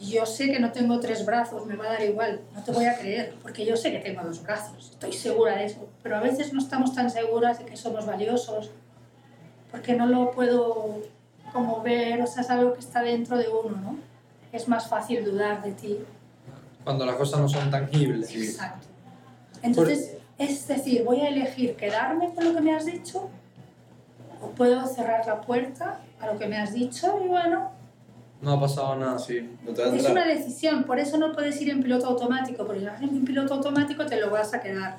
Yo 0.00 0.24
sé 0.24 0.50
que 0.50 0.58
no 0.58 0.72
tengo 0.72 0.98
tres 1.00 1.26
brazos, 1.26 1.66
me 1.66 1.76
va 1.76 1.86
a 1.86 1.92
dar 1.92 2.02
igual, 2.02 2.40
no 2.54 2.62
te 2.62 2.72
voy 2.72 2.86
a 2.86 2.96
creer, 2.96 3.34
porque 3.42 3.66
yo 3.66 3.76
sé 3.76 3.92
que 3.92 3.98
tengo 3.98 4.22
dos 4.22 4.42
brazos, 4.42 4.92
estoy 4.92 5.12
segura 5.12 5.56
de 5.56 5.66
eso, 5.66 5.88
pero 6.02 6.16
a 6.16 6.20
veces 6.20 6.52
no 6.52 6.60
estamos 6.60 6.94
tan 6.94 7.10
seguras 7.10 7.58
de 7.58 7.66
que 7.66 7.76
somos 7.76 8.06
valiosos, 8.06 8.70
porque 9.70 9.94
no 9.94 10.06
lo 10.06 10.30
puedo 10.30 11.02
como 11.52 11.82
ver, 11.82 12.22
o 12.22 12.26
sea, 12.26 12.42
es 12.42 12.50
algo 12.50 12.72
que 12.72 12.80
está 12.80 13.02
dentro 13.02 13.36
de 13.36 13.48
uno, 13.48 13.76
¿no? 13.76 13.98
Es 14.52 14.68
más 14.68 14.88
fácil 14.88 15.24
dudar 15.24 15.62
de 15.62 15.72
ti 15.72 15.98
cuando 16.84 17.06
las 17.06 17.16
cosas 17.16 17.40
no 17.40 17.48
son 17.48 17.70
tangibles. 17.70 18.30
Exacto. 18.36 18.86
Entonces, 19.62 20.18
es 20.38 20.66
decir, 20.66 21.04
voy 21.04 21.20
a 21.20 21.28
elegir 21.28 21.76
quedarme 21.76 22.32
con 22.34 22.44
lo 22.44 22.54
que 22.54 22.60
me 22.60 22.74
has 22.74 22.86
dicho 22.86 23.28
o 24.42 24.48
puedo 24.48 24.86
cerrar 24.86 25.26
la 25.26 25.40
puerta 25.40 26.00
a 26.20 26.26
lo 26.26 26.38
que 26.38 26.46
me 26.46 26.56
has 26.56 26.72
dicho 26.72 27.20
y 27.24 27.28
bueno... 27.28 27.70
No 28.40 28.52
ha 28.52 28.60
pasado 28.60 28.96
nada. 28.96 29.18
Sí, 29.18 29.48
es 29.94 30.08
una 30.08 30.26
decisión, 30.26 30.84
por 30.84 30.98
eso 30.98 31.16
no 31.16 31.32
puedes 31.32 31.60
ir 31.62 31.70
en 31.70 31.82
piloto 31.82 32.06
automático, 32.06 32.66
porque 32.66 32.80
si 32.80 32.86
vas 32.86 33.00
en 33.00 33.24
piloto 33.24 33.54
automático 33.54 34.04
te 34.04 34.20
lo 34.20 34.30
vas 34.30 34.52
a 34.52 34.60
quedar. 34.60 34.98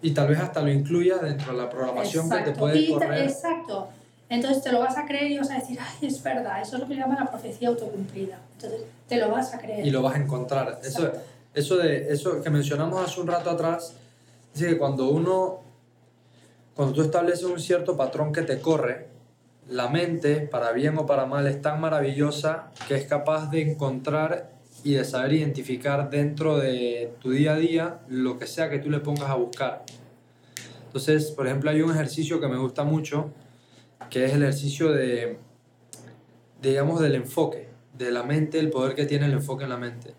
Y 0.00 0.12
tal 0.12 0.28
vez 0.28 0.38
hasta 0.38 0.62
lo 0.62 0.70
incluyas 0.70 1.20
dentro 1.20 1.52
de 1.52 1.58
la 1.58 1.68
programación 1.68 2.30
que 2.30 2.38
te 2.38 2.52
puede 2.52 2.88
correr. 2.88 3.24
Exacto. 3.24 3.88
Entonces 4.28 4.62
te 4.62 4.70
lo 4.70 4.80
vas 4.80 4.96
a 4.96 5.06
creer 5.06 5.30
y 5.30 5.38
vas 5.38 5.50
a 5.50 5.54
decir, 5.54 5.78
ay, 5.80 6.06
es 6.06 6.22
verdad, 6.22 6.60
eso 6.60 6.76
es 6.76 6.82
lo 6.82 6.88
que 6.88 6.94
llama 6.94 7.16
la 7.18 7.30
profecía 7.30 7.68
autocumplida. 7.68 8.38
Entonces 8.54 8.82
te 9.08 9.16
lo 9.16 9.30
vas 9.30 9.54
a 9.54 9.58
creer. 9.58 9.86
Y 9.86 9.90
lo 9.90 10.02
vas 10.02 10.14
a 10.14 10.18
encontrar. 10.18 10.80
Eso, 10.84 11.10
eso, 11.54 11.78
de, 11.78 12.12
eso 12.12 12.42
que 12.42 12.50
mencionamos 12.50 13.02
hace 13.02 13.20
un 13.20 13.26
rato 13.26 13.50
atrás, 13.50 13.94
dice 14.54 14.68
que 14.68 14.78
cuando 14.78 15.10
uno, 15.10 15.60
cuando 16.74 16.94
tú 16.94 17.02
estableces 17.02 17.44
un 17.44 17.60
cierto 17.60 17.96
patrón 17.96 18.32
que 18.32 18.42
te 18.42 18.60
corre, 18.60 19.08
la 19.68 19.88
mente, 19.88 20.40
para 20.40 20.72
bien 20.72 20.96
o 20.98 21.06
para 21.06 21.26
mal, 21.26 21.46
es 21.46 21.60
tan 21.60 21.80
maravillosa 21.80 22.70
que 22.86 22.94
es 22.94 23.06
capaz 23.06 23.50
de 23.50 23.70
encontrar 23.70 24.50
y 24.82 24.94
de 24.94 25.04
saber 25.04 25.34
identificar 25.34 26.08
dentro 26.08 26.58
de 26.58 27.12
tu 27.20 27.30
día 27.32 27.54
a 27.54 27.56
día 27.56 27.98
lo 28.08 28.38
que 28.38 28.46
sea 28.46 28.70
que 28.70 28.78
tú 28.78 28.90
le 28.90 29.00
pongas 29.00 29.28
a 29.28 29.34
buscar. 29.34 29.84
Entonces, 30.86 31.30
por 31.32 31.46
ejemplo, 31.46 31.70
hay 31.70 31.82
un 31.82 31.90
ejercicio 31.90 32.40
que 32.40 32.48
me 32.48 32.56
gusta 32.56 32.84
mucho, 32.84 33.30
que 34.08 34.24
es 34.24 34.32
el 34.32 34.42
ejercicio 34.42 34.90
de, 34.90 35.36
digamos, 36.62 37.00
del 37.00 37.14
enfoque, 37.14 37.68
de 37.98 38.10
la 38.10 38.22
mente, 38.22 38.58
el 38.58 38.70
poder 38.70 38.94
que 38.94 39.04
tiene 39.04 39.26
el 39.26 39.32
enfoque 39.32 39.64
en 39.64 39.70
la 39.70 39.76
mente. 39.76 40.14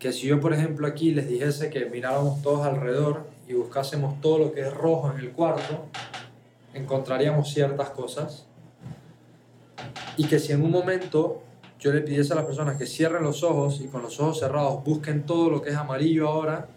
Que 0.00 0.12
si 0.12 0.26
yo, 0.26 0.40
por 0.40 0.52
ejemplo, 0.52 0.86
aquí 0.88 1.12
les 1.12 1.28
dijese 1.28 1.70
que 1.70 1.84
miráramos 1.86 2.42
todos 2.42 2.66
alrededor 2.66 3.29
y 3.50 3.54
buscásemos 3.54 4.20
todo 4.20 4.38
lo 4.38 4.52
que 4.52 4.60
es 4.60 4.72
rojo 4.72 5.10
en 5.10 5.18
el 5.18 5.32
cuarto, 5.32 5.86
encontraríamos 6.72 7.52
ciertas 7.52 7.90
cosas. 7.90 8.46
Y 10.16 10.26
que 10.26 10.38
si 10.38 10.52
en 10.52 10.62
un 10.62 10.70
momento 10.70 11.42
yo 11.80 11.92
le 11.92 12.00
pidiese 12.02 12.32
a 12.32 12.36
las 12.36 12.44
personas 12.44 12.78
que 12.78 12.86
cierren 12.86 13.24
los 13.24 13.42
ojos 13.42 13.80
y 13.80 13.88
con 13.88 14.02
los 14.02 14.20
ojos 14.20 14.38
cerrados 14.38 14.84
busquen 14.84 15.26
todo 15.26 15.50
lo 15.50 15.60
que 15.62 15.70
es 15.70 15.76
amarillo 15.76 16.28
ahora, 16.28 16.68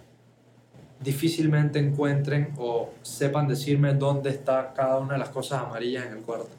difícilmente 0.99 1.77
encuentren 1.77 2.55
o 2.57 2.89
sepan 3.03 3.47
decirme 3.47 3.93
dónde 3.93 4.31
está 4.31 4.73
cada 4.73 4.97
una 4.97 5.13
de 5.13 5.19
las 5.19 5.29
cosas 5.29 5.61
amarillas 5.61 6.07
en 6.07 6.13
el 6.13 6.23
cuarto. 6.23 6.49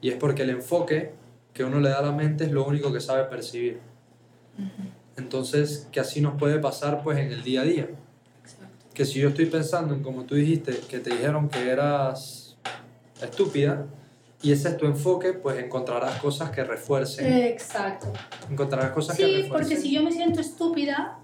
Y 0.00 0.08
es 0.08 0.16
porque 0.16 0.44
el 0.44 0.50
enfoque 0.50 1.12
que 1.52 1.64
uno 1.64 1.80
le 1.80 1.90
da 1.90 1.98
a 1.98 2.02
la 2.02 2.12
mente 2.12 2.44
es 2.44 2.50
lo 2.50 2.64
único 2.64 2.90
que 2.90 3.00
sabe 3.00 3.24
percibir. 3.24 3.78
Entonces, 5.18 5.86
que 5.92 6.00
así 6.00 6.22
nos 6.22 6.38
puede 6.38 6.58
pasar 6.60 7.02
pues 7.02 7.18
en 7.18 7.30
el 7.30 7.42
día 7.42 7.60
a 7.60 7.64
día. 7.64 7.88
Que 8.94 9.04
si 9.04 9.18
yo 9.20 9.28
estoy 9.30 9.46
pensando 9.46 9.92
en 9.92 10.02
como 10.02 10.22
tú 10.24 10.36
dijiste, 10.36 10.72
que 10.88 11.00
te 11.00 11.10
dijeron 11.10 11.48
que 11.48 11.68
eras 11.68 12.56
estúpida, 13.20 13.86
y 14.40 14.52
ese 14.52 14.68
es 14.68 14.76
tu 14.76 14.86
enfoque, 14.86 15.32
pues 15.32 15.58
encontrarás 15.58 16.20
cosas 16.20 16.50
que 16.50 16.62
refuercen. 16.62 17.26
Exacto. 17.32 18.12
Encontrarás 18.50 18.92
cosas 18.92 19.16
que 19.16 19.24
Sí, 19.24 19.32
refuercen. 19.42 19.50
porque 19.52 19.76
si 19.76 19.92
yo 19.92 20.02
me 20.02 20.12
siento 20.12 20.40
estúpida 20.40 21.18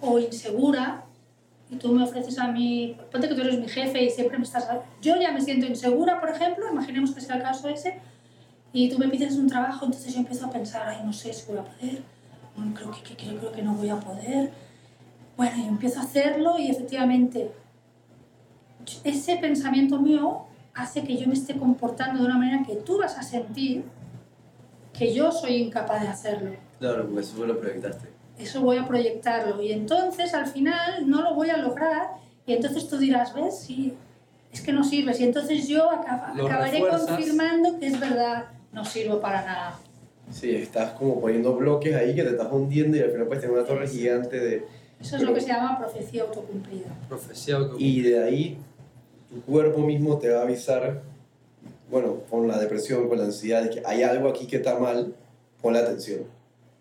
o 0.00 0.18
insegura 0.18 1.04
y 1.70 1.76
tú 1.76 1.92
me 1.92 2.02
ofreces 2.02 2.38
a 2.38 2.48
mí, 2.48 2.96
ponte 3.12 3.28
que 3.28 3.34
tú 3.34 3.42
eres 3.42 3.58
mi 3.60 3.68
jefe 3.68 4.02
y 4.02 4.10
siempre 4.10 4.38
me 4.38 4.44
estás... 4.44 4.66
Yo 5.02 5.14
ya 5.20 5.30
me 5.32 5.40
siento 5.40 5.66
insegura, 5.66 6.18
por 6.20 6.30
ejemplo, 6.30 6.64
imaginemos 6.72 7.12
que 7.12 7.20
sea 7.20 7.36
el 7.36 7.42
caso 7.42 7.68
ese, 7.68 7.98
y 8.72 8.88
tú 8.88 8.98
me 8.98 9.08
pides 9.08 9.34
un 9.36 9.46
trabajo, 9.48 9.84
entonces 9.84 10.12
yo 10.14 10.20
empiezo 10.20 10.46
a 10.46 10.50
pensar, 10.50 10.88
ay, 10.88 11.02
no 11.04 11.12
sé 11.12 11.32
si 11.32 11.44
voy 11.46 11.58
a 11.58 11.64
poder, 11.64 12.02
mm, 12.56 12.72
creo 12.72 12.90
que, 12.90 13.02
que- 13.02 13.14
creo, 13.16 13.38
creo 13.38 13.52
que 13.52 13.62
no 13.62 13.74
voy 13.74 13.90
a 13.90 14.00
poder. 14.00 14.50
Bueno, 15.40 15.56
y 15.56 15.68
empiezo 15.68 16.00
a 16.00 16.02
hacerlo 16.02 16.58
y 16.58 16.70
efectivamente 16.70 17.50
ese 19.04 19.36
pensamiento 19.38 19.98
mío 19.98 20.42
hace 20.74 21.02
que 21.02 21.16
yo 21.16 21.26
me 21.28 21.32
esté 21.32 21.56
comportando 21.56 22.20
de 22.20 22.26
una 22.26 22.36
manera 22.36 22.62
que 22.62 22.76
tú 22.76 22.98
vas 22.98 23.16
a 23.16 23.22
sentir 23.22 23.84
que 24.92 25.14
yo 25.14 25.32
soy 25.32 25.54
incapaz 25.62 26.02
de 26.02 26.08
hacerlo. 26.08 26.50
Claro, 26.78 27.06
porque 27.06 27.20
eso 27.22 27.46
lo 27.46 27.58
proyectaste. 27.58 28.08
Eso 28.38 28.60
voy 28.60 28.76
a 28.76 28.86
proyectarlo 28.86 29.62
y 29.62 29.72
entonces 29.72 30.34
al 30.34 30.46
final 30.46 31.08
no 31.08 31.22
lo 31.22 31.34
voy 31.34 31.48
a 31.48 31.56
lograr 31.56 32.08
y 32.44 32.52
entonces 32.52 32.86
tú 32.86 32.98
dirás, 32.98 33.32
¿ves? 33.32 33.60
Sí, 33.60 33.94
es 34.52 34.60
que 34.60 34.74
no 34.74 34.84
sirves 34.84 35.20
y 35.20 35.24
entonces 35.24 35.66
yo 35.66 35.90
acaba- 35.90 36.34
acabaré 36.34 36.72
refuerzas. 36.72 37.06
confirmando 37.12 37.78
que 37.78 37.86
es 37.86 37.98
verdad, 37.98 38.44
no 38.74 38.84
sirvo 38.84 39.22
para 39.22 39.40
nada. 39.46 39.78
Sí, 40.30 40.54
estás 40.54 40.90
como 40.92 41.18
poniendo 41.18 41.54
bloques 41.56 41.94
ahí 41.96 42.14
que 42.14 42.24
te 42.24 42.30
estás 42.32 42.48
hundiendo 42.52 42.98
y 42.98 43.00
al 43.00 43.10
final 43.10 43.26
puedes 43.26 43.40
tener 43.40 43.56
una 43.56 43.64
torre 43.66 43.88
Sí. 43.88 44.00
gigante 44.00 44.38
de... 44.38 44.79
Eso 45.00 45.16
es 45.16 45.22
lo 45.22 45.32
que 45.34 45.40
se 45.40 45.48
llama 45.48 45.78
profecía 45.78 46.22
autocumplida. 46.22 46.88
Profecía 47.08 47.56
auto- 47.56 47.76
Y 47.78 48.02
de 48.02 48.22
ahí 48.22 48.58
tu 49.30 49.40
cuerpo 49.42 49.78
mismo 49.80 50.18
te 50.18 50.28
va 50.28 50.40
a 50.40 50.42
avisar, 50.42 51.02
bueno, 51.90 52.18
con 52.28 52.46
la 52.48 52.58
depresión, 52.58 53.08
con 53.08 53.18
la 53.18 53.24
ansiedad, 53.24 53.62
de 53.62 53.70
que 53.70 53.82
hay 53.86 54.02
algo 54.02 54.28
aquí 54.28 54.46
que 54.46 54.56
está 54.56 54.78
mal, 54.78 55.14
ponle 55.62 55.78
atención. 55.80 56.20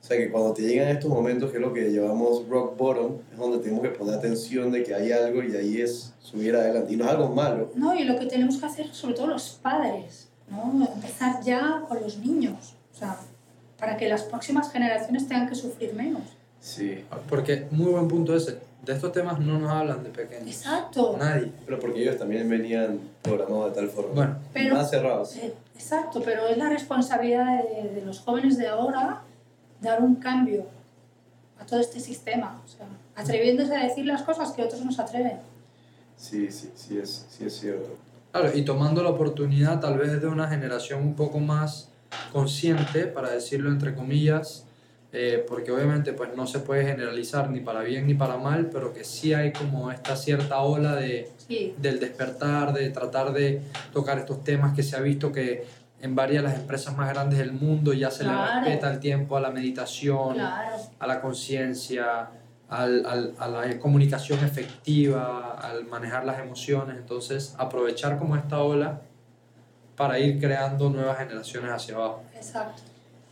O 0.01 0.05
sea 0.05 0.17
que 0.17 0.31
cuando 0.31 0.53
te 0.53 0.61
llegan 0.61 0.87
estos 0.87 1.09
momentos, 1.09 1.51
que 1.51 1.57
es 1.57 1.61
lo 1.61 1.73
que 1.73 1.91
llamamos 1.91 2.47
rock 2.47 2.77
bottom, 2.77 3.17
es 3.31 3.37
donde 3.37 3.59
tenemos 3.59 3.81
que 3.83 3.89
poner 3.89 4.15
atención 4.15 4.71
de 4.71 4.83
que 4.83 4.93
hay 4.95 5.11
algo 5.11 5.43
y 5.43 5.53
ahí 5.55 5.81
es 5.81 6.13
subir 6.21 6.55
adelante. 6.55 6.93
Y 6.93 6.95
no 6.97 7.03
es 7.05 7.11
algo 7.11 7.29
malo. 7.29 7.71
No, 7.75 7.93
y 7.93 8.03
lo 8.05 8.17
que 8.17 8.25
tenemos 8.25 8.57
que 8.57 8.65
hacer, 8.65 8.87
sobre 8.93 9.15
todo 9.15 9.27
los 9.27 9.49
padres, 9.61 10.29
¿no? 10.49 10.87
empezar 10.95 11.43
ya 11.43 11.83
con 11.87 11.99
los 12.01 12.17
niños, 12.17 12.75
o 12.95 12.97
sea, 12.97 13.17
para 13.77 13.97
que 13.97 14.07
las 14.07 14.23
próximas 14.23 14.71
generaciones 14.71 15.27
tengan 15.27 15.49
que 15.49 15.55
sufrir 15.55 15.93
menos. 15.93 16.21
Sí. 16.61 17.03
Porque 17.29 17.67
muy 17.71 17.91
buen 17.91 18.07
punto 18.07 18.35
ese. 18.35 18.59
De 18.85 18.93
estos 18.93 19.11
temas 19.11 19.39
no 19.39 19.59
nos 19.59 19.71
hablan 19.71 20.03
de 20.03 20.09
pequeños. 20.09 20.47
Exacto. 20.47 21.15
Nadie. 21.17 21.51
Pero 21.65 21.79
porque 21.79 22.01
ellos 22.01 22.17
también 22.17 22.49
venían 22.49 22.99
programados 23.21 23.73
de 23.75 23.81
tal 23.81 23.89
forma. 23.89 24.13
Bueno, 24.13 24.37
Pero- 24.53 24.75
Más 24.75 24.89
cerrados. 24.89 25.35
Eh, 25.37 25.53
Exacto, 25.75 26.21
pero 26.25 26.45
es 26.47 26.57
la 26.57 26.69
responsabilidad 26.69 27.63
de, 27.63 27.89
de 27.91 28.01
los 28.05 28.19
jóvenes 28.19 28.57
de 28.57 28.67
ahora 28.67 29.21
dar 29.79 30.01
un 30.01 30.15
cambio 30.15 30.65
a 31.57 31.65
todo 31.65 31.79
este 31.79 32.01
sistema, 32.01 32.61
o 32.65 32.67
sea, 32.67 32.85
atreviéndose 33.15 33.73
a 33.73 33.83
decir 33.85 34.05
las 34.05 34.23
cosas 34.23 34.51
que 34.51 34.61
otros 34.61 34.83
no 34.83 34.91
se 34.91 35.01
atreven. 35.01 35.37
Sí, 36.17 36.51
sí, 36.51 36.69
sí 36.75 36.97
es, 36.97 37.25
sí 37.29 37.45
es 37.45 37.57
cierto. 37.57 37.95
Claro, 38.33 38.51
y 38.53 38.63
tomando 38.65 39.01
la 39.01 39.09
oportunidad 39.11 39.79
tal 39.79 39.97
vez 39.97 40.19
de 40.21 40.27
una 40.27 40.49
generación 40.49 41.01
un 41.01 41.15
poco 41.15 41.39
más 41.39 41.87
consciente, 42.33 43.05
para 43.05 43.29
decirlo 43.29 43.69
entre 43.69 43.95
comillas, 43.95 44.65
eh, 45.11 45.43
porque 45.47 45.71
obviamente 45.71 46.13
pues 46.13 46.35
no 46.35 46.45
se 46.45 46.59
puede 46.59 46.85
generalizar 46.85 47.49
ni 47.49 47.59
para 47.61 47.81
bien 47.81 48.05
ni 48.07 48.13
para 48.13 48.37
mal, 48.37 48.69
pero 48.71 48.93
que 48.93 49.03
sí 49.03 49.33
hay 49.33 49.51
como 49.51 49.91
esta 49.91 50.15
cierta 50.15 50.59
ola 50.61 50.95
de, 50.95 51.31
Sí, 51.47 51.73
del 51.77 51.99
despertar, 51.99 52.73
de 52.73 52.89
tratar 52.91 53.33
de 53.33 53.61
tocar 53.91 54.19
estos 54.19 54.43
temas 54.43 54.75
que 54.75 54.83
se 54.83 54.95
ha 54.95 54.99
visto 54.99 55.31
que 55.31 55.65
en 56.01 56.15
varias 56.15 56.43
de 56.43 56.49
las 56.49 56.59
empresas 56.59 56.95
más 56.95 57.09
grandes 57.11 57.39
del 57.39 57.51
mundo 57.51 57.91
ya 57.91 58.11
se 58.11 58.23
Claro. 58.23 58.45
le 58.61 58.61
respeta 58.61 58.91
el 58.93 58.99
tiempo 58.99 59.35
a 59.35 59.41
la 59.41 59.49
meditación, 59.49 60.35
claro. 60.35 60.75
a 60.99 61.07
la 61.07 61.19
conciencia, 61.21 62.29
al, 62.69 63.03
al- 63.05 63.33
a 63.39 63.47
la 63.47 63.79
comunicación 63.79 64.39
efectiva, 64.45 65.53
al 65.59 65.85
manejar 65.87 66.23
las 66.23 66.39
emociones. 66.39 66.97
Entonces, 66.97 67.55
aprovechar 67.57 68.17
como 68.19 68.35
esta 68.35 68.59
ola 68.61 69.01
para 69.97 70.19
ir 70.19 70.39
creando 70.39 70.89
nuevas 70.89 71.17
generaciones 71.17 71.71
hacia 71.71 71.95
abajo. 71.95 72.21
Exacto. 72.35 72.81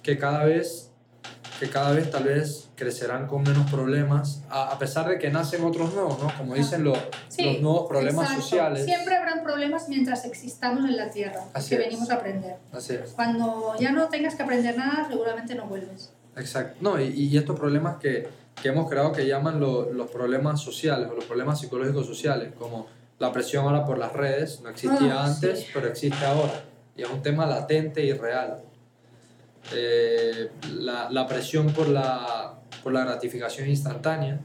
Que 0.03 0.17
cada 0.17 0.43
vez, 0.43 0.86
que 1.59 1.69
cada 1.69 1.91
vez 1.91 2.11
tal 2.11 2.23
vez 2.25 2.69
crecerán 2.75 3.27
con 3.27 3.41
menos 3.43 3.69
problemas, 3.71 4.43
a, 4.49 4.69
a 4.69 4.77
pesar 4.77 5.07
de 5.09 5.17
que 5.17 5.29
nacen 5.31 5.63
otros 5.63 5.93
nuevos, 5.93 6.19
¿no? 6.21 6.31
Como 6.37 6.53
dicen 6.53 6.83
los, 6.83 6.97
Sí, 7.29 7.43
los 7.45 7.61
nuevos 7.61 7.87
problemas 7.89 8.25
exacto. 8.25 8.41
sociales. 8.43 8.85
Siempre 8.85 9.15
habrán 9.15 9.43
problemas 9.43 9.89
mientras 9.89 10.25
existamos 10.25 10.85
en 10.85 10.95
la 10.97 11.09
Tierra, 11.09 11.41
Así 11.53 11.69
que 11.69 11.81
es. 11.81 11.87
venimos 11.89 12.09
a 12.11 12.15
aprender. 12.15 12.57
Así 12.71 12.93
es. 12.93 13.11
Cuando 13.11 13.73
ya 13.79 13.91
no 13.91 14.07
tengas 14.09 14.35
que 14.35 14.43
aprender 14.43 14.77
nada, 14.77 15.07
seguramente 15.09 15.55
no 15.55 15.65
vuelves. 15.65 16.11
Exacto. 16.35 16.77
No, 16.81 17.01
y, 17.01 17.05
y 17.07 17.35
estos 17.37 17.57
problemas 17.59 17.97
que, 17.97 18.27
que 18.61 18.67
hemos 18.69 18.87
creado 18.89 19.11
que 19.11 19.25
llaman 19.25 19.59
lo- 19.59 19.91
los 19.91 20.11
problemas 20.11 20.61
sociales 20.61 21.07
o 21.11 21.15
los 21.15 21.25
problemas 21.25 21.59
psicológicos 21.59 22.05
sociales, 22.05 22.53
como 22.59 22.85
la 23.17 23.31
presión 23.31 23.65
ahora 23.65 23.83
por 23.83 23.97
las 23.97 24.13
redes, 24.13 24.61
no 24.61 24.69
existía 24.69 25.19
Ah, 25.21 25.25
antes, 25.25 25.61
sí. 25.61 25.65
pero 25.73 25.87
existe 25.87 26.23
ahora. 26.23 26.63
Y 26.95 27.01
es 27.01 27.09
un 27.09 27.23
tema 27.23 27.47
latente 27.47 28.03
y 28.03 28.13
real. 28.13 28.61
Eh, 29.73 30.49
la, 30.79 31.09
la 31.11 31.27
presión 31.27 31.67
por 31.73 31.87
la, 31.89 32.53
por 32.83 32.93
la 32.93 33.03
gratificación 33.03 33.67
instantánea 33.69 34.39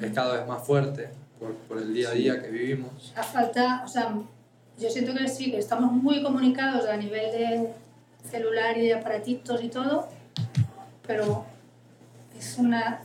es 0.00 0.12
cada 0.12 0.36
vez 0.36 0.46
más 0.48 0.64
fuerte 0.66 1.10
por, 1.38 1.54
por 1.54 1.78
el 1.78 1.94
día 1.94 2.08
a 2.08 2.12
día 2.12 2.42
que 2.42 2.48
vivimos. 2.48 3.12
La 3.16 3.22
falta, 3.22 3.82
o 3.84 3.88
sea, 3.88 4.14
yo 4.78 4.90
siento 4.90 5.14
que 5.14 5.28
sí, 5.28 5.50
que 5.50 5.58
estamos 5.58 5.92
muy 5.92 6.22
comunicados 6.22 6.86
a 6.88 6.96
nivel 6.96 7.30
de 7.32 7.68
celular 8.28 8.76
y 8.78 8.86
de 8.86 8.94
aparatitos 8.94 9.62
y 9.62 9.68
todo, 9.68 10.08
pero 11.06 11.44
es, 12.36 12.58
una, 12.58 13.00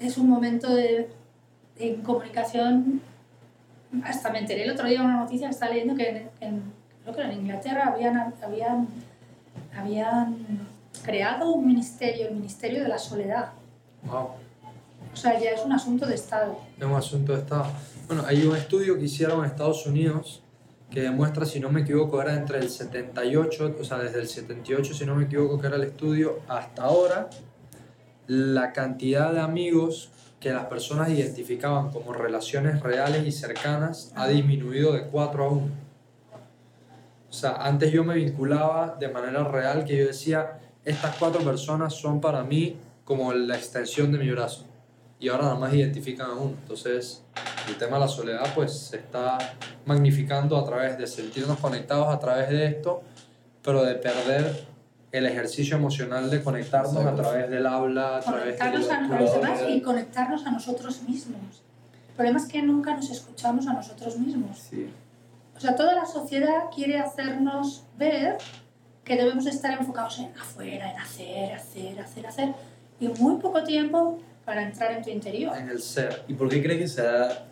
es 0.00 0.18
un 0.18 0.28
momento 0.28 0.74
de, 0.74 1.08
de 1.78 1.86
incomunicación. 1.86 3.00
Hasta 4.04 4.30
me 4.30 4.40
enteré 4.40 4.64
el 4.64 4.72
otro 4.72 4.86
día 4.86 5.00
una 5.02 5.18
noticia 5.18 5.46
que 5.48 5.54
estaba 5.54 5.72
leyendo 5.72 5.94
que 5.94 6.08
en, 6.08 6.30
en- 6.40 6.72
creo 7.04 7.14
que 7.16 7.22
en 7.22 7.32
Inglaterra 7.40 7.86
habían, 7.94 8.34
habían, 8.44 8.86
habían 9.74 10.67
creado 10.98 11.52
un 11.52 11.66
ministerio, 11.66 12.28
el 12.28 12.34
Ministerio 12.34 12.82
de 12.82 12.88
la 12.88 12.98
Soledad. 12.98 13.52
Wow. 14.04 14.30
O 15.12 15.16
sea, 15.16 15.38
ya 15.38 15.50
es 15.50 15.64
un 15.64 15.72
asunto 15.72 16.06
de 16.06 16.14
Estado. 16.14 16.58
Es 16.78 16.84
un 16.84 16.94
asunto 16.94 17.32
de 17.32 17.40
Estado. 17.40 17.66
Bueno, 18.06 18.24
hay 18.26 18.44
un 18.46 18.56
estudio 18.56 18.98
que 18.98 19.04
hicieron 19.04 19.40
en 19.40 19.46
Estados 19.46 19.86
Unidos 19.86 20.42
que 20.90 21.02
demuestra, 21.02 21.44
si 21.44 21.60
no 21.60 21.70
me 21.70 21.82
equivoco, 21.82 22.20
era 22.22 22.34
entre 22.34 22.58
el 22.58 22.70
78, 22.70 23.76
o 23.78 23.84
sea, 23.84 23.98
desde 23.98 24.20
el 24.20 24.28
78, 24.28 24.94
si 24.94 25.04
no 25.04 25.14
me 25.14 25.24
equivoco, 25.24 25.60
que 25.60 25.66
era 25.66 25.76
el 25.76 25.82
estudio, 25.82 26.40
hasta 26.48 26.84
ahora, 26.84 27.28
la 28.26 28.72
cantidad 28.72 29.32
de 29.32 29.40
amigos 29.40 30.10
que 30.40 30.50
las 30.52 30.66
personas 30.66 31.10
identificaban 31.10 31.90
como 31.90 32.12
relaciones 32.12 32.80
reales 32.80 33.26
y 33.26 33.32
cercanas 33.32 34.12
ha 34.14 34.28
disminuido 34.28 34.92
de 34.92 35.02
4 35.02 35.44
a 35.44 35.48
1. 35.48 35.66
O 37.28 37.32
sea, 37.32 37.56
antes 37.56 37.92
yo 37.92 38.04
me 38.04 38.14
vinculaba 38.14 38.96
de 38.98 39.08
manera 39.08 39.44
real 39.44 39.84
que 39.84 39.98
yo 39.98 40.06
decía, 40.06 40.58
estas 40.84 41.16
cuatro 41.16 41.40
personas 41.42 41.94
son 41.94 42.20
para 42.20 42.42
mí 42.44 42.76
como 43.04 43.32
la 43.32 43.56
extensión 43.56 44.12
de 44.12 44.18
mi 44.18 44.30
brazo 44.30 44.64
y 45.20 45.28
ahora 45.28 45.44
nada 45.44 45.56
más 45.56 45.74
identifican 45.74 46.30
a 46.30 46.34
uno. 46.34 46.54
Entonces, 46.62 47.22
el 47.66 47.76
tema 47.76 47.96
de 47.96 48.00
la 48.00 48.08
soledad 48.08 48.52
pues 48.54 48.72
se 48.72 48.96
está 48.98 49.38
magnificando 49.84 50.56
a 50.56 50.64
través 50.64 50.98
de 50.98 51.06
sentirnos 51.06 51.58
conectados 51.58 52.08
a 52.08 52.18
través 52.18 52.48
de 52.50 52.66
esto, 52.66 53.02
pero 53.62 53.84
de 53.84 53.94
perder 53.94 54.66
el 55.10 55.26
ejercicio 55.26 55.76
emocional 55.76 56.30
de 56.30 56.42
conectarnos 56.42 56.96
a 56.96 57.00
Exacto. 57.00 57.22
través 57.22 57.50
del 57.50 57.66
habla, 57.66 58.18
a 58.18 58.20
través 58.20 58.58
de 58.58 58.64
a, 58.64 58.68
a 58.68 59.20
los 59.20 59.32
demás 59.32 59.60
y 59.68 59.80
conectarnos 59.80 60.46
a 60.46 60.50
nosotros 60.50 61.02
mismos. 61.02 61.62
El 62.10 62.14
problema 62.14 62.38
es 62.38 62.46
que 62.46 62.62
nunca 62.62 62.94
nos 62.94 63.10
escuchamos 63.10 63.66
a 63.66 63.72
nosotros 63.72 64.18
mismos. 64.18 64.58
Sí. 64.58 64.90
O 65.56 65.60
sea, 65.60 65.74
toda 65.74 65.94
la 65.94 66.06
sociedad 66.06 66.64
quiere 66.74 66.98
hacernos 66.98 67.84
ver 67.96 68.38
que 69.08 69.16
debemos 69.16 69.46
estar 69.46 69.76
enfocados 69.76 70.18
en 70.18 70.26
afuera, 70.38 70.92
en 70.92 70.98
hacer, 70.98 71.52
hacer, 71.52 71.98
hacer, 71.98 72.26
hacer, 72.26 72.48
y 73.00 73.08
muy 73.08 73.40
poco 73.40 73.64
tiempo 73.64 74.20
para 74.44 74.62
entrar 74.62 74.92
en 74.92 75.02
tu 75.02 75.10
interior. 75.10 75.56
en 75.56 75.70
el 75.70 75.80
ser. 75.80 76.24
¿Y 76.28 76.34
por 76.34 76.48
qué 76.48 76.62
crees 76.62 76.78
que 76.78 76.88
se 76.88 77.06
ha 77.06 77.46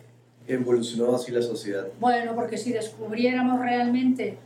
evolucionado 0.47 1.15
así 1.15 1.31
la 1.31 1.41
sociedad? 1.41 1.87
Bueno, 1.99 2.35
porque 2.35 2.57
si 2.57 2.71
descubriéramos 2.71 3.59
realmente 3.59 4.37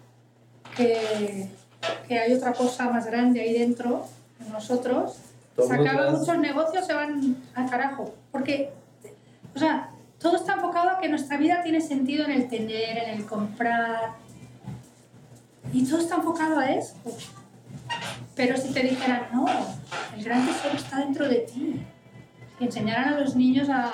que, 0.76 1.48
que 2.08 2.18
hay 2.18 2.34
otra 2.34 2.54
cosa 2.54 2.90
más 2.90 3.06
grande 3.06 3.42
ahí 3.42 3.60
dentro, 3.60 4.06
en 4.40 4.52
nosotros, 4.54 5.18
se 5.58 5.74
acaban 5.74 6.18
muchos 6.18 6.38
negocios, 6.40 6.88
se 6.88 6.94
van 6.94 7.36
al 7.54 7.70
carajo. 7.70 8.16
Porque, 8.32 8.72
o 9.54 9.60
sea, 9.60 9.92
todo 10.18 10.38
está 10.38 10.54
enfocado 10.54 10.92
a 10.92 11.00
que 11.00 11.10
nuestra 11.10 11.36
vida 11.38 11.62
tiene 11.62 11.82
sentido 11.82 12.24
en 12.26 12.32
el 12.32 12.48
tener, 12.48 12.98
en 12.98 13.10
el 13.18 13.26
comprar. 13.26 14.14
Y 15.74 15.86
todo 15.86 16.00
está 16.00 16.16
enfocado 16.16 16.60
a 16.60 16.72
eso. 16.72 16.96
Pero 18.36 18.58
si 18.58 18.74
te 18.74 18.82
dijeran, 18.82 19.28
no, 19.34 19.46
el 20.18 20.24
gran 20.24 20.46
tesoro 20.46 20.76
está 20.76 21.00
dentro 21.00 21.28
de 21.28 21.40
ti. 21.40 21.82
Si 22.58 22.66
enseñaran 22.66 23.14
a 23.14 23.20
los 23.20 23.36
niños 23.36 23.70
a, 23.70 23.88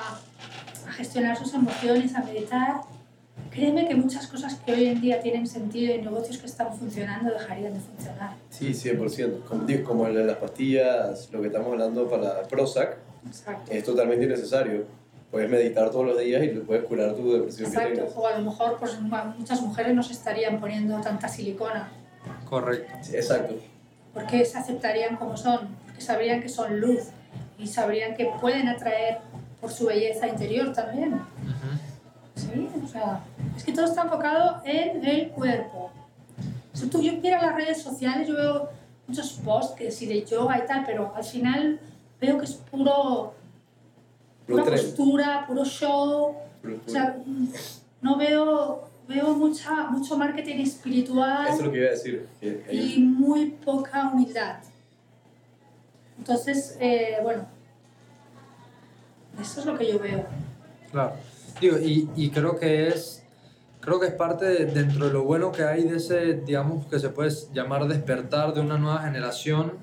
a 0.88 0.91
gestionar 0.91 1.38
sus 1.38 1.53
emociones, 1.53 2.15
a 2.15 2.21
meditar, 2.21 2.82
créeme 3.51 3.88
que 3.88 3.95
muchas 3.95 4.28
cosas 4.28 4.55
que 4.55 4.73
hoy 4.73 4.86
en 4.86 5.01
día 5.01 5.19
tienen 5.21 5.47
sentido 5.47 5.95
y 5.95 6.01
negocios 6.01 6.38
que 6.38 6.45
están 6.45 6.75
funcionando 6.78 7.32
dejarían 7.34 7.73
de 7.73 7.80
funcionar. 7.80 8.36
Sí, 8.49 8.71
100%. 8.71 9.43
Como, 9.43 9.65
como 9.84 10.07
el 10.07 10.15
de 10.15 10.23
las 10.25 10.38
pastillas, 10.38 11.30
lo 11.32 11.41
que 11.41 11.47
estamos 11.47 11.71
hablando 11.71 12.07
para 12.09 12.43
Prozac, 12.43 12.97
Exacto. 13.25 13.71
es 13.71 13.84
totalmente 13.84 14.25
innecesario. 14.25 14.86
Puedes 15.32 15.49
meditar 15.49 15.89
todos 15.91 16.05
los 16.05 16.19
días 16.19 16.41
y 16.43 16.47
te 16.49 16.59
puedes 16.61 16.86
curar 16.86 17.13
tu 17.13 17.32
depresión 17.34 17.67
Exacto, 17.67 18.13
o 18.15 18.28
a 18.28 18.38
lo 18.38 18.45
mejor 18.49 18.78
pues, 18.80 18.99
mu- 19.01 19.15
muchas 19.38 19.61
mujeres 19.61 19.93
no 19.93 20.01
se 20.01 20.13
estarían 20.13 20.59
poniendo 20.59 20.99
tanta 21.01 21.28
silicona, 21.28 21.89
Correcto. 22.49 22.93
Sí, 23.01 23.15
exacto. 23.15 23.55
porque 24.13 24.45
se 24.45 24.57
aceptarían 24.57 25.17
como 25.17 25.36
son, 25.36 25.67
porque 25.86 26.01
sabrían 26.01 26.41
que 26.41 26.47
son 26.49 26.80
luz 26.80 27.01
y 27.59 27.67
sabrían 27.67 28.15
que 28.15 28.25
pueden 28.39 28.69
atraer 28.69 29.19
por 29.59 29.71
su 29.71 29.86
belleza 29.88 30.28
interior 30.28 30.71
también. 30.73 31.13
Ujú. 31.15 31.25
Sí, 32.36 32.69
o 32.84 32.88
sea, 32.88 33.21
es 33.55 33.63
que 33.63 33.73
todo 33.73 33.86
está 33.86 34.03
enfocado 34.03 34.61
en 34.63 35.03
el 35.05 35.30
cuerpo. 35.30 35.91
Si 36.73 36.88
tú 36.88 37.01
yo 37.01 37.13
miro 37.13 37.41
las 37.41 37.55
redes 37.55 37.82
sociales, 37.82 38.28
yo 38.28 38.36
veo 38.36 38.69
muchos 39.07 39.32
posts 39.43 39.75
que 39.75 39.91
sí 39.91 40.05
de 40.05 40.23
yoga 40.23 40.59
y 40.63 40.67
tal, 40.67 40.84
pero 40.86 41.11
al 41.15 41.23
final 41.23 41.80
veo 42.21 42.38
que 42.38 42.45
es 42.45 42.53
Puro 42.53 43.34
pura 44.48 44.64
postura, 44.66 45.45
puro 45.48 45.66
show. 45.66 46.36
O 46.86 46.89
sea, 46.89 47.18
mm, 47.26 47.48
no 48.02 48.18
veo, 48.18 48.89
veo 49.08 49.36
mucha, 49.36 49.88
mucho 49.89 50.18
marketing 50.18 50.56
espiritual 50.62 51.48
Eso 51.48 51.58
es 51.60 51.66
lo 51.66 51.72
que 51.72 51.78
iba 51.80 51.88
a 51.88 51.91
decir. 51.91 52.28
que 52.39 52.66
hay- 52.70 52.93
y 52.95 53.00
muy 53.02 53.52
poca 53.64 54.10
humildad. 54.12 54.58
Entonces, 56.18 56.78
eh, 56.80 57.18
bueno, 57.22 57.45
eso 59.39 59.60
es 59.60 59.66
lo 59.66 59.78
que 59.78 59.91
yo 59.91 60.00
veo. 60.00 60.26
Claro. 60.91 61.14
Digo, 61.62 61.78
y, 61.80 62.10
y 62.16 62.30
creo 62.32 62.58
que 62.58 62.88
es 62.88 63.24
creo 63.80 64.00
que 64.02 64.08
es 64.08 64.14
parte 64.14 64.43
de- 64.45 64.66
dentro 64.66 65.08
de 65.08 65.14
lo 65.14 65.24
bueno 65.24 65.52
que 65.54 65.64
hay 65.64 65.84
de 65.84 65.95
ese, 65.98 66.34
digamos, 66.45 66.86
que 66.88 67.00
se 67.00 67.08
puede 67.10 67.32
llamar 67.54 67.88
despertar 67.88 68.54
de 68.54 68.60
una 68.60 68.78
nueva 68.78 69.00
generación, 69.04 69.74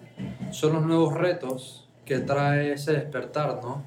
son 0.50 0.74
los 0.74 0.84
nuevos 0.84 1.14
retos 1.14 1.88
que 2.04 2.18
trae 2.18 2.72
ese 2.74 2.92
despertar, 2.92 3.60
¿no? 3.62 3.82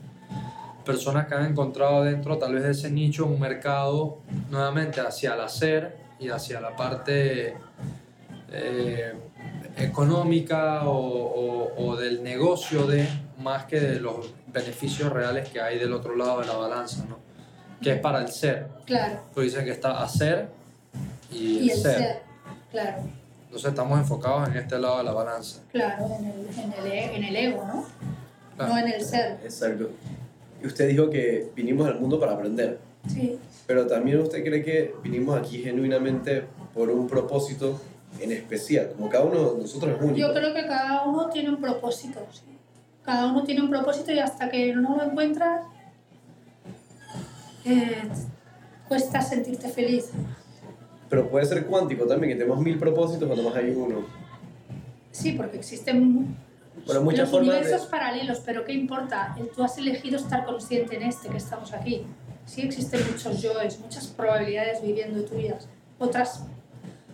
Personas 0.88 1.28
que 1.28 1.36
han 1.36 1.46
encontrado 1.46 2.04
dentro 2.04 2.38
tal 2.38 2.54
vez 2.54 2.64
de 2.64 2.72
ese 2.72 2.90
nicho 2.90 3.26
un 3.26 3.40
mercado 3.40 4.20
nuevamente 4.50 5.02
hacia 5.02 5.34
el 5.36 5.42
hacer 5.42 5.98
y 6.20 6.30
hacia 6.30 6.60
la 6.62 6.76
parte 6.76 7.56
eh, 8.52 9.14
económica 9.78 10.88
o, 10.88 10.96
o- 10.98 11.86
o 11.88 11.96
del 11.96 12.24
negocio 12.24 12.88
de 12.88 13.08
más 13.40 13.66
que 13.66 13.80
de 13.80 14.00
los 14.00 14.32
beneficios 14.48 15.12
reales 15.12 15.50
que 15.50 15.62
hay 15.62 15.78
del 15.78 15.94
otro 15.94 16.16
lado 16.16 16.40
de 16.42 16.48
la 16.48 16.54
balanza, 16.58 17.06
¿no? 17.08 17.18
Que 17.82 17.94
es 17.94 18.00
para 18.00 18.20
el 18.22 18.30
ser. 18.30 18.68
Claro. 18.86 19.20
Porque 19.34 19.50
dicen 19.50 19.66
que 19.66 19.72
está 19.72 20.02
hacer 20.02 20.50
y, 21.32 21.36
Y 21.38 21.58
el 21.64 21.70
el 21.72 21.78
ser. 21.78 21.98
ser, 21.98 22.22
claro, 22.72 23.02
Entonces 23.46 23.70
estamos 23.70 24.00
enfocados 24.00 24.48
en 24.50 24.58
este 24.58 24.80
lado 24.80 24.98
de 25.00 25.04
la 25.04 25.12
balanza. 25.12 25.60
claro, 25.72 26.06
en 26.20 26.26
el, 26.26 26.48
en 26.60 26.74
el, 26.74 26.92
e- 26.92 27.16
en 27.18 27.24
el 27.26 27.36
ego, 27.36 27.64
¿no? 27.66 27.86
Claro. 28.56 28.74
No 28.74 28.80
en 28.80 28.88
el 28.94 29.02
ser. 29.06 29.40
Exacto. 29.44 29.90
Y 30.62 30.68
usted 30.68 30.88
dijo 30.88 31.10
que 31.10 31.50
vinimos 31.56 31.88
al 31.88 32.00
mundo 32.00 32.20
para 32.20 32.34
aprender. 32.34 32.80
Sí. 33.08 33.38
Pero 33.66 33.86
también 33.88 34.20
usted 34.20 34.44
cree 34.44 34.64
que 34.64 34.94
vinimos 35.04 35.38
aquí 35.38 35.60
genuinamente 35.60 36.44
por 36.74 36.90
un 36.90 37.08
propósito 37.08 37.80
en 38.20 38.32
especial, 38.32 38.94
como 38.96 39.10
cada 39.10 39.26
uno 39.26 39.54
de 39.54 39.62
nosotros 39.62 39.96
es 39.96 40.02
único. 40.02 40.18
Yo 40.18 40.34
creo 40.34 40.54
que 40.54 40.66
cada 40.66 41.06
uno 41.06 41.30
tiene 41.30 41.50
un 41.50 41.62
propósito, 41.62 42.20
sí. 42.32 42.42
Cada 43.04 43.32
uno 43.32 43.44
tiene 43.44 43.62
un 43.62 43.70
propósito 43.70 44.12
y 44.12 44.20
hasta 44.20 44.50
que 44.50 44.74
no 44.74 44.98
lo 44.98 45.04
encuentras, 45.04 45.66
eh, 47.64 48.04
cuesta 48.88 49.22
sentirte 49.22 49.70
feliz. 49.70 50.10
Pero 51.10 51.30
puede 51.30 51.46
ser 51.46 51.66
cuántico 51.66 52.06
también, 52.06 52.34
que 52.34 52.40
tenemos 52.40 52.60
mil 52.62 52.78
propósitos 52.78 53.28
cuando 53.28 53.50
más 53.50 53.56
hay 53.56 53.70
uno. 53.70 54.06
Sí, 55.12 55.34
porque 55.34 55.58
existen 55.58 56.36
Bueno, 56.86 57.02
muchas 57.02 57.20
los 57.22 57.30
formas 57.32 57.56
de- 57.56 57.62
universos 57.62 57.88
paralelos, 57.88 58.40
pero 58.46 58.64
¿qué 58.66 58.74
importa? 58.74 59.36
El- 59.40 59.50
Tú 59.50 59.64
has 59.64 59.78
elegido 59.78 60.18
estar 60.18 60.46
consciente 60.46 60.96
en 60.96 61.04
este 61.04 61.30
que 61.30 61.38
estamos 61.38 61.74
aquí. 61.74 62.04
Sí 62.46 62.62
existen 62.62 63.02
muchos 63.12 63.42
yoes, 63.42 63.80
muchas 63.80 64.08
probabilidades 64.08 64.82
viviendo 64.82 65.22
tuyas, 65.24 65.68
otras, 66.00 66.44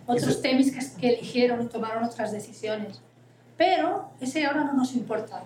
otros 0.05 0.27
Eso- 0.29 0.41
temis 0.41 0.71
que, 0.71 0.99
que 1.01 1.13
eligieron 1.15 1.61
y 1.63 1.65
tomaron 1.67 2.03
otras 2.03 2.31
decisiones. 2.31 3.01
Pero 3.57 4.09
ese 4.21 4.45
ahora 4.45 4.63
no 4.65 4.73
nos 4.73 4.93
importa. 4.95 5.43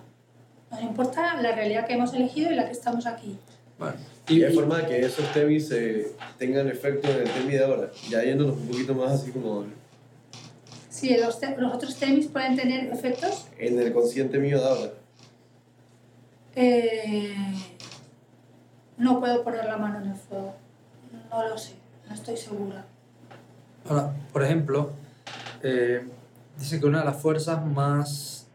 Nos 0.72 0.82
importa 0.82 1.40
la 1.42 1.54
realidad 1.54 1.86
que 1.88 1.94
hemos 1.94 2.14
elegido 2.14 2.52
y 2.52 2.56
la 2.56 2.66
que 2.66 2.72
estamos 2.74 3.06
aquí. 3.06 3.38
Bueno, 3.80 3.96
Y 4.28 4.44
y- 4.44 4.52
forma 4.54 4.80
de 4.80 4.88
que 4.88 5.06
esos 5.06 5.32
temis 5.34 5.70
eh, 5.72 6.12
tengan 6.38 6.68
efecto 6.68 7.08
en 7.10 7.18
el 7.22 7.30
temi 7.30 7.54
de 7.54 7.64
ahora. 7.64 7.90
Ya 8.10 8.24
yéndonos 8.24 8.56
un 8.58 8.68
poquito 8.68 8.94
más 8.94 9.12
así 9.12 9.32
como 9.32 9.66
Sí, 10.98 11.16
los, 11.16 11.40
te- 11.40 11.56
los 11.58 11.76
otros 11.76 11.96
temis 11.96 12.26
pueden 12.28 12.56
tener 12.56 12.92
efectos. 12.92 13.46
en 13.60 13.80
el 13.80 13.94
consciente 13.94 14.40
mío 14.40 14.60
de 14.60 14.68
ahora. 14.68 14.92
eh, 16.56 17.36
no 18.98 19.20
puedo 19.20 19.44
poner 19.44 19.66
la 19.66 19.78
mano 19.78 20.00
en 20.02 20.10
el 20.12 20.16
fuego. 20.16 20.56
No 21.30 21.48
lo 21.48 21.58
sé, 21.58 21.74
no 22.08 22.16
estoy 22.16 22.36
segura. 22.36 22.86
ahora, 23.88 24.12
por 24.34 24.44
ejemplo, 24.44 24.92
eh, 25.62 26.08
dicen 26.58 26.80
que 26.80 26.88
una 26.88 27.00
de 27.00 27.06
las 27.06 27.18
fuerzas 27.22 27.64
más 27.64 28.48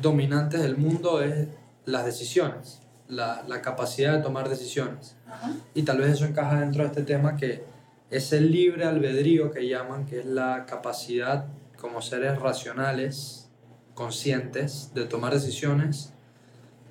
dominantes 0.00 0.62
del 0.62 0.76
mundo 0.76 1.22
es 1.22 1.46
las 1.84 2.04
decisiones, 2.04 2.80
la, 3.08 3.44
la 3.46 3.62
capacidad 3.62 4.14
de 4.16 4.22
tomar 4.22 4.48
decisiones. 4.48 5.14
Ajá. 5.28 5.52
Y 5.74 5.84
tal 5.84 5.98
vez 5.98 6.10
eso 6.14 6.24
encaja 6.24 6.58
dentro 6.58 6.82
de 6.82 6.88
este 6.88 7.02
tema 7.04 7.36
que 7.36 7.62
es 8.10 8.32
el 8.32 8.50
libre 8.50 8.84
albedrío 8.84 9.52
que 9.52 9.68
llaman, 9.68 10.06
que 10.06 10.18
es 10.20 10.26
la 10.26 10.66
capacidad 10.66 11.44
como 11.84 12.00
seres 12.00 12.38
racionales, 12.38 13.50
conscientes, 13.92 14.92
de 14.94 15.04
tomar 15.04 15.34
decisiones, 15.34 16.14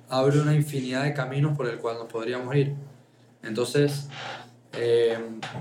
abre 0.08 0.38
una 0.38 0.54
infinidad 0.54 1.02
de 1.02 1.12
caminos 1.12 1.56
por 1.56 1.66
el 1.66 1.78
cual 1.78 1.98
nos 1.98 2.06
podríamos 2.06 2.54
ir. 2.54 2.76
Entonces, 3.42 4.06
eh, 4.74 5.18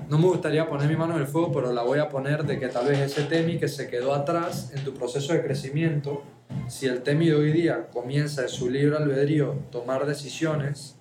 no 0.08 0.20
me 0.20 0.28
gustaría 0.28 0.70
poner 0.70 0.88
mi 0.88 0.96
mano 0.96 1.16
en 1.16 1.22
el 1.22 1.28
fuego, 1.28 1.52
pero 1.52 1.74
la 1.74 1.82
voy 1.82 1.98
a 1.98 2.10
poner 2.10 2.44
de 2.44 2.60
que 2.60 2.68
tal 2.68 2.86
vez 2.86 3.00
ese 3.00 3.24
temi 3.24 3.58
que 3.58 3.68
se 3.68 3.90
quedó 3.90 4.14
atrás 4.14 4.72
en 4.76 4.84
tu 4.84 4.94
proceso 4.94 5.34
de 5.34 5.42
crecimiento, 5.42 6.22
si 6.68 6.86
el 6.86 7.02
temi 7.02 7.26
de 7.26 7.34
hoy 7.34 7.52
día 7.52 7.88
comienza 7.92 8.44
de 8.44 8.50
su 8.50 8.70
libre 8.70 8.98
albedrío 8.98 9.56
tomar 9.72 10.06
decisiones, 10.06 10.96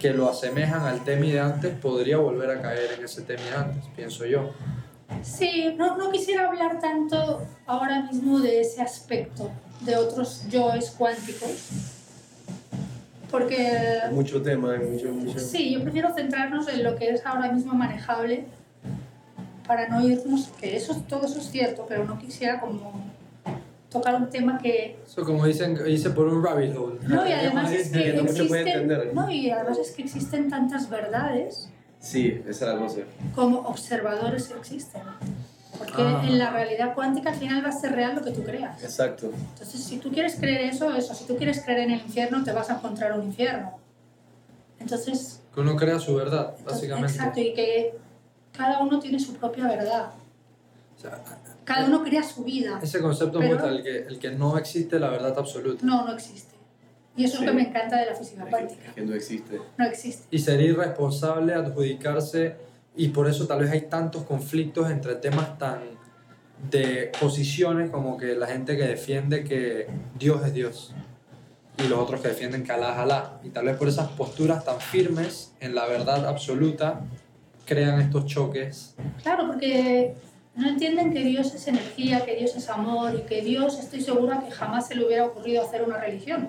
que 0.00 0.14
lo 0.14 0.30
asemejan 0.30 0.86
al 0.86 1.04
temi 1.04 1.32
de 1.32 1.40
antes, 1.40 1.74
podría 1.74 2.16
volver 2.16 2.50
a 2.50 2.62
caer 2.62 2.92
en 2.96 3.04
ese 3.04 3.20
temi 3.20 3.42
de 3.42 3.56
antes, 3.56 3.84
pienso 3.94 4.24
yo. 4.24 4.54
Sí, 5.22 5.74
no, 5.76 5.96
no 5.96 6.10
quisiera 6.10 6.48
hablar 6.48 6.80
tanto 6.80 7.42
ahora 7.66 8.02
mismo 8.02 8.40
de 8.40 8.60
ese 8.60 8.82
aspecto, 8.82 9.50
de 9.80 9.96
otros 9.96 10.48
yoes 10.48 10.90
cuánticos, 10.90 11.68
porque 13.30 14.00
mucho 14.12 14.40
tema, 14.42 14.72
hay 14.72 14.86
mucho, 14.86 15.08
mucho. 15.08 15.38
sí, 15.38 15.74
yo 15.74 15.82
prefiero 15.82 16.14
centrarnos 16.14 16.68
en 16.68 16.84
lo 16.84 16.96
que 16.96 17.10
es 17.10 17.26
ahora 17.26 17.52
mismo 17.52 17.74
manejable 17.74 18.44
para 19.66 19.88
no 19.88 20.06
irnos, 20.06 20.48
que 20.60 20.76
eso, 20.76 20.94
todo 21.08 21.26
eso 21.26 21.38
es 21.38 21.50
cierto, 21.50 21.86
pero 21.88 22.04
no 22.04 22.18
quisiera 22.18 22.60
como 22.60 23.04
tocar 23.90 24.14
un 24.14 24.30
tema 24.30 24.58
que... 24.58 24.96
Eso 25.04 25.24
como 25.24 25.44
dicen, 25.44 25.78
hice 25.88 26.10
por 26.10 26.28
un 26.28 26.44
rabbit 26.44 26.76
hole. 26.76 26.98
No, 27.02 27.26
y 27.26 27.32
además 27.32 27.72
es 27.72 27.90
que 27.90 28.10
existen, 28.10 28.68
entender. 28.68 29.14
no, 29.14 29.30
y 29.30 29.50
además 29.50 29.78
es 29.78 29.90
que 29.90 30.02
existen 30.02 30.48
tantas 30.48 30.88
verdades 30.88 31.68
Sí, 32.06 32.40
esa 32.46 32.66
es 32.68 32.74
la 32.74 32.78
cosa. 32.78 33.00
como 33.34 33.58
observadores 33.60 34.50
existen. 34.56 35.02
Porque 35.76 36.02
Ah. 36.02 36.22
en 36.24 36.38
la 36.38 36.50
realidad 36.50 36.94
cuántica 36.94 37.30
al 37.30 37.36
final 37.36 37.62
va 37.64 37.68
a 37.68 37.72
ser 37.72 37.92
real 37.92 38.14
lo 38.16 38.22
que 38.22 38.30
tú 38.30 38.42
creas. 38.44 38.82
Exacto. 38.82 39.30
Entonces, 39.52 39.82
si 39.82 39.98
tú 39.98 40.10
quieres 40.10 40.36
creer 40.36 40.62
eso, 40.72 40.94
eso, 40.94 41.14
si 41.14 41.24
tú 41.24 41.36
quieres 41.36 41.60
creer 41.62 41.80
en 41.80 41.90
el 41.90 42.00
infierno, 42.00 42.42
te 42.44 42.52
vas 42.52 42.70
a 42.70 42.74
encontrar 42.76 43.18
un 43.18 43.24
infierno. 43.26 43.72
Entonces, 44.78 45.40
Que 45.54 45.60
uno 45.60 45.74
crea 45.76 45.98
su 45.98 46.14
verdad, 46.14 46.54
entonces, 46.58 46.64
básicamente. 46.88 47.12
exacto, 47.12 47.40
y 47.40 47.54
que 47.54 47.94
cada 48.56 48.78
uno 48.80 48.98
tiene 49.00 49.18
su 49.18 49.34
propia 49.34 49.66
verdad. 49.66 50.10
O 50.96 51.00
sea, 51.00 51.20
Cada 51.64 51.86
uno 51.86 52.02
crea 52.04 52.22
su 52.22 52.44
vida. 52.44 52.78
ese 52.82 53.00
concepto 53.00 53.38
Pero- 53.40 53.54
gusta, 53.54 53.68
el 53.68 53.82
que, 53.82 53.98
el 53.98 54.18
que 54.18 54.30
no 54.30 54.56
existe 54.56 54.98
la 55.00 55.08
verdad 55.10 55.34
absoluta. 55.38 55.84
No, 55.84 56.06
no 56.06 56.14
existe. 56.14 56.54
Y 57.16 57.24
eso 57.24 57.38
Sí. 57.38 57.44
es 57.44 57.46
lo 57.50 57.52
que 57.56 57.62
me 57.62 57.68
encanta 57.68 57.98
de 57.98 58.06
la 58.06 58.14
física 58.14 58.44
Es 58.44 58.50
cuántica. 58.50 58.82
que, 58.82 58.88
es 58.88 58.94
que 58.94 59.00
no 59.02 59.14
existe. 59.14 59.60
No 59.78 59.84
existe. 59.86 60.24
Y 60.30 60.38
sería 60.38 60.68
irresponsable 60.68 61.54
adjudicarse, 61.54 62.56
y 62.94 63.08
por 63.08 63.28
eso 63.28 63.46
tal 63.46 63.60
vez 63.60 63.70
hay 63.70 63.82
tantos 63.82 64.24
conflictos 64.24 64.90
entre 64.90 65.14
temas 65.16 65.58
tan 65.58 65.80
de 66.70 67.12
posiciones 67.20 67.90
como 67.90 68.16
que 68.16 68.34
la 68.34 68.46
gente 68.46 68.76
que 68.76 68.84
defiende 68.84 69.44
que 69.44 69.86
Dios 70.18 70.44
es 70.46 70.54
Dios 70.54 70.94
y 71.78 71.86
los 71.88 71.98
otros 71.98 72.22
que 72.22 72.28
defienden 72.28 72.64
que 72.64 72.72
Alá 72.72 72.92
es 72.94 72.98
Alá. 72.98 73.40
Y 73.44 73.50
tal 73.50 73.66
vez 73.66 73.76
por 73.76 73.88
esas 73.88 74.08
posturas 74.08 74.64
tan 74.64 74.80
firmes 74.80 75.52
en 75.60 75.74
la 75.74 75.84
verdad 75.86 76.26
absoluta 76.26 77.00
crean 77.66 78.00
estos 78.00 78.24
choques. 78.24 78.94
Claro, 79.22 79.46
porque 79.48 80.14
no 80.54 80.66
entienden 80.66 81.12
que 81.12 81.22
Dios 81.22 81.54
es 81.54 81.68
energía, 81.68 82.24
que 82.24 82.36
Dios 82.36 82.56
es 82.56 82.70
amor 82.70 83.14
y 83.14 83.26
que 83.26 83.42
Dios, 83.42 83.78
estoy 83.78 84.00
segura 84.00 84.40
que 84.42 84.50
jamás 84.50 84.88
se 84.88 84.94
le 84.94 85.04
hubiera 85.04 85.26
ocurrido 85.26 85.62
hacer 85.62 85.82
una 85.82 85.98
religión. 85.98 86.48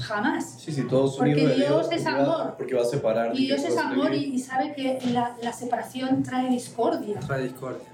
Jamás. 0.00 0.58
Sí, 0.60 0.72
sí, 0.72 0.82
todos 0.88 1.16
Porque 1.16 1.34
de 1.34 1.40
Dios 1.54 1.56
Dios. 1.56 1.92
es 1.92 2.02
porque 2.02 2.04
va- 2.04 2.22
amor. 2.42 2.54
Porque 2.56 2.74
va 2.74 2.82
a 2.82 2.86
separar. 2.86 3.30
Y 3.38 3.46
Dios 3.46 3.64
es 3.64 3.76
amor 3.78 4.14
y, 4.14 4.38
sabe 4.38 4.72
que 4.74 4.98
la, 5.12 5.34
la 5.42 5.52
separación 5.52 6.22
trae 6.22 6.48
discordia. 6.50 7.18
Trae 7.20 7.44
discordia. 7.44 7.86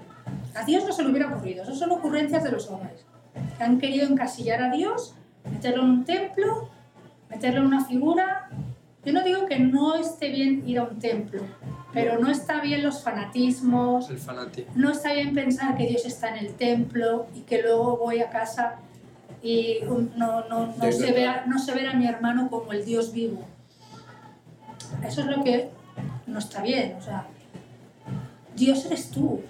A 0.55 0.63
Dios 0.65 0.83
no 0.85 0.91
se 0.93 1.03
le 1.03 1.09
hubiera 1.09 1.27
ocurrido, 1.33 1.63
eso 1.63 1.75
son 1.75 1.91
ocurrencias 1.91 2.43
de 2.43 2.51
los 2.51 2.69
hombres. 2.69 3.05
Que 3.57 3.63
han 3.63 3.79
querido 3.79 4.07
encasillar 4.07 4.61
a 4.61 4.71
Dios, 4.71 5.15
meterlo 5.49 5.83
en 5.83 5.89
un 5.89 6.05
templo, 6.05 6.69
meterlo 7.29 7.61
en 7.61 7.67
una 7.67 7.85
figura. 7.85 8.49
Yo 9.05 9.11
no 9.13 9.23
digo 9.23 9.45
que 9.47 9.59
no 9.59 9.95
esté 9.95 10.29
bien 10.29 10.63
ir 10.67 10.79
a 10.79 10.83
un 10.83 10.99
templo, 10.99 11.41
pero 11.91 12.19
no 12.19 12.29
está 12.29 12.61
bien 12.61 12.83
los 12.83 13.01
fanatismos, 13.03 14.09
El 14.09 14.17
fanatismo. 14.17 14.71
no 14.75 14.91
está 14.91 15.11
bien 15.13 15.33
pensar 15.33 15.75
que 15.75 15.87
Dios 15.87 16.05
está 16.05 16.29
en 16.29 16.45
el 16.45 16.53
templo 16.53 17.25
y 17.35 17.41
que 17.41 17.61
luego 17.61 17.97
voy 17.97 18.21
a 18.21 18.29
casa 18.29 18.75
y 19.43 19.79
no, 19.85 19.99
no, 20.47 20.67
no, 20.77 20.91
se, 20.91 21.11
vea, 21.11 21.43
no 21.45 21.59
se 21.59 21.73
ve 21.73 21.87
a 21.87 21.93
mi 21.93 22.07
hermano 22.07 22.49
como 22.49 22.71
el 22.71 22.85
Dios 22.85 23.11
vivo. 23.11 23.41
Eso 25.05 25.21
es 25.21 25.27
lo 25.27 25.43
que 25.43 25.69
no 26.27 26.39
está 26.39 26.61
bien. 26.63 26.95
O 26.97 27.01
sea, 27.01 27.27
Dios 28.55 28.85
eres 28.85 29.09
tú. 29.11 29.41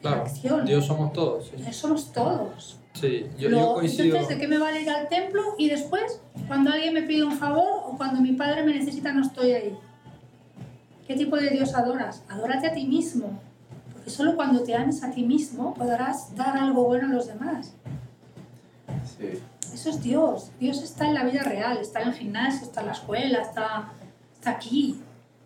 Claro, 0.00 0.22
acción. 0.22 0.64
Dios 0.64 0.86
somos 0.86 1.12
todos. 1.12 1.52
Sí, 1.54 1.72
Somos 1.72 2.12
todos. 2.12 2.78
Sí, 2.94 3.26
yo, 3.38 3.50
Lo- 3.50 3.58
yo 3.58 3.74
coincido. 3.74 4.04
Entonces, 4.04 4.28
¿de 4.28 4.38
qué 4.40 4.48
me 4.48 4.56
vale 4.58 4.80
ir 4.80 4.88
al 4.88 5.08
templo 5.08 5.42
y 5.58 5.68
después, 5.68 6.20
cuando 6.48 6.70
alguien 6.72 6.94
me 6.94 7.02
pide 7.02 7.24
un 7.24 7.32
favor 7.32 7.82
o 7.84 7.96
cuando 7.98 8.22
mi 8.22 8.32
padre 8.32 8.62
me 8.62 8.72
necesita, 8.72 9.12
no 9.12 9.20
estoy 9.22 9.52
ahí? 9.52 9.76
¿Qué 11.06 11.14
tipo 11.14 11.36
de 11.36 11.50
Dios 11.50 11.74
adoras? 11.74 12.24
Adórate 12.28 12.68
a 12.68 12.72
ti 12.72 12.86
mismo. 12.86 13.38
Porque 13.92 14.08
solo 14.08 14.34
cuando 14.34 14.62
te 14.62 14.74
ames 14.74 15.02
a 15.04 15.10
ti 15.10 15.24
mismo 15.24 15.74
podrás 15.74 16.34
dar 16.34 16.56
algo 16.56 16.84
bueno 16.84 17.08
a 17.08 17.12
los 17.12 17.26
demás. 17.26 17.74
Sí. 19.18 19.40
Eso 19.72 19.90
es 19.90 20.02
Dios. 20.02 20.50
Dios 20.60 20.82
está 20.82 21.06
en 21.06 21.14
la 21.14 21.24
vida 21.24 21.42
real, 21.42 21.78
está 21.78 22.02
en 22.02 22.08
el 22.08 22.14
gimnasio, 22.14 22.66
está 22.66 22.80
en 22.80 22.86
la 22.86 22.92
escuela, 22.92 23.40
está, 23.40 23.92
está 24.34 24.50
aquí. 24.50 25.00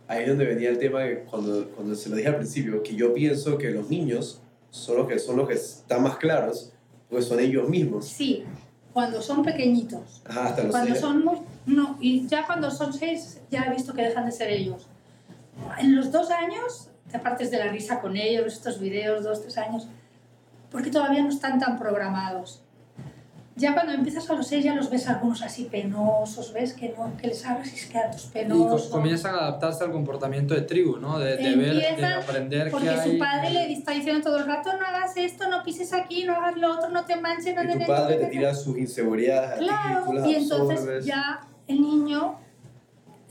Ahí 0.09 0.23
es 0.23 0.29
donde 0.29 0.45
venía 0.45 0.71
el 0.71 0.79
tema 0.79 1.05
que 1.05 1.21
cuando, 1.21 1.69
cuando 1.71 1.95
se 1.95 2.09
lo 2.09 2.17
dije 2.17 2.29
al 2.29 2.37
principio, 2.37 2.83
que 2.83 2.95
yo 2.95 3.15
pienso 3.15 3.57
que 3.57 3.71
los 3.71 3.89
niños 3.89 4.41
son 4.71 4.97
los 4.99 5.09
que, 5.09 5.19
son 5.19 5.37
los 5.37 5.49
que 5.49 5.55
están 5.55 6.03
más 6.03 6.17
claros, 6.17 6.73
porque 7.09 7.25
son 7.25 7.41
ellos 7.41 7.69
mismos. 7.69 8.07
Sí, 8.07 8.45
cuando 8.93 9.23
son 9.23 9.43
pequeñitos. 9.43 10.23
Ajá, 10.25 10.47
hasta 10.47 10.63
los 10.65 10.71
Cuando 10.73 10.91
seis. 10.91 11.01
son 11.01 11.25
muy... 11.25 11.39
No, 11.67 11.97
y 12.01 12.27
ya 12.27 12.47
cuando 12.47 12.71
son 12.71 12.93
seis 12.93 13.41
ya 13.51 13.65
he 13.65 13.71
visto 13.71 13.95
que 13.95 14.03
dejan 14.03 14.27
de 14.27 14.33
ser 14.33 14.51
ellos. 14.51 14.89
En 15.79 15.95
los 15.95 16.11
dos 16.11 16.31
años 16.31 16.89
te 17.11 17.19
partes 17.19 17.51
de 17.51 17.59
la 17.59 17.69
risa 17.69 18.01
con 18.01 18.17
ellos, 18.17 18.53
estos 18.53 18.81
videos, 18.81 19.25
dos, 19.25 19.43
tres 19.43 19.59
años, 19.59 19.89
porque 20.71 20.91
todavía 20.91 21.23
no 21.23 21.29
están 21.29 21.59
tan 21.59 21.79
programados. 21.79 22.63
Ya 23.61 23.75
cuando 23.75 23.93
empiezas 23.93 24.29
a 24.31 24.35
los 24.35 24.47
seis 24.47 24.65
ya 24.65 24.75
los 24.75 24.89
ves 24.91 25.07
algunos 25.09 25.43
así 25.43 25.65
penosos, 25.65 26.53
ves 26.53 26.73
que 26.73 26.95
no, 26.97 27.13
que 27.21 27.27
les 27.29 27.45
hablas 27.45 27.69
y 27.73 27.77
se 27.77 27.89
quedan 27.91 28.11
tus 28.11 28.25
Y 28.25 28.27
co- 28.29 28.33
penosos. 28.33 28.89
comienzan 28.89 29.35
a 29.35 29.39
adaptarse 29.39 29.85
al 29.85 29.93
comportamiento 29.93 30.55
de 30.55 30.63
tribu, 30.63 30.97
¿no? 30.97 31.19
De, 31.19 31.37
de 31.37 31.57
ver, 31.57 31.97
de 31.97 32.07
aprender 32.07 32.65
que 32.65 32.71
Porque 32.71 32.89
hay... 32.89 33.11
su 33.13 33.19
padre 33.19 33.51
le 33.51 33.73
está 33.73 33.93
diciendo 33.93 34.23
todo 34.23 34.39
el 34.39 34.47
rato, 34.47 34.71
no 34.79 34.87
hagas 34.87 35.15
esto, 35.17 35.49
no 35.49 35.63
pises 35.63 35.93
aquí, 35.93 36.25
no 36.25 36.35
hagas 36.37 36.57
lo 36.57 36.73
otro, 36.73 36.89
no 36.89 37.05
te 37.05 37.17
manches, 37.17 37.55
no 37.55 37.63
Y 37.63 37.67
te- 37.67 37.73
tu 37.75 37.79
no 37.81 37.87
padre 37.87 38.17
te 38.17 38.27
tira 38.27 38.55
sus 38.55 38.79
inseguridades 38.79 39.51
a 39.51 39.59
ti, 39.59 39.65
Claro, 39.67 40.13
las 40.15 40.27
y 40.27 40.35
entonces 40.37 40.79
absorbes. 40.81 41.05
ya 41.05 41.41
el 41.69 41.83
niño 41.83 42.37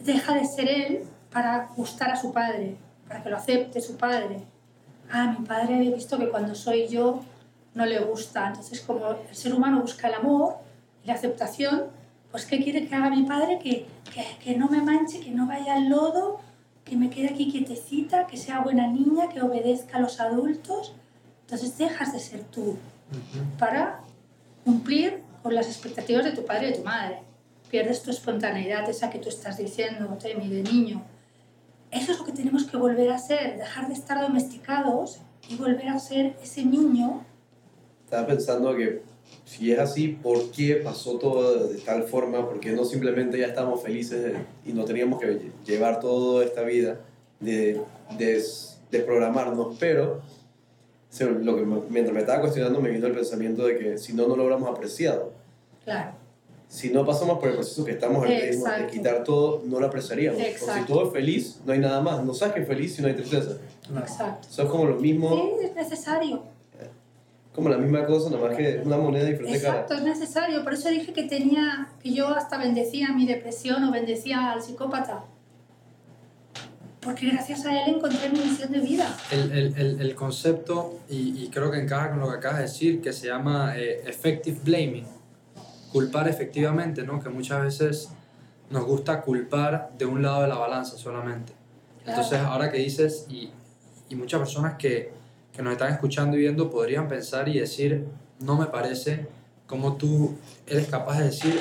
deja 0.03 0.35
de 0.35 0.45
ser 0.45 0.69
él 0.69 1.03
para 1.31 1.69
gustar 1.75 2.11
a 2.11 2.15
su 2.15 2.31
padre, 2.31 2.75
para 3.07 3.23
que 3.23 3.29
lo 3.29 3.37
acepte 3.37 3.81
su 3.81 3.97
padre. 3.97 4.41
Ah, 5.11 5.35
mi 5.39 5.45
padre 5.45 5.75
he 5.87 5.91
visto 5.93 6.17
que 6.19 6.29
cuando 6.29 6.53
soy 6.55 6.87
yo 6.87 7.19
no 7.73 7.85
le 7.85 7.99
gusta. 7.99 8.47
Entonces, 8.47 8.81
como 8.81 9.07
el 9.29 9.35
ser 9.35 9.53
humano 9.53 9.81
busca 9.81 10.07
el 10.07 10.15
amor 10.15 10.55
y 11.03 11.07
la 11.07 11.13
aceptación, 11.13 11.85
pues 12.31 12.45
¿qué 12.45 12.63
quiere 12.63 12.87
que 12.87 12.95
haga 12.95 13.09
mi 13.09 13.23
padre? 13.23 13.59
Que, 13.59 13.87
que, 14.13 14.25
que 14.43 14.57
no 14.57 14.69
me 14.69 14.81
manche, 14.81 15.19
que 15.19 15.31
no 15.31 15.47
vaya 15.47 15.75
al 15.75 15.89
lodo, 15.89 16.39
que 16.85 16.95
me 16.95 17.09
quede 17.09 17.29
aquí 17.29 17.51
quietecita, 17.51 18.27
que 18.27 18.37
sea 18.37 18.61
buena 18.61 18.87
niña, 18.87 19.29
que 19.29 19.41
obedezca 19.41 19.97
a 19.97 20.01
los 20.01 20.19
adultos. 20.19 20.93
Entonces 21.41 21.77
dejas 21.77 22.13
de 22.13 22.19
ser 22.19 22.43
tú 22.43 22.77
para 23.57 24.01
cumplir 24.63 25.21
con 25.41 25.55
las 25.55 25.67
expectativas 25.67 26.25
de 26.25 26.31
tu 26.31 26.45
padre 26.45 26.67
y 26.67 26.71
de 26.71 26.77
tu 26.77 26.83
madre. 26.83 27.19
Pierdes 27.69 28.01
tu 28.03 28.11
espontaneidad, 28.11 28.89
esa 28.89 29.09
que 29.09 29.19
tú 29.19 29.29
estás 29.29 29.57
diciendo, 29.57 30.17
Temi, 30.21 30.47
de 30.47 30.63
niño. 30.63 31.03
Eso 31.91 32.11
es 32.11 32.19
lo 32.19 32.25
que 32.25 32.31
tenemos 32.31 32.65
que 32.65 32.77
volver 32.77 33.11
a 33.11 33.17
ser, 33.17 33.57
dejar 33.57 33.87
de 33.87 33.93
estar 33.93 34.21
domesticados 34.21 35.19
y 35.47 35.55
volver 35.55 35.89
a 35.89 35.99
ser 35.99 36.37
ese 36.41 36.63
niño. 36.65 37.25
Estaba 38.09 38.25
pensando 38.25 38.75
que 38.75 39.03
si 39.45 39.71
es 39.71 39.77
así, 39.77 40.07
¿por 40.07 40.49
qué 40.49 40.77
pasó 40.77 41.19
todo 41.19 41.67
de 41.67 41.77
tal 41.77 42.05
forma? 42.05 42.43
¿Por 42.49 42.59
qué 42.59 42.71
no 42.71 42.83
simplemente 42.83 43.37
ya 43.37 43.45
estamos 43.45 43.83
felices 43.83 44.23
de- 44.23 44.35
y 44.65 44.73
no 44.73 44.83
teníamos 44.83 45.19
que 45.21 45.27
lle- 45.27 45.51
llevar 45.63 45.99
toda 45.99 46.43
esta 46.43 46.63
vida 46.63 46.97
de, 47.39 47.79
des- 48.17 48.79
desprogramarnos? 48.89 49.77
Pero 49.79 50.21
lo 51.21 51.55
que 51.55 51.61
mientras 51.91 52.11
me 52.15 52.21
estaba 52.21 52.41
cuestionando 52.41 52.81
me 52.81 52.89
vino 52.89 53.05
el 53.05 53.13
pensamiento 53.13 53.67
de 53.67 53.77
que 53.77 53.97
si 53.99 54.13
no, 54.13 54.23
no 54.27 54.35
lo 54.35 54.41
hubiéramos 54.45 54.69
apreciado. 54.75 55.31
Claro, 55.85 56.13
Si 56.67 56.89
no 56.89 57.05
pasamos 57.05 57.37
por 57.37 57.49
el 57.49 57.55
proceso 57.55 57.85
que 57.85 57.91
estamos 57.91 58.17
ahorita 58.23 58.45
mismo 58.47 58.63
de 58.65 58.87
quitar 58.91 59.23
todo, 59.23 59.61
no 59.67 59.79
lo 59.79 59.85
apreciaríamos. 59.85 60.39
Porque 60.41 60.57
si 60.81 60.85
todo 60.87 61.05
es 61.07 61.13
feliz, 61.13 61.59
no 61.63 61.73
hay 61.73 61.79
nada 61.79 62.01
más. 62.01 62.23
No 62.25 62.33
sabes 62.33 62.55
que 62.55 62.61
es 62.61 62.67
feliz 62.67 62.95
si 62.95 63.03
no 63.03 63.07
hay 63.07 63.13
tristeza. 63.13 63.51
Exacto. 63.99 64.47
Eso 64.49 64.63
es 64.63 64.69
como 64.69 64.85
lo 64.85 64.95
mismo, 64.95 65.29
Sí, 65.59 65.65
es 65.65 65.75
necesario. 65.75 66.41
Como 67.59 67.69
la 67.69 67.77
misma 67.77 68.05
cosa, 68.05 68.29
nada 68.29 68.47
más 68.47 68.57
que 68.57 68.81
una 68.83 68.97
moneda 68.97 69.25
diferente 69.25 69.61
cara. 69.61 69.81
Exacto, 69.81 69.93
es 69.95 70.03
necesario. 70.03 70.63
Por 70.63 70.73
eso 70.73 70.89
dije 70.89 71.13
que 71.13 71.23
tenía, 71.23 71.89
que 72.01 72.11
yo 72.13 72.29
hasta 72.29 72.57
bendecía 72.57 73.13
mi 73.13 73.25
depresión 73.27 73.83
o 73.83 73.91
bendecía 73.91 74.51
al 74.51 74.61
psicópata. 74.61 75.25
Porque 77.01 77.27
gracias 77.29 77.65
a 77.65 77.81
él 77.81 77.95
encontré 77.95 78.29
mi 78.29 78.39
misión 78.39 78.71
de 78.71 78.79
vida. 78.79 79.15
El, 79.31 79.51
el, 79.51 79.77
el, 79.77 80.01
el 80.01 80.15
concepto, 80.15 80.99
y, 81.09 81.43
y 81.43 81.49
creo 81.49 81.71
que 81.71 81.79
encaja 81.79 82.09
con 82.09 82.19
lo 82.19 82.29
que 82.29 82.37
acabas 82.37 82.57
de 82.57 82.63
decir, 82.63 83.01
que 83.01 83.13
se 83.13 83.27
llama 83.27 83.77
eh, 83.77 84.03
effective 84.05 84.59
blaming, 84.63 85.07
culpar 85.91 86.27
efectivamente, 86.27 87.03
¿no? 87.03 87.21
Que 87.21 87.29
muchas 87.29 87.63
veces 87.63 88.09
nos 88.69 88.85
gusta 88.85 89.21
culpar 89.21 89.91
de 89.97 90.05
un 90.05 90.21
lado 90.21 90.41
de 90.41 90.47
la 90.49 90.57
balanza 90.57 90.97
solamente. 90.97 91.53
Claro. 92.03 92.21
Entonces, 92.21 92.39
ahora 92.45 92.71
que 92.71 92.77
dices, 92.79 93.25
y, 93.29 93.49
y 94.09 94.15
muchas 94.15 94.39
personas 94.39 94.75
que, 94.77 95.18
que 95.59 95.63
nos 95.63 95.73
están 95.73 95.91
escuchando 95.91 96.37
y 96.37 96.39
viendo 96.39 96.69
podrían 96.69 97.09
pensar 97.09 97.49
y 97.49 97.59
decir, 97.59 98.05
no 98.39 98.55
me 98.55 98.67
parece 98.67 99.27
como 99.67 99.97
tú 99.97 100.37
eres 100.65 100.87
capaz 100.87 101.19
de 101.19 101.25
decir 101.25 101.59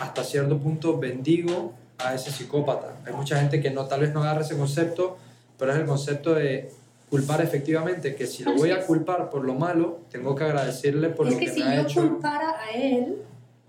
hasta 0.00 0.22
cierto 0.22 0.58
punto 0.58 0.98
bendigo 0.98 1.72
a 1.96 2.14
ese 2.14 2.30
psicópata. 2.30 2.94
Hay 3.06 3.14
mucha 3.14 3.40
gente 3.40 3.62
que 3.62 3.70
no, 3.70 3.86
tal 3.86 4.00
vez 4.02 4.12
no 4.12 4.22
agarra 4.22 4.42
ese 4.42 4.54
concepto, 4.54 5.16
pero 5.56 5.72
es 5.72 5.78
el 5.78 5.86
concepto 5.86 6.34
de 6.34 6.72
culpar 7.08 7.40
efectivamente, 7.40 8.14
que 8.14 8.26
si 8.26 8.44
lo 8.44 8.52
voy 8.52 8.70
a 8.70 8.84
culpar 8.84 9.30
por 9.30 9.46
lo 9.46 9.54
malo, 9.54 10.00
tengo 10.10 10.34
que 10.34 10.44
agradecerle 10.44 11.08
por 11.08 11.26
es 11.26 11.32
lo 11.32 11.38
que, 11.38 11.46
que, 11.46 11.52
si 11.52 11.60
me 11.60 11.68
ha 11.70 11.76
yo 11.76 11.82
hecho. 11.88 12.06
culpara 12.06 12.56
a 12.60 12.76
él, 12.76 13.16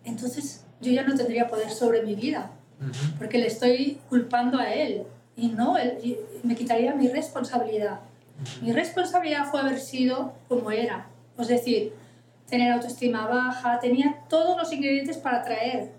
entonces 0.04 0.66
yo 0.82 0.92
ya 0.92 1.04
no 1.08 1.16
tendría 1.16 1.48
poder 1.48 1.70
sobre 1.70 2.02
mi 2.02 2.16
vida, 2.16 2.52
Ujú. 2.82 3.18
porque 3.18 3.38
le 3.38 3.48
estoy 3.48 3.98
culpando 4.10 4.60
a 4.60 4.74
él. 4.74 5.04
Y 5.38 5.48
no, 5.48 5.78
él, 5.78 6.18
me 6.44 6.54
quitaría 6.54 6.94
mi 6.94 7.08
responsabilidad. 7.08 8.02
Mi 8.62 8.72
responsabilidad 8.72 9.46
fue 9.50 9.60
haber 9.60 9.80
sido 9.80 10.34
como 10.48 10.72
era. 10.72 11.08
Es 11.38 11.48
decir, 11.48 11.94
tener 12.48 12.72
autoestima 12.72 13.28
baja, 13.28 13.80
tenía 13.80 14.20
todos 14.30 14.58
los 14.58 14.72
ingredientes 14.72 15.18
para 15.18 15.42
atraer 15.42 15.92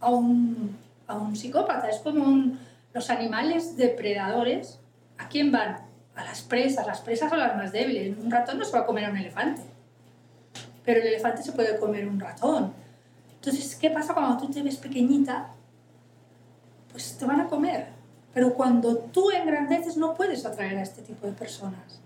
a 0.00 0.10
un, 0.10 0.76
a 1.06 1.16
un 1.16 1.34
psicópata. 1.36 1.88
Es 1.88 1.98
como 1.98 2.56
los 2.92 3.10
animales 3.10 3.76
depredadores. 3.76 4.78
¿A 5.18 5.28
quién 5.28 5.50
van? 5.50 5.86
a 6.16 6.24
las 6.24 6.42
presas. 6.42 6.86
Las 6.86 7.00
presas 7.00 7.30
son 7.30 7.38
las 7.38 7.56
más 7.56 7.70
débiles. 7.70 8.16
Un 8.18 8.30
ratón 8.30 8.58
no 8.58 8.64
se 8.64 8.72
va 8.72 8.80
a 8.80 8.86
comer 8.86 9.04
a 9.04 9.10
un 9.10 9.18
elefante. 9.18 9.62
Pero 10.84 11.00
el 11.00 11.06
elefante 11.06 11.42
se 11.42 11.52
puede 11.52 11.78
comer 11.78 12.08
un 12.08 12.18
ratón. 12.18 12.72
Entonces, 13.34 13.76
¿qué 13.76 13.90
pasa 13.90 14.14
cuando 14.14 14.38
tú 14.38 14.50
te 14.50 14.62
ves 14.62 14.76
pequeñita? 14.76 15.50
Pues 16.90 17.16
te 17.18 17.24
van 17.24 17.40
a 17.40 17.46
comer. 17.46 17.88
Pero 18.36 18.52
cuando 18.52 18.98
tú 18.98 19.30
engrandeces 19.30 19.96
no 19.96 20.12
puedes 20.12 20.44
atraer 20.44 20.76
a 20.76 20.82
este 20.82 21.00
tipo 21.00 21.26
de 21.26 21.32
personas. 21.32 22.02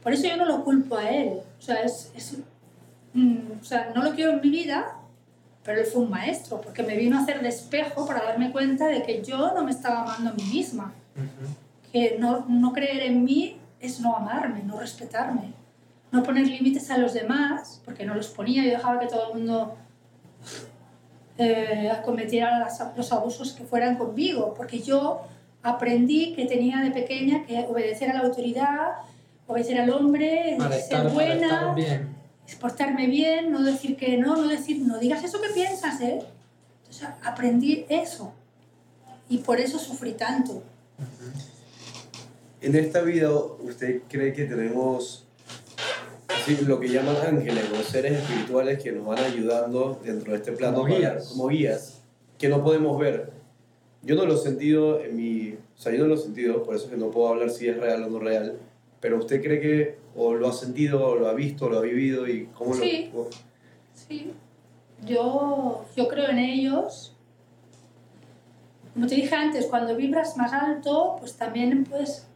Por 0.00 0.12
eso 0.12 0.28
yo 0.28 0.36
no 0.36 0.44
lo 0.44 0.62
culpo 0.62 0.96
a 0.96 1.10
él. 1.10 1.40
O 1.58 1.60
sea, 1.60 1.82
es, 1.82 2.12
es 2.14 2.36
mm, 3.14 3.60
o 3.60 3.64
sea, 3.64 3.90
no 3.92 4.04
lo 4.04 4.14
quiero 4.14 4.30
en 4.34 4.42
mi 4.42 4.48
vida, 4.48 4.96
pero 5.64 5.80
él 5.80 5.86
fue 5.86 6.02
un 6.02 6.10
maestro, 6.10 6.60
porque 6.60 6.84
me 6.84 6.96
vino 6.96 7.18
a 7.18 7.22
hacer 7.22 7.42
de 7.42 7.48
espejo 7.48 8.06
para 8.06 8.22
darme 8.22 8.52
cuenta 8.52 8.86
de 8.86 9.02
que 9.02 9.24
yo 9.24 9.54
no 9.54 9.64
me 9.64 9.72
estaba 9.72 10.02
amando 10.04 10.30
a 10.30 10.34
mí 10.34 10.44
misma. 10.44 10.94
Que 11.92 12.16
no, 12.16 12.46
no 12.48 12.72
creer 12.72 13.02
en 13.02 13.24
mí 13.24 13.58
es 13.80 13.98
no 13.98 14.14
amarme, 14.14 14.62
no 14.62 14.78
respetarme. 14.78 15.52
No 16.12 16.22
poner 16.22 16.46
límites 16.46 16.92
a 16.92 16.98
los 16.98 17.12
demás, 17.12 17.82
porque 17.84 18.06
no 18.06 18.14
los 18.14 18.28
ponía, 18.28 18.62
yo 18.62 18.70
dejaba 18.70 19.00
que 19.00 19.08
todo 19.08 19.32
el 19.32 19.40
mundo 19.40 19.74
eh, 21.38 21.90
cometiera 22.04 22.56
las, 22.60 22.80
los 22.96 23.12
abusos 23.12 23.52
que 23.52 23.64
fueran 23.64 23.96
conmigo, 23.96 24.54
porque 24.56 24.78
yo 24.78 25.26
aprendí 25.66 26.32
que 26.34 26.46
tenía 26.46 26.80
de 26.80 26.92
pequeña 26.92 27.44
que 27.44 27.58
obedecer 27.68 28.10
a 28.10 28.14
la 28.14 28.20
autoridad, 28.20 28.92
obedecer 29.48 29.80
al 29.80 29.90
hombre, 29.90 30.54
Para 30.58 30.70
ser 30.76 30.80
estar, 30.80 31.10
buena, 31.12 31.74
bien. 31.74 32.14
portarme 32.60 33.08
bien, 33.08 33.50
no 33.50 33.62
decir 33.64 33.96
que 33.96 34.16
no, 34.16 34.36
no 34.36 34.46
decir, 34.46 34.78
no 34.86 34.98
digas 34.98 35.24
eso 35.24 35.40
que 35.40 35.48
piensas, 35.48 36.00
¿eh? 36.00 36.20
Entonces 36.84 37.08
aprendí 37.24 37.84
eso 37.88 38.32
y 39.28 39.38
por 39.38 39.58
eso 39.60 39.78
sufrí 39.78 40.12
tanto. 40.12 40.62
En 42.60 42.76
esta 42.76 43.00
vida, 43.02 43.28
¿usted 43.30 44.02
cree 44.08 44.32
que 44.32 44.44
tenemos 44.44 45.24
sí, 46.46 46.58
lo 46.64 46.78
que 46.78 46.88
llaman 46.88 47.16
ángeles 47.26 47.64
o 47.78 47.82
seres 47.82 48.20
espirituales 48.22 48.80
que 48.80 48.92
nos 48.92 49.04
van 49.04 49.18
ayudando 49.18 50.00
dentro 50.04 50.30
de 50.32 50.38
este 50.38 50.52
plano? 50.52 50.76
Como 50.78 50.88
para- 50.94 50.98
guías. 51.14 51.26
como 51.28 51.48
guías, 51.48 52.00
que 52.38 52.48
no 52.48 52.62
podemos 52.62 52.96
ver. 53.00 53.32
Yo 54.06 54.14
no 54.14 54.24
lo 54.24 54.34
he 54.34 54.38
sentido 54.38 55.00
en 55.02 55.16
mi... 55.16 55.54
O 55.54 55.78
sea, 55.78 55.92
yo 55.92 55.98
no 55.98 56.06
lo 56.06 56.14
he 56.14 56.18
sentido, 56.18 56.62
por 56.62 56.76
eso 56.76 56.84
es 56.84 56.90
que 56.92 56.96
no 56.96 57.10
puedo 57.10 57.28
hablar 57.28 57.50
si 57.50 57.68
es 57.68 57.76
real 57.76 58.04
o 58.04 58.08
no 58.08 58.20
real. 58.20 58.56
Pero 59.00 59.18
¿usted 59.18 59.42
cree 59.42 59.60
que 59.60 59.98
o 60.14 60.32
lo 60.34 60.48
ha 60.48 60.52
sentido, 60.52 61.04
o 61.04 61.16
lo 61.16 61.28
ha 61.28 61.34
visto, 61.34 61.66
o 61.66 61.68
lo 61.68 61.78
ha 61.78 61.82
vivido 61.82 62.26
y 62.28 62.46
cómo 62.54 62.72
Sí. 62.74 63.10
lo... 63.12 63.28
Sí, 63.94 64.30
yo, 65.04 65.84
yo 65.96 66.08
creo 66.08 66.30
en 66.30 66.38
ellos. 66.38 67.12
Como 68.94 69.08
te 69.08 69.16
dije 69.16 69.34
antes, 69.34 69.66
cuando 69.66 69.96
vibras 69.96 70.36
más 70.36 70.52
alto, 70.52 71.16
pues 71.18 71.34
también 71.34 71.84
puedes 71.84 72.26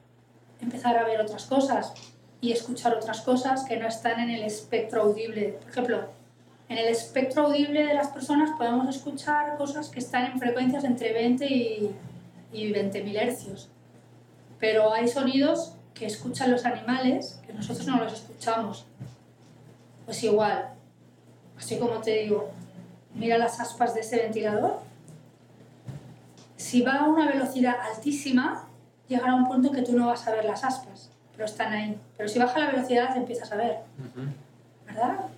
empezar 0.61 0.99
a 0.99 1.05
ver 1.05 1.21
otras 1.21 1.47
cosas 1.47 1.93
y 2.41 2.53
escuchar 2.53 2.95
otras 2.95 3.21
cosas 3.21 3.65
que 3.65 3.77
no 3.77 3.87
están 3.87 4.19
en 4.21 4.31
el 4.31 4.43
espectro 4.43 5.03
audible. 5.03 5.57
Por 5.61 5.71
ejemplo, 5.71 6.01
en 6.71 6.79
el 6.79 6.87
espectro 6.87 7.47
audible 7.47 7.85
de 7.85 7.95
las 7.95 8.09
personas 8.09 8.51
podemos 8.57 8.89
escuchar 8.89 9.57
cosas 9.57 9.89
que 9.89 9.99
están 9.99 10.27
en 10.27 10.39
frecuencias 10.39 10.85
entre 10.85 11.13
20 11.13 11.45
y, 11.45 11.91
y 12.53 12.73
20.000 12.73 13.17
hercios. 13.21 13.69
Pero 14.61 14.95
hay 14.95 15.09
sonidos 15.09 15.75
que 15.95 16.07
escuchan 16.07 16.53
los 16.53 16.65
animales 16.65 17.41
que 17.45 17.53
nosotros 17.53 17.89
no 17.89 17.97
los 17.97 18.13
escuchamos. 18.13 18.87
Pues 20.05 20.23
igual, 20.23 20.71
así 21.59 21.77
como 21.77 22.01
te 22.01 22.23
digo, 22.23 22.53
mira 23.15 23.37
las 23.37 23.59
aspas 23.59 23.93
de 23.95 24.03
ese 24.03 24.19
ventilador. 24.19 24.79
Si 26.57 26.83
va 26.83 26.99
a 26.99 27.09
una 27.09 27.27
velocidad 27.27 27.75
altísima, 27.93 28.69
llegará 29.09 29.35
un 29.35 29.49
punto 29.49 29.69
en 29.69 29.75
que 29.75 29.83
tú 29.83 29.99
no 29.99 30.07
vas 30.07 30.25
a 30.29 30.31
ver 30.31 30.45
las 30.45 30.63
aspas, 30.63 31.11
pero 31.33 31.47
están 31.47 31.73
ahí. 31.73 31.99
Pero 32.17 32.29
si 32.29 32.39
baja 32.39 32.61
la 32.61 32.71
velocidad, 32.71 33.09
las 33.09 33.17
empiezas 33.17 33.51
a 33.51 33.57
ver. 33.57 33.79
¿verdad? 34.87 35.30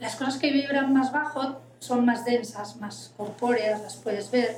Las 0.00 0.16
cosas 0.16 0.38
que 0.38 0.52
vibran 0.52 0.92
más 0.92 1.12
bajo 1.12 1.60
son 1.78 2.04
más 2.04 2.24
densas, 2.24 2.76
más 2.76 3.12
corpóreas, 3.16 3.82
las 3.82 3.96
puedes 3.96 4.30
ver. 4.30 4.56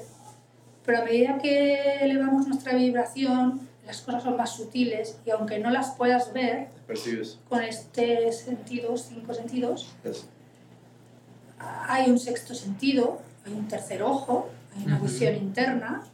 Pero 0.84 0.98
a 0.98 1.04
medida 1.04 1.38
que 1.38 1.96
elevamos 2.00 2.46
nuestra 2.46 2.74
vibración, 2.74 3.68
las 3.86 4.00
cosas 4.00 4.22
son 4.24 4.36
más 4.36 4.50
sutiles 4.50 5.18
y 5.24 5.30
aunque 5.30 5.58
no 5.58 5.70
las 5.70 5.90
puedas 5.92 6.32
ver 6.32 6.68
percibes? 6.86 7.38
con 7.48 7.62
este 7.62 8.32
sentido, 8.32 8.96
cinco 8.96 9.34
sentidos, 9.34 9.88
hay 11.58 12.10
un 12.10 12.18
sexto 12.18 12.54
sentido, 12.54 13.20
hay 13.44 13.52
un 13.52 13.68
tercer 13.68 14.02
ojo, 14.02 14.48
hay 14.76 14.84
una 14.86 14.98
visión 14.98 15.34
interna 15.36 16.04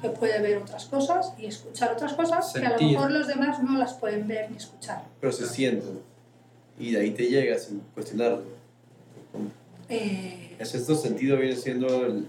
que 0.00 0.10
puede 0.10 0.40
ver 0.40 0.58
otras 0.58 0.84
cosas 0.86 1.32
y 1.38 1.46
escuchar 1.46 1.92
otras 1.92 2.12
cosas 2.12 2.52
que 2.52 2.60
a 2.60 2.70
lo 2.70 2.78
Sentir. 2.78 2.96
mejor 2.96 3.10
los 3.10 3.26
demás 3.26 3.62
no 3.62 3.78
las 3.78 3.94
pueden 3.94 4.28
ver 4.28 4.50
ni 4.50 4.58
escuchar. 4.58 5.02
Pero 5.20 5.32
se 5.32 5.46
sienten. 5.46 6.00
Y 6.78 6.92
de 6.92 7.00
ahí 7.00 7.10
te 7.12 7.24
llega 7.24 7.58
sin 7.58 7.80
cuestionarlo. 7.94 8.42
Eh, 9.94 10.56
El 10.58 10.66
sexto 10.66 10.94
sentido 10.94 11.36
viene 11.36 11.56
siendo 11.56 12.06
el, 12.06 12.28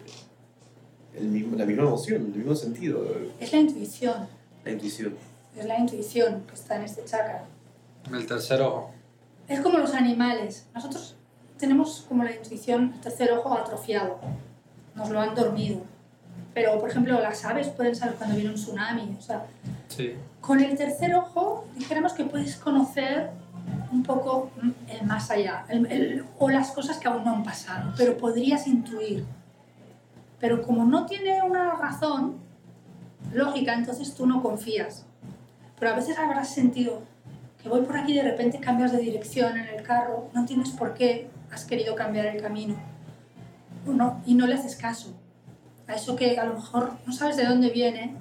el 1.16 1.26
mismo, 1.28 1.56
la 1.58 1.66
misma 1.66 1.84
emoción, 1.84 2.22
el 2.34 2.40
mismo 2.40 2.56
sentido, 2.56 3.06
es 3.40 3.52
la 3.54 3.60
intuición, 3.60 4.28
la 4.64 4.72
intuición. 4.72 5.16
es 5.58 5.66
la 5.66 5.80
intuición 5.80 6.44
que 6.48 6.54
está 6.56 6.76
en 6.78 6.84
este 6.84 7.04
chakra. 7.06 7.46
El 8.12 8.26
tercer 8.28 8.62
ojo. 8.62 8.92
Es 9.48 9.60
como 9.62 9.78
los 9.78 9.94
animales. 9.94 10.66
Nosotros 10.74 11.16
tenemos 11.58 12.06
como 12.08 12.24
la 12.24 12.36
intuición, 12.36 12.92
el 12.96 13.02
tercer 13.02 13.32
ojo 13.32 13.54
atrofiado. 13.54 14.20
Nos 14.96 15.10
lo 15.10 15.20
han 15.20 15.34
dormido. 15.36 15.82
Pero, 16.54 16.80
por 16.80 16.90
ejemplo, 16.90 17.20
las 17.22 17.44
aves 17.46 17.68
pueden 17.70 17.96
saber 17.96 18.16
cuando 18.16 18.36
viene 18.36 18.50
un 18.52 18.56
tsunami. 18.56 19.16
O 19.18 19.22
sea, 19.22 19.46
Sí. 19.88 20.14
Con 20.42 20.60
el 20.62 20.76
tercer 20.78 21.14
ojo, 21.16 21.66
dijéramos 21.76 22.14
que 22.14 22.24
puedes 22.26 22.56
conocer 22.58 23.30
un 23.92 24.04
poco 24.04 24.52
mm, 24.62 24.70
el 24.90 25.06
más 25.08 25.30
allá, 25.32 25.66
el- 25.70 25.86
el- 25.92 26.26
o 26.40 26.50
las 26.50 26.72
cosas 26.72 26.98
que 26.98 27.08
aún 27.08 27.24
no 27.24 27.32
han 27.36 27.44
pasado, 27.44 27.94
pero 27.98 28.18
podrías 28.18 28.68
intuir. 28.68 29.26
Pero 30.40 30.62
como 30.62 30.86
no 30.86 31.06
tiene 31.06 31.42
una 31.44 31.74
razón 31.76 32.36
lógica, 33.34 33.74
entonces 33.74 34.14
tú 34.14 34.28
no 34.28 34.42
confías. 34.42 35.06
Pero 35.80 35.92
a 35.92 35.96
veces 35.96 36.18
habrás 36.20 36.50
sentido 36.50 37.02
que 37.62 37.70
voy 37.70 37.82
por 37.82 37.98
aquí 37.98 38.12
y 38.14 38.18
de 38.18 38.24
repente 38.24 38.60
cambias 38.60 38.92
de 38.92 39.00
dirección 39.00 39.58
en 39.58 39.68
el 39.68 39.82
carro, 39.84 40.30
no 40.34 40.46
tienes 40.46 40.70
por 40.72 40.94
qué, 40.94 41.30
has 41.52 41.66
querido 41.66 41.96
cambiar 41.96 42.28
el 42.28 42.42
camino. 42.42 42.76
No- 43.86 44.22
y 44.26 44.36
no 44.36 44.46
le 44.48 44.56
haces 44.56 44.76
caso. 44.76 45.14
A 45.88 45.94
eso 45.94 46.16
que 46.16 46.38
a 46.40 46.46
lo 46.46 46.56
mejor 46.56 46.94
no 47.06 47.14
sabes 47.14 47.38
de 47.38 47.46
dónde 47.46 47.70
viene, 47.70 48.16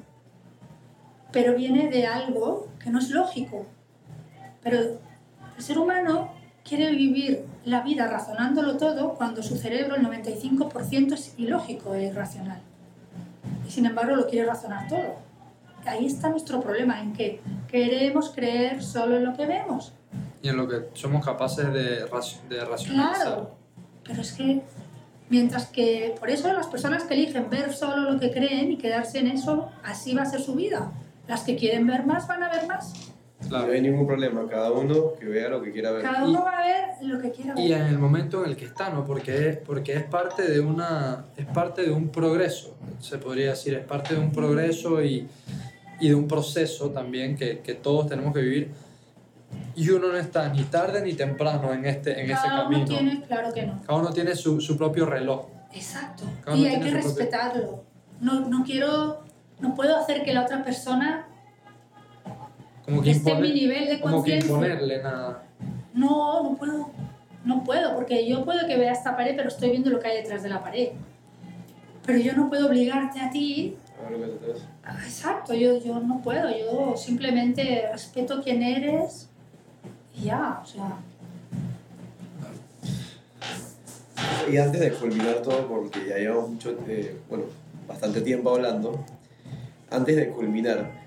pero 1.33 1.55
viene 1.57 1.89
de 1.89 2.07
algo 2.07 2.69
que 2.79 2.91
no 2.91 2.99
es 2.99 3.11
lógico. 3.11 3.67
Pero 4.63 5.01
el 5.57 5.63
ser 5.63 5.79
humano 5.79 6.33
quiere 6.65 6.91
vivir 6.91 7.45
la 7.65 7.83
vida 7.83 8.09
razonándolo 8.09 8.77
todo 8.77 9.15
cuando 9.15 9.43
su 9.43 9.57
cerebro, 9.57 9.97
el 9.97 10.07
95%, 10.07 11.13
es 11.13 11.35
ilógico 11.37 11.95
e 11.95 12.05
irracional. 12.05 12.61
Y 13.67 13.71
sin 13.71 13.87
embargo 13.87 14.17
lo 14.17 14.27
quiere 14.27 14.47
razonar 14.47 14.89
todo. 14.89 15.17
Ahí 15.87 16.07
está 16.07 16.31
nuestro 16.31 16.63
problema, 16.63 17.01
en 17.03 17.13
que 17.13 17.41
queremos 17.69 18.31
creer 18.31 18.83
solo 18.83 19.17
en 19.17 19.25
lo 19.27 19.37
que 19.37 19.47
vemos. 19.47 19.93
Y 20.43 20.49
en 20.49 20.57
lo 20.57 20.67
que 20.67 20.89
somos 20.95 21.25
capaces 21.25 21.73
de, 21.73 22.07
de 22.49 22.65
racionalizar. 22.65 23.15
Claro, 23.15 23.51
pero 24.03 24.23
es 24.23 24.33
que 24.33 24.63
mientras 25.29 25.67
que 25.67 26.15
por 26.19 26.31
eso 26.31 26.53
las 26.53 26.67
personas 26.67 27.05
que 27.05 27.15
eligen 27.15 27.51
ver 27.51 27.73
solo 27.73 28.11
lo 28.13 28.21
que 28.21 28.31
creen 28.31 28.73
y 28.73 28.77
quedarse 28.79 29.19
en 29.19 29.29
eso, 29.29 29.71
así 29.83 30.15
va 30.15 30.23
a 30.23 30.27
ser 30.27 30.41
su 30.41 30.55
vida. 30.55 30.93
Las 31.29 31.43
que 31.43 31.57
quieren 31.57 31.87
ver 31.87 32.07
más 32.07 32.27
van 32.27 32.43
a 32.43 32.51
ver 32.51 32.67
más. 32.67 33.14
Claro. 33.49 33.67
No 33.67 33.73
hay 33.73 33.81
ningún 33.83 34.07
problema, 34.07 34.47
cada 34.49 34.73
uno 34.73 35.13
que 35.19 35.27
vea 35.27 35.49
lo 35.49 35.61
que 35.63 35.71
quiera 35.73 35.91
ver. 35.93 36.03
Cada 36.03 36.25
Y- 36.27 36.31
uno 36.31 36.43
va 36.45 36.59
a 36.59 36.63
ver 36.67 36.85
lo 37.03 37.21
que 37.21 37.31
quiera 37.31 37.55
Y 37.61 37.69
ver. 37.71 37.81
en 37.83 37.87
el 37.89 37.99
momento 37.99 38.45
en 38.45 38.51
el 38.51 38.57
que 38.57 38.65
está, 38.65 38.91
¿no? 38.91 39.05
Porque 39.05 39.49
es, 39.49 39.57
porque 39.59 39.95
es 39.95 40.03
parte 40.05 40.43
de 40.51 40.61
una 40.61 41.25
es 41.37 41.47
parte 41.47 41.83
de 41.83 41.91
un 41.91 42.09
progreso, 42.09 42.75
se 43.01 43.19
podría 43.19 43.51
decir, 43.51 43.75
es 43.75 43.85
parte 43.85 44.15
de 44.15 44.21
un 44.21 44.31
progreso 44.33 45.03
y, 45.03 45.29
y 46.01 46.09
de 46.09 46.15
un 46.15 46.27
proceso 46.29 46.91
también 46.91 47.37
que, 47.37 47.61
que 47.61 47.75
todos 47.75 48.07
tenemos 48.09 48.33
que 48.35 48.41
vivir. 48.41 48.71
Y 49.77 49.91
uno 49.91 50.09
no 50.09 50.17
está 50.17 50.49
ni 50.49 50.63
tarde 50.65 51.03
ni 51.03 51.15
temprano 51.15 51.73
en 51.73 51.85
este 51.85 52.13
en 52.21 52.27
ese 52.31 52.35
Cada 52.35 52.55
uno 52.55 52.63
camino. 52.65 52.85
tiene, 52.87 53.23
claro 53.23 53.53
que 53.53 53.67
no. 53.67 53.81
Cada 53.87 53.99
uno 54.01 54.11
tiene 54.13 54.35
su, 54.35 54.61
su 54.61 54.77
propio 54.77 55.07
reloj. 55.07 55.47
Exacto. 55.73 56.25
Cada 56.45 56.57
y 56.57 56.67
hay 56.67 56.79
que 56.81 56.87
su 56.87 56.91
propio- 56.93 57.03
respetarlo. 57.09 57.85
No, 58.21 58.49
no 58.49 58.65
quiero, 58.65 59.23
no 59.61 59.75
puedo 59.75 59.97
hacer 59.97 60.23
que 60.25 60.33
la 60.33 60.43
otra 60.43 60.65
persona 60.65 61.27
Como 62.85 63.03
que, 63.03 63.13
esté 63.13 63.33
en 63.33 63.41
mi 63.41 63.53
nivel 63.53 63.87
de 63.87 64.01
como 64.01 64.23
que 64.23 64.39
imponerle 64.39 65.03
nada. 65.03 65.43
No, 65.95 66.43
no 66.43 66.57
puedo. 66.57 66.91
No 67.45 67.63
puedo, 67.63 67.95
porque 67.95 68.27
yo 68.27 68.45
puedo 68.45 68.67
que 68.67 68.77
vea 68.77 68.93
esta 68.93 69.17
pared, 69.17 69.35
pero 69.37 69.49
estoy 69.49 69.71
viendo 69.71 69.91
lo 69.91 70.01
que 70.01 70.09
hay 70.09 70.17
detrás 70.23 70.43
de 70.43 70.49
la 70.49 70.63
pared. 70.63 70.89
Pero 72.07 72.19
yo 72.19 72.33
no 72.35 72.49
puedo 72.49 72.69
obligarte 72.69 73.21
a 73.21 73.31
ti. 73.31 73.77
A 73.99 74.09
ver 74.09 74.19
lo 74.19 74.27
que 74.27 74.33
te 74.33 74.39
traes. 74.39 74.63
Exacto, 75.07 75.55
yo, 75.55 75.79
yo 75.79 76.01
no 76.01 76.21
puedo. 76.23 76.49
Yo 76.51 76.95
simplemente 76.97 77.89
respeto 77.93 78.43
quién 78.43 78.63
eres 78.63 79.29
y 80.17 80.25
ya, 80.25 80.61
o 80.63 80.67
sea. 80.67 80.97
Y 84.51 84.57
antes 84.59 84.81
de 84.81 84.93
culminar 84.93 85.43
todo, 85.43 85.67
porque 85.67 86.07
ya 86.09 86.17
llevamos 86.17 86.51
mucho, 86.51 86.77
eh, 86.87 87.17
bueno, 87.29 87.45
bastante 87.89 88.21
tiempo 88.21 88.51
hablando, 88.51 89.03
antes 89.91 90.17
de 90.17 90.29
culminar, 90.29 91.04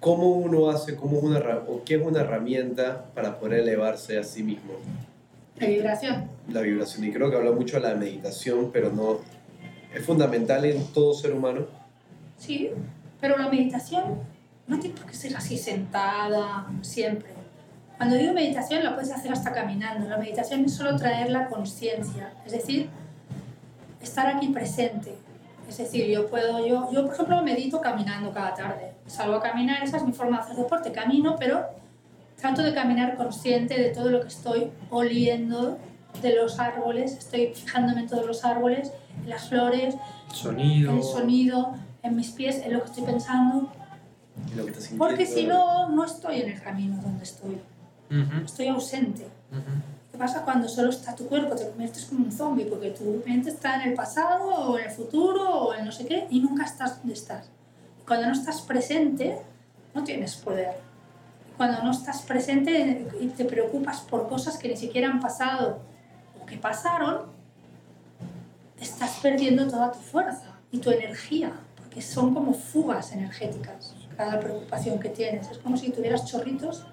¿cómo 0.00 0.30
uno 0.30 0.70
hace, 0.70 0.96
cómo 0.96 1.18
es 1.18 1.22
una, 1.22 1.38
o 1.68 1.82
qué 1.84 1.96
es 1.96 2.02
una 2.02 2.20
herramienta 2.20 3.04
para 3.14 3.38
poder 3.38 3.60
elevarse 3.60 4.18
a 4.18 4.24
sí 4.24 4.42
mismo? 4.42 4.72
La 5.56 5.66
vibración. 5.66 6.28
La 6.48 6.62
vibración, 6.62 7.04
y 7.04 7.12
creo 7.12 7.30
que 7.30 7.36
habla 7.36 7.52
mucho 7.52 7.76
de 7.80 7.88
la 7.88 7.94
meditación, 7.94 8.70
pero 8.72 8.90
no, 8.90 9.18
es 9.94 10.04
fundamental 10.04 10.64
en 10.64 10.84
todo 10.92 11.12
ser 11.12 11.32
humano. 11.32 11.66
Sí, 12.38 12.70
pero 13.20 13.36
la 13.36 13.48
meditación 13.48 14.18
no 14.66 14.78
tiene 14.78 14.96
por 14.96 15.06
qué 15.06 15.14
ser 15.14 15.36
así 15.36 15.58
sentada 15.58 16.66
siempre. 16.80 17.28
Cuando 17.98 18.16
digo 18.16 18.32
meditación 18.32 18.82
la 18.82 18.94
puedes 18.94 19.12
hacer 19.12 19.30
hasta 19.30 19.52
caminando. 19.52 20.08
La 20.08 20.16
meditación 20.16 20.64
es 20.64 20.72
solo 20.72 20.96
traer 20.96 21.30
la 21.30 21.48
conciencia, 21.48 22.32
es 22.46 22.52
decir, 22.52 22.88
estar 24.00 24.26
aquí 24.26 24.48
presente. 24.48 25.14
Es 25.68 25.76
decir, 25.76 26.06
yo 26.06 26.28
puedo, 26.28 26.66
yo, 26.66 26.90
yo 26.90 27.04
por 27.04 27.14
ejemplo 27.14 27.42
medito 27.42 27.80
caminando 27.80 28.32
cada 28.32 28.54
tarde. 28.54 28.89
Salgo 29.10 29.36
a 29.36 29.42
caminar, 29.42 29.82
esa 29.82 29.96
es 29.96 30.04
mi 30.04 30.12
forma 30.12 30.36
de 30.38 30.42
hacer 30.44 30.56
deporte, 30.56 30.92
camino, 30.92 31.34
pero 31.38 31.66
trato 32.36 32.62
de 32.62 32.72
caminar 32.72 33.16
consciente 33.16 33.74
de 33.80 33.90
todo 33.90 34.08
lo 34.08 34.20
que 34.20 34.28
estoy 34.28 34.70
oliendo 34.90 35.78
de 36.22 36.36
los 36.36 36.60
árboles, 36.60 37.12
estoy 37.16 37.48
fijándome 37.54 38.02
en 38.02 38.08
todos 38.08 38.24
los 38.24 38.44
árboles, 38.44 38.92
en 39.22 39.30
las 39.30 39.48
flores, 39.48 39.96
Sonido. 40.32 40.96
el 40.96 41.02
sonido 41.02 41.74
en 42.02 42.16
mis 42.16 42.30
pies, 42.30 42.58
en 42.64 42.72
lo 42.72 42.80
que 42.82 42.86
estoy 42.86 43.02
pensando, 43.04 43.68
lo 44.54 44.66
que 44.66 44.72
porque 44.96 45.26
si 45.26 45.44
no, 45.44 45.88
no 45.88 46.04
estoy 46.04 46.42
en 46.42 46.50
el 46.50 46.62
camino 46.62 46.96
donde 47.02 47.24
estoy, 47.24 47.60
Ujú, 48.10 48.44
estoy 48.44 48.68
ausente. 48.68 49.24
ujú. 49.50 49.72
¿Qué 50.12 50.18
pasa 50.18 50.44
cuando 50.44 50.68
solo 50.68 50.90
está 50.90 51.14
tu 51.14 51.26
cuerpo? 51.26 51.54
Te 51.56 51.68
conviertes 51.68 52.04
como 52.06 52.24
un 52.24 52.32
zombie 52.32 52.64
porque 52.64 52.90
tu 52.90 53.22
mente 53.26 53.50
está 53.50 53.82
en 53.82 53.90
el 53.90 53.94
pasado 53.94 54.48
o 54.70 54.78
en 54.78 54.84
el 54.84 54.90
futuro 54.90 55.48
o 55.50 55.74
en 55.74 55.84
no 55.84 55.92
sé 55.92 56.06
qué 56.06 56.26
y 56.30 56.40
nunca 56.40 56.64
estás 56.64 56.98
donde 56.98 57.14
estás. 57.14 57.50
Y 58.10 58.12
cuando 58.12 58.26
no 58.26 58.32
estás 58.32 58.62
presente, 58.62 59.38
no 59.94 60.02
tienes 60.02 60.34
poder. 60.34 60.74
Y 61.48 61.56
cuando 61.56 61.82
no 61.84 61.92
estás 61.92 62.22
presente 62.22 63.06
y 63.20 63.28
te 63.28 63.44
preocupas 63.44 64.00
por 64.00 64.28
cosas 64.28 64.58
que 64.58 64.66
ni 64.66 64.76
siquiera 64.76 65.08
han 65.08 65.20
pasado 65.20 65.78
o 66.42 66.44
que 66.44 66.56
pasaron, 66.56 67.26
estás 68.80 69.20
perdiendo 69.22 69.68
toda 69.68 69.92
tu 69.92 70.00
fuerza 70.00 70.58
y 70.72 70.78
tu 70.78 70.90
energía, 70.90 71.52
porque 71.76 72.02
son 72.02 72.34
como 72.34 72.52
fugas 72.52 73.12
energéticas 73.12 73.94
cada 74.16 74.40
preocupación 74.40 74.98
que 74.98 75.10
tienes. 75.10 75.48
Es 75.48 75.58
como 75.58 75.76
si 75.76 75.90
tuvieras 75.90 76.24
chorritos, 76.24 76.86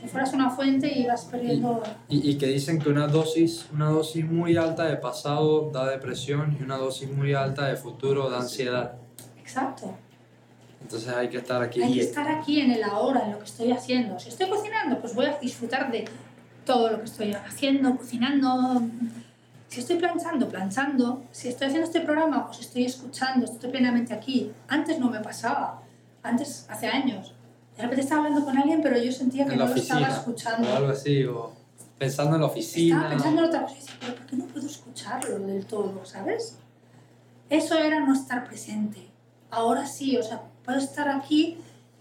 si 0.00 0.08
fueras 0.08 0.32
una 0.32 0.48
fuente 0.48 0.90
y 0.98 1.06
vas 1.06 1.26
perdiendo... 1.26 1.82
Y, 2.08 2.30
y 2.30 2.38
que 2.38 2.46
dicen 2.46 2.78
que 2.78 2.88
una 2.88 3.08
dosis, 3.08 3.66
una 3.74 3.90
dosis 3.90 4.24
muy 4.24 4.56
alta 4.56 4.86
de 4.86 4.96
pasado 4.96 5.70
da 5.70 5.90
depresión 5.90 6.56
y 6.58 6.62
una 6.62 6.78
dosis 6.78 7.10
muy 7.10 7.34
alta 7.34 7.66
de 7.66 7.76
futuro 7.76 8.30
da 8.30 8.38
ansiedad. 8.38 8.94
Exacto. 9.54 9.94
Entonces 10.84 11.08
hay 11.08 11.30
que 11.30 11.38
estar 11.38 11.62
aquí. 11.62 11.82
Hay 11.82 11.94
que 11.94 12.02
estar 12.02 12.28
aquí 12.28 12.60
en 12.60 12.70
el 12.70 12.84
ahora, 12.84 13.24
en 13.24 13.32
lo 13.32 13.38
que 13.38 13.46
estoy 13.46 13.72
haciendo. 13.72 14.20
Si 14.20 14.28
estoy 14.28 14.48
cocinando, 14.50 15.00
pues 15.00 15.14
voy 15.14 15.26
a 15.26 15.38
disfrutar 15.38 15.90
de 15.90 16.04
todo 16.66 16.90
lo 16.90 16.98
que 16.98 17.04
estoy 17.04 17.32
haciendo, 17.32 17.96
cocinando. 17.96 18.82
Si 19.68 19.80
estoy 19.80 19.96
planchando, 19.96 20.46
planchando. 20.46 21.22
Si 21.32 21.48
estoy 21.48 21.68
haciendo 21.68 21.86
este 21.86 22.00
programa, 22.00 22.46
pues 22.46 22.60
estoy 22.60 22.84
escuchando, 22.84 23.46
estoy 23.46 23.70
plenamente 23.70 24.12
aquí. 24.12 24.52
Antes 24.68 24.98
no 24.98 25.08
me 25.08 25.20
pasaba. 25.20 25.80
Antes, 26.22 26.66
hace 26.68 26.86
años. 26.86 27.32
De 27.76 27.82
repente 27.82 28.02
estaba 28.02 28.24
hablando 28.24 28.44
con 28.44 28.56
alguien, 28.58 28.82
pero 28.82 28.98
yo 28.98 29.10
sentía 29.10 29.46
que 29.46 29.56
no 29.56 29.66
lo 29.66 29.74
estaba 29.74 30.06
escuchando. 30.06 30.70
o 30.70 30.76
algo 30.76 30.92
así, 30.92 31.24
o 31.24 31.50
pensando 31.98 32.34
en 32.34 32.42
la 32.42 32.46
oficina. 32.46 32.96
Estaba 32.96 33.10
pensando 33.10 33.42
en 33.42 33.48
otra 33.48 33.62
cosa 33.62 33.72
y 33.72 33.78
decía, 33.80 33.94
pero 34.00 34.14
¿por 34.14 34.26
qué 34.26 34.36
no 34.36 34.44
puedo 34.44 34.66
escucharlo 34.66 35.38
del 35.38 35.64
todo, 35.64 36.04
sabes? 36.04 36.58
Eso 37.48 37.78
era 37.78 38.00
no 38.00 38.12
estar 38.12 38.44
presente. 38.46 39.08
Ahora 39.50 39.86
sí, 39.86 40.16
o 40.16 40.22
sea, 40.22 40.42
puedo 40.64 40.78
estar 40.78 41.08
aquí 41.08 41.56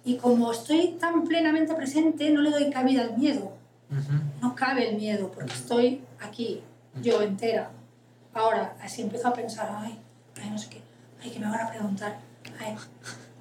y 0.06 0.18
como 0.18 0.52
estoy 0.52 0.96
tan 1.00 1.24
plenamente 1.26 1.74
presente, 1.76 2.30
no 2.32 2.42
le 2.42 2.50
doy 2.52 2.70
cabida 2.70 3.04
al 3.04 3.18
miedo. 3.18 3.54
Ujú. 3.92 4.14
No 4.42 4.56
cabe 4.56 4.90
el 4.90 4.96
miedo 4.98 5.32
porque 5.34 5.54
estoy 5.54 6.02
aquí, 6.20 6.62
yo 7.02 7.22
entera. 7.22 7.70
Ahora, 8.34 8.76
así 8.82 9.02
empiezo 9.04 9.28
a 9.28 9.34
pensar, 9.34 9.70
ay, 9.78 9.98
ay, 10.42 10.50
no 10.50 10.58
sé 10.58 10.70
qué, 10.70 10.82
ay, 11.22 11.30
que 11.30 11.40
me 11.40 11.46
van 11.46 11.62
a 11.62 11.70
preguntar. 11.70 12.18
ay. 12.60 12.76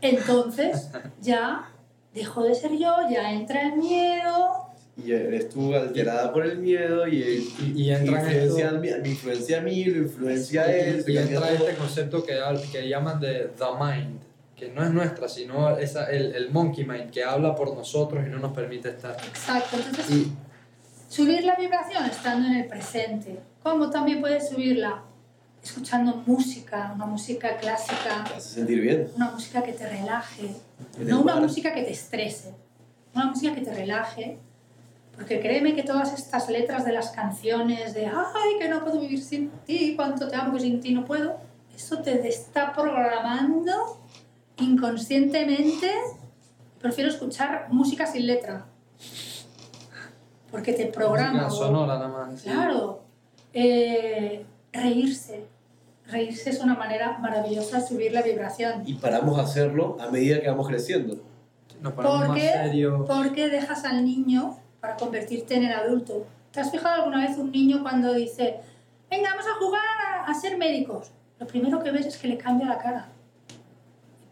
Entonces, 0.01 0.89
ya 1.23 1.69
dejo 2.15 2.45
de 2.45 2.55
ser 2.55 2.73
yo, 2.73 2.95
ya 3.11 3.33
entra 3.33 3.63
el 3.63 3.77
miedo, 3.77 4.67
Y 5.03 5.11
eres 5.13 5.49
tú 5.49 5.75
alterada 5.75 6.31
por 6.33 6.45
el 6.45 6.59
miedo 6.59 7.09
y, 7.09 7.17
Y- 7.17 7.73
y 7.77 7.91
entra 7.91 8.21
en 8.21 8.27
influencia, 8.27 8.65
esto- 8.67 8.77
a 8.77 8.81
mí, 8.81 8.89
me 9.03 9.09
influencia 9.09 9.59
a 9.59 9.61
mí, 9.63 9.85
lo 9.87 10.03
influencia 10.03 10.63
a 10.63 10.73
él. 10.73 11.05
Y, 11.07 11.13
y 11.13 11.17
entra 11.17 11.41
todo. 11.41 11.49
este 11.69 11.75
concepto 11.77 12.23
que, 12.25 12.39
que 12.71 12.89
llaman 12.89 13.19
de 13.19 13.51
the 13.57 13.65
mind, 13.81 14.21
que 14.63 14.71
no 14.71 14.85
es 14.85 14.91
nuestra, 14.91 15.29
sino 15.29 15.77
esa, 15.77 16.09
el, 16.11 16.35
el 16.37 16.51
monkey 16.51 16.85
mind, 16.85 17.11
que 17.11 17.25
habla 17.25 17.53
por 17.55 17.75
nosotros 17.75 18.25
y 18.25 18.31
no 18.31 18.39
nos 18.39 18.53
permite 18.53 18.91
estar. 18.91 19.17
exacto. 19.27 19.77
Entonces, 19.77 20.11
Y 20.11 20.33
Subir 21.09 21.43
la 21.45 21.57
vibración 21.57 22.07
estando 22.07 22.47
en 22.47 22.55
el 22.55 22.67
presente. 22.69 23.41
¿Cómo 23.63 23.91
también 23.91 24.21
puedes 24.21 24.49
subirla? 24.49 25.03
Escuchando 25.63 26.23
música, 26.27 26.93
una 26.95 27.07
música 27.07 27.57
clásica, 27.57 28.25
Te 28.29 28.35
hace 28.35 28.55
sentir 28.55 28.81
bien. 28.81 29.09
una 29.17 29.33
música 29.33 29.63
que 29.63 29.73
te 29.73 29.89
relaje, 29.89 30.55
En 30.99 31.09
no 31.09 31.23
una 31.23 31.37
música 31.37 31.75
que 31.75 31.83
te 31.83 31.91
estrese, 31.93 32.55
una 33.15 33.27
música 33.27 33.55
que 33.55 33.61
te 33.63 33.75
relaje. 33.75 34.39
Porque 35.17 35.41
créeme 35.41 35.75
que 35.75 35.83
todas 35.83 36.15
estas 36.15 36.49
letras 36.49 36.85
de 36.85 36.93
las 36.93 37.11
canciones 37.11 37.95
de 37.95 38.07
ay, 38.07 38.59
que 38.61 38.69
no 38.69 38.83
puedo 38.83 39.01
vivir 39.01 39.23
sin 39.23 39.51
ti, 39.67 39.95
cuánto 39.97 40.29
te 40.29 40.37
amo 40.37 40.55
que 40.55 40.61
sin 40.61 40.81
ti 40.81 40.95
no 40.95 41.05
puedo, 41.05 41.37
eso 41.75 41.99
te 41.99 42.27
está 42.29 42.73
programando 42.73 44.02
inconscientemente. 44.59 45.91
Prefiero 46.81 47.11
escuchar 47.11 47.69
música 47.71 48.07
sin 48.07 48.27
letra. 48.27 48.67
Porque 50.51 50.73
te 50.73 50.87
programa. 50.87 51.49
sonora 51.51 51.95
nada 51.95 52.09
más. 52.09 52.41
sí. 52.41 52.49
Claro. 52.49 53.03
Eh, 53.55 54.45
reírse. 54.73 55.47
Reírse 56.07 56.51
es 56.51 56.61
una 56.61 56.75
manera 56.75 57.19
maravillosa 57.19 57.81
de 57.81 57.87
subir 57.87 58.13
la 58.13 58.23
vibración. 58.23 58.83
Y 58.87 58.95
paramos 58.95 59.39
a 59.39 59.43
hacerlo 59.43 59.97
a 60.01 60.11
medida 60.11 60.41
que 60.41 60.49
vamos 60.49 60.69
creciendo. 60.69 61.17
Nos 61.81 61.93
ponemos 61.95 62.19
¿Por 62.19 62.29
más 62.29 62.39
qué? 62.39 62.49
serios. 62.53 63.07
Porque 63.09 63.49
dejas 63.49 63.85
al 63.85 64.05
niño 64.05 64.59
para 64.81 64.97
convertirte 64.97 65.55
en 65.57 65.65
el 65.65 65.73
adulto. 65.73 66.27
¿Te 66.51 66.61
has 66.61 66.71
fijado 66.71 67.03
alguna 67.03 67.27
vez 67.27 67.39
un 67.39 67.51
niño 67.51 67.83
cuando 67.83 68.13
dice, 68.13 68.57
venga, 69.11 69.31
vamos 69.31 69.47
a 69.47 69.59
jugar 69.65 69.83
a, 70.09 70.25
a 70.31 70.35
ser 70.35 70.59
médicos? 70.59 71.13
Lo 71.39 71.47
primero 71.47 71.83
que 71.83 71.91
ves 71.91 72.07
es 72.07 72.17
que 72.19 72.29
le 72.29 72.37
cambia 72.37 72.67
la 72.67 72.79
cara. 72.79 73.09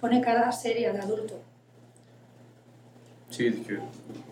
Pone 0.01 0.21
cara 0.21 0.51
seria 0.53 0.93
de 0.93 0.99
adulto. 1.01 1.39
Sí, 3.29 3.47
es 3.47 3.67
que 3.67 3.79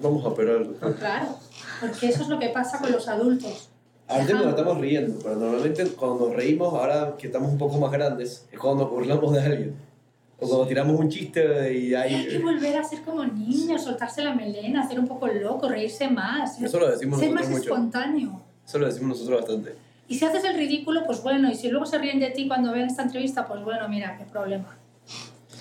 vamos 0.00 0.24
a 0.24 0.28
operar. 0.28 0.66
Claro, 0.98 1.36
porque 1.80 2.08
eso 2.08 2.22
es 2.22 2.28
lo 2.28 2.38
que 2.38 2.48
pasa 2.48 2.78
con 2.78 2.90
los 2.90 3.06
adultos. 3.08 3.68
Ahorita 4.08 4.32
nos 4.34 4.46
estamos 4.46 4.78
riendo, 4.78 5.18
pero 5.22 5.36
normalmente 5.36 5.84
cuando 5.88 6.26
nos 6.28 6.36
reímos, 6.36 6.72
ahora 6.72 7.14
que 7.18 7.26
estamos 7.26 7.52
un 7.52 7.58
poco 7.58 7.78
más 7.78 7.92
grandes, 7.92 8.46
es 8.50 8.58
cuando 8.58 8.84
nos 8.84 8.92
burlamos 8.92 9.32
de 9.34 9.40
alguien. 9.40 9.76
O 10.40 10.46
cuando 10.48 10.66
tiramos 10.66 10.98
un 10.98 11.08
chiste 11.10 11.74
y 11.76 11.88
Y 11.88 11.94
hay 11.94 12.26
que 12.26 12.38
volver 12.38 12.76
a 12.78 12.84
ser 12.84 13.02
como 13.02 13.24
niños, 13.24 13.82
soltarse 13.84 14.22
la 14.22 14.34
melena, 14.34 14.82
hacer 14.84 14.98
un 14.98 15.06
poco 15.06 15.26
loco, 15.26 15.68
reírse 15.68 16.08
más. 16.08 16.60
Eso 16.60 16.78
lo 16.78 16.90
decimos 16.90 17.18
Ser 17.20 17.30
más 17.32 17.42
nosotros 17.42 17.58
mucho. 17.60 17.74
espontáneo. 17.74 18.40
Eso 18.66 18.78
lo 18.78 18.86
decimos 18.86 19.18
nosotros 19.18 19.40
bastante. 19.42 19.74
Y 20.08 20.14
si 20.14 20.24
haces 20.24 20.44
el 20.44 20.56
ridículo, 20.56 21.04
pues 21.04 21.22
bueno, 21.22 21.50
y 21.50 21.54
si 21.54 21.68
luego 21.68 21.84
se 21.84 21.98
ríen 21.98 22.18
de 22.18 22.30
ti 22.30 22.48
cuando 22.48 22.72
ven 22.72 22.86
esta 22.86 23.02
entrevista, 23.02 23.46
pues 23.46 23.62
bueno, 23.62 23.88
mira, 23.88 24.16
qué 24.16 24.24
problema. 24.24 24.77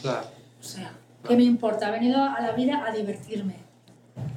Claro. 0.07 0.27
O 0.59 0.63
sea, 0.63 0.91
¿qué 1.27 1.35
me 1.35 1.43
importa? 1.43 1.89
He 1.89 1.91
venido 1.91 2.23
a 2.23 2.39
la 2.39 2.53
vida 2.53 2.85
a 2.87 2.91
divertirme. 2.91 3.55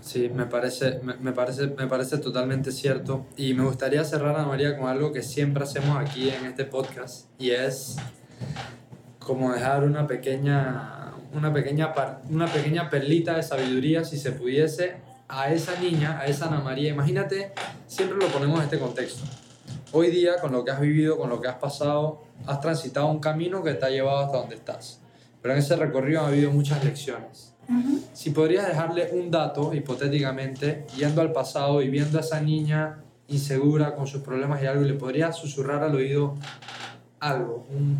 Sí, 0.01 0.29
me 0.35 0.47
parece, 0.47 0.99
me, 1.03 1.15
me 1.17 1.33
parece, 1.33 1.69
me 1.69 1.87
parece 1.87 2.19
totalmente 2.19 2.73
cierto. 2.73 3.27
Y 3.37 3.55
me 3.55 3.65
gustaría 3.65 4.05
cerrar, 4.05 4.35
Ana 4.35 4.47
María, 4.47 4.77
con 4.77 4.89
algo 4.89 5.13
que 5.13 5.23
siempre 5.23 5.63
hacemos 5.63 5.97
aquí 5.97 6.29
en 6.29 6.47
este 6.47 6.65
podcast. 6.65 7.27
Y 7.39 7.51
es 7.51 7.97
como 9.19 9.53
dejar 9.53 9.85
una 9.85 10.07
pequeña, 10.07 11.13
una 11.33 11.53
pequeña, 11.53 11.95
una 12.29 12.47
pequeña 12.47 12.91
perlita 12.91 13.37
de 13.37 13.43
sabiduría, 13.45 14.05
si 14.05 14.19
se 14.19 14.33
pudiese, 14.33 14.97
a 15.29 15.53
esa 15.53 15.79
niña, 15.81 16.19
a 16.19 16.27
esa 16.27 16.47
Ana 16.47 16.61
María. 16.61 16.91
Imagínate, 16.91 17.53
siempre 17.87 18.19
lo 18.19 18.27
ponemos 18.27 18.59
en 18.59 18.65
este 18.65 18.79
contexto. 18.79 19.25
Hoy 19.93 20.11
día, 20.11 20.41
con 20.41 20.51
lo 20.51 20.65
que 20.65 20.73
has 20.73 20.81
vivido, 20.81 21.17
con 21.17 21.31
lo 21.31 21.41
que 21.41 21.47
has 21.49 21.57
pasado, 21.57 22.25
has 22.47 22.61
transitado 22.61 23.07
un 23.07 23.21
camino 23.21 23.63
que 23.63 23.75
te 23.75 23.87
ha 23.87 23.91
llevado 23.91 24.19
hasta 24.19 24.39
donde 24.39 24.57
estás. 24.57 25.01
Pero 25.43 25.55
en 25.55 25.61
ese 25.61 25.77
recorrido 25.77 26.21
ha 26.23 26.29
habido 26.29 26.51
muchas 26.51 26.85
lecciones. 26.85 27.55
Si 28.13 28.31
podrías 28.31 28.67
dejarle 28.67 29.11
un 29.13 29.31
dato, 29.31 29.73
hipotéticamente, 29.73 30.87
yendo 30.97 31.21
al 31.23 31.33
pasado 31.33 31.81
y 31.83 31.89
viendo 31.89 32.19
a 32.19 32.21
esa 32.21 32.41
niña 32.41 32.99
insegura 33.29 33.95
con 33.95 34.07
sus 34.09 34.23
problemas 34.23 34.61
y 34.63 34.67
algo, 34.67 34.85
y 34.85 34.89
le 34.89 34.95
podrías 34.95 35.37
susurrar 35.37 35.83
al 35.85 35.95
oído 35.95 36.35
algo, 37.21 37.65
un, 37.71 37.97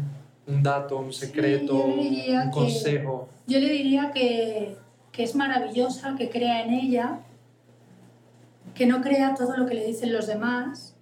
un 0.53 0.63
dato, 0.63 0.99
un 0.99 1.13
secreto, 1.13 1.77
un 1.85 2.01
que- 2.01 2.51
consejo. 2.53 3.29
Yo 3.47 3.61
le 3.61 3.69
diría 3.69 4.11
que, 4.13 4.77
que 5.13 5.23
es 5.23 5.37
maravillosa, 5.37 6.17
que 6.17 6.29
crea 6.31 6.65
en 6.65 6.73
ella, 6.75 7.21
que 8.75 8.87
no 8.87 9.01
crea 9.01 9.35
todo 9.35 9.57
lo 9.57 9.67
que 9.67 9.75
le 9.75 9.87
dicen 9.87 10.13
los 10.13 10.27
demás, 10.27 10.95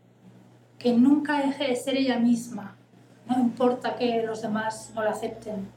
que 0.78 0.93
nunca 0.93 1.41
deje 1.41 1.68
de 1.68 1.76
ser 1.76 1.97
ella 1.97 2.18
misma, 2.18 2.76
no 3.28 3.39
importa 3.41 3.97
que 3.97 4.22
los 4.24 4.43
demás 4.43 4.93
no 4.95 5.03
la 5.03 5.11
acepten, 5.11 5.68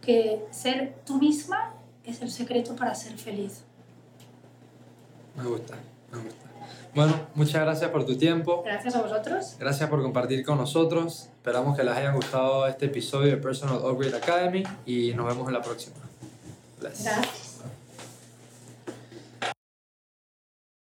que 0.00 0.44
ser 0.50 0.94
tú 1.04 1.18
misma 1.18 1.74
es 2.04 2.22
el 2.22 2.30
secreto 2.30 2.74
para 2.76 2.94
ser 2.94 3.16
feliz. 3.18 3.62
Me 5.36 5.44
gusta, 5.44 5.76
me 6.12 6.18
gusta. 6.18 6.50
Bueno, 6.94 7.14
muchas 7.34 7.62
gracias 7.62 7.90
por 7.90 8.04
tu 8.04 8.16
tiempo. 8.16 8.62
Gracias 8.64 8.94
a 8.96 9.02
vosotros. 9.02 9.56
Gracias 9.60 9.88
por 9.88 10.02
compartir 10.02 10.44
con 10.44 10.58
nosotros. 10.58 11.28
Esperamos 11.36 11.76
que 11.76 11.84
les 11.84 11.94
haya 11.94 12.12
gustado 12.12 12.66
este 12.66 12.86
episodio 12.86 13.30
de 13.30 13.36
Personal 13.36 13.76
Upgrade 13.76 14.16
Academy 14.16 14.64
y 14.86 15.14
nos 15.14 15.26
vemos 15.26 15.46
en 15.46 15.54
la 15.54 15.62
próxima. 15.62 15.96
Bless. 16.80 17.04
Gracias. 17.04 17.49